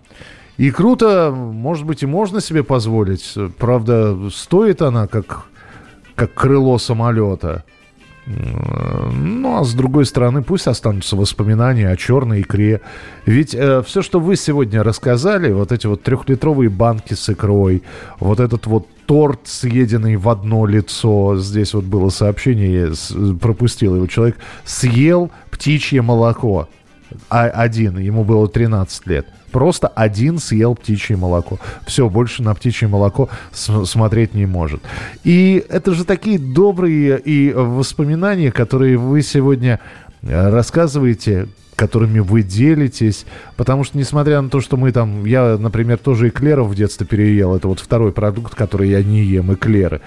икру-то, 0.58 1.32
может 1.32 1.86
быть, 1.86 2.04
и 2.04 2.08
можно 2.08 2.42
себе 2.42 2.64
позволить. 2.64 3.36
Правда, 3.58 4.18
стоит 4.32 4.82
она 4.82 5.08
как, 5.08 5.46
как 6.16 6.34
крыло 6.34 6.78
самолета. 6.78 7.64
Ну, 8.28 9.58
а 9.58 9.64
с 9.64 9.74
другой 9.74 10.06
стороны, 10.06 10.44
пусть 10.44 10.68
останутся 10.68 11.16
воспоминания 11.16 11.90
о 11.90 11.98
черной 11.98 12.42
икре. 12.42 12.82
Ведь 13.26 13.56
э, 13.56 13.82
все, 13.82 14.04
что 14.04 14.20
вы 14.20 14.36
сегодня 14.36 14.84
рассказали, 14.84 15.52
вот 15.52 15.72
эти 15.72 15.88
вот 15.88 16.04
трехлитровые 16.04 16.70
банки 16.70 17.16
с 17.16 17.30
икрой, 17.30 17.82
вот 18.20 18.40
этот 18.40 18.68
вот 18.68 18.88
торт, 19.08 19.42
съеденный 19.46 20.18
в 20.18 20.30
одно 20.30 20.68
лицо, 20.68 21.36
здесь 21.38 21.74
вот 21.74 21.86
было 21.86 22.10
сообщение, 22.10 22.94
я 22.94 23.34
пропустил 23.40 23.96
его, 23.96 24.06
человек 24.06 24.38
съел 24.66 25.32
птичье 25.50 26.04
молоко, 26.04 26.70
а, 27.28 27.46
один, 27.46 27.98
ему 27.98 28.24
было 28.24 28.48
13 28.48 29.08
лет– 29.08 29.26
Просто 29.52 29.88
один 29.88 30.40
съел 30.40 30.76
птичье 30.76 31.18
молоко. 31.18 31.60
Все, 31.86 32.10
больше 32.10 32.44
на 32.44 32.56
птичье 32.56 32.88
молоко 32.88 33.30
смотреть 33.52 34.34
не 34.34 34.46
может. 34.46 34.82
И 35.24 35.64
это 35.70 35.94
же 35.94 36.06
такие 36.06 36.40
добрые 36.40 37.20
и 37.20 37.54
воспоминания, 37.54 38.52
которые 38.52 38.98
вы 38.98 39.22
сегодня 39.22 39.80
э, 40.22 40.50
рассказываете, 40.50 41.48
которыми 41.82 42.20
вы 42.20 42.44
делитесь. 42.44 43.26
Потому 43.56 43.84
что, 43.84 43.98
несмотря 43.98 44.40
на 44.40 44.50
то, 44.50 44.62
что 44.62 44.78
мы 44.78 44.92
там... 44.92 45.26
Я, 45.26 45.58
например, 45.58 45.98
тоже 45.98 46.30
эклеров 46.30 46.68
в 46.68 46.76
детстве 46.76 47.08
переел. 47.08 47.56
Это 47.56 47.68
вот 47.68 47.80
второй 47.80 48.12
продукт, 48.12 48.54
который 48.54 48.90
я 48.90 49.02
не 49.02 49.24
ем, 49.24 49.52
эклеры. 49.52 50.00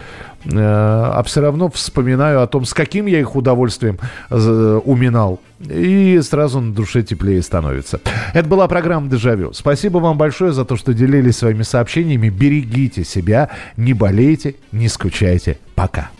Э, 0.44 0.50
а 0.54 1.20
все 1.24 1.40
равно 1.40 1.68
вспоминаю 1.68 2.42
о 2.42 2.46
том, 2.46 2.64
с 2.64 2.74
каким 2.74 3.06
я 3.06 3.18
их 3.18 3.34
удовольствием 3.34 3.98
э, 4.30 4.80
уминал. 4.84 5.40
И 5.68 6.20
сразу 6.22 6.60
на 6.60 6.72
душе 6.72 7.02
теплее 7.02 7.42
становится. 7.42 8.00
Это 8.34 8.48
была 8.48 8.68
программа 8.68 9.10
«Дежавю». 9.10 9.52
Спасибо 9.52 9.98
вам 9.98 10.16
большое 10.16 10.52
за 10.52 10.64
то, 10.64 10.76
что 10.76 10.94
делились 10.94 11.38
своими 11.38 11.64
сообщениями. 11.64 12.28
Берегите 12.28 13.02
себя, 13.02 13.50
не 13.76 13.94
болейте, 13.94 14.54
не 14.70 14.88
скучайте. 14.88 15.58
Пока. 15.74 16.10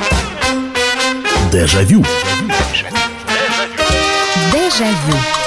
Дежавю. 1.53 2.03
Дежавю. 4.53 5.44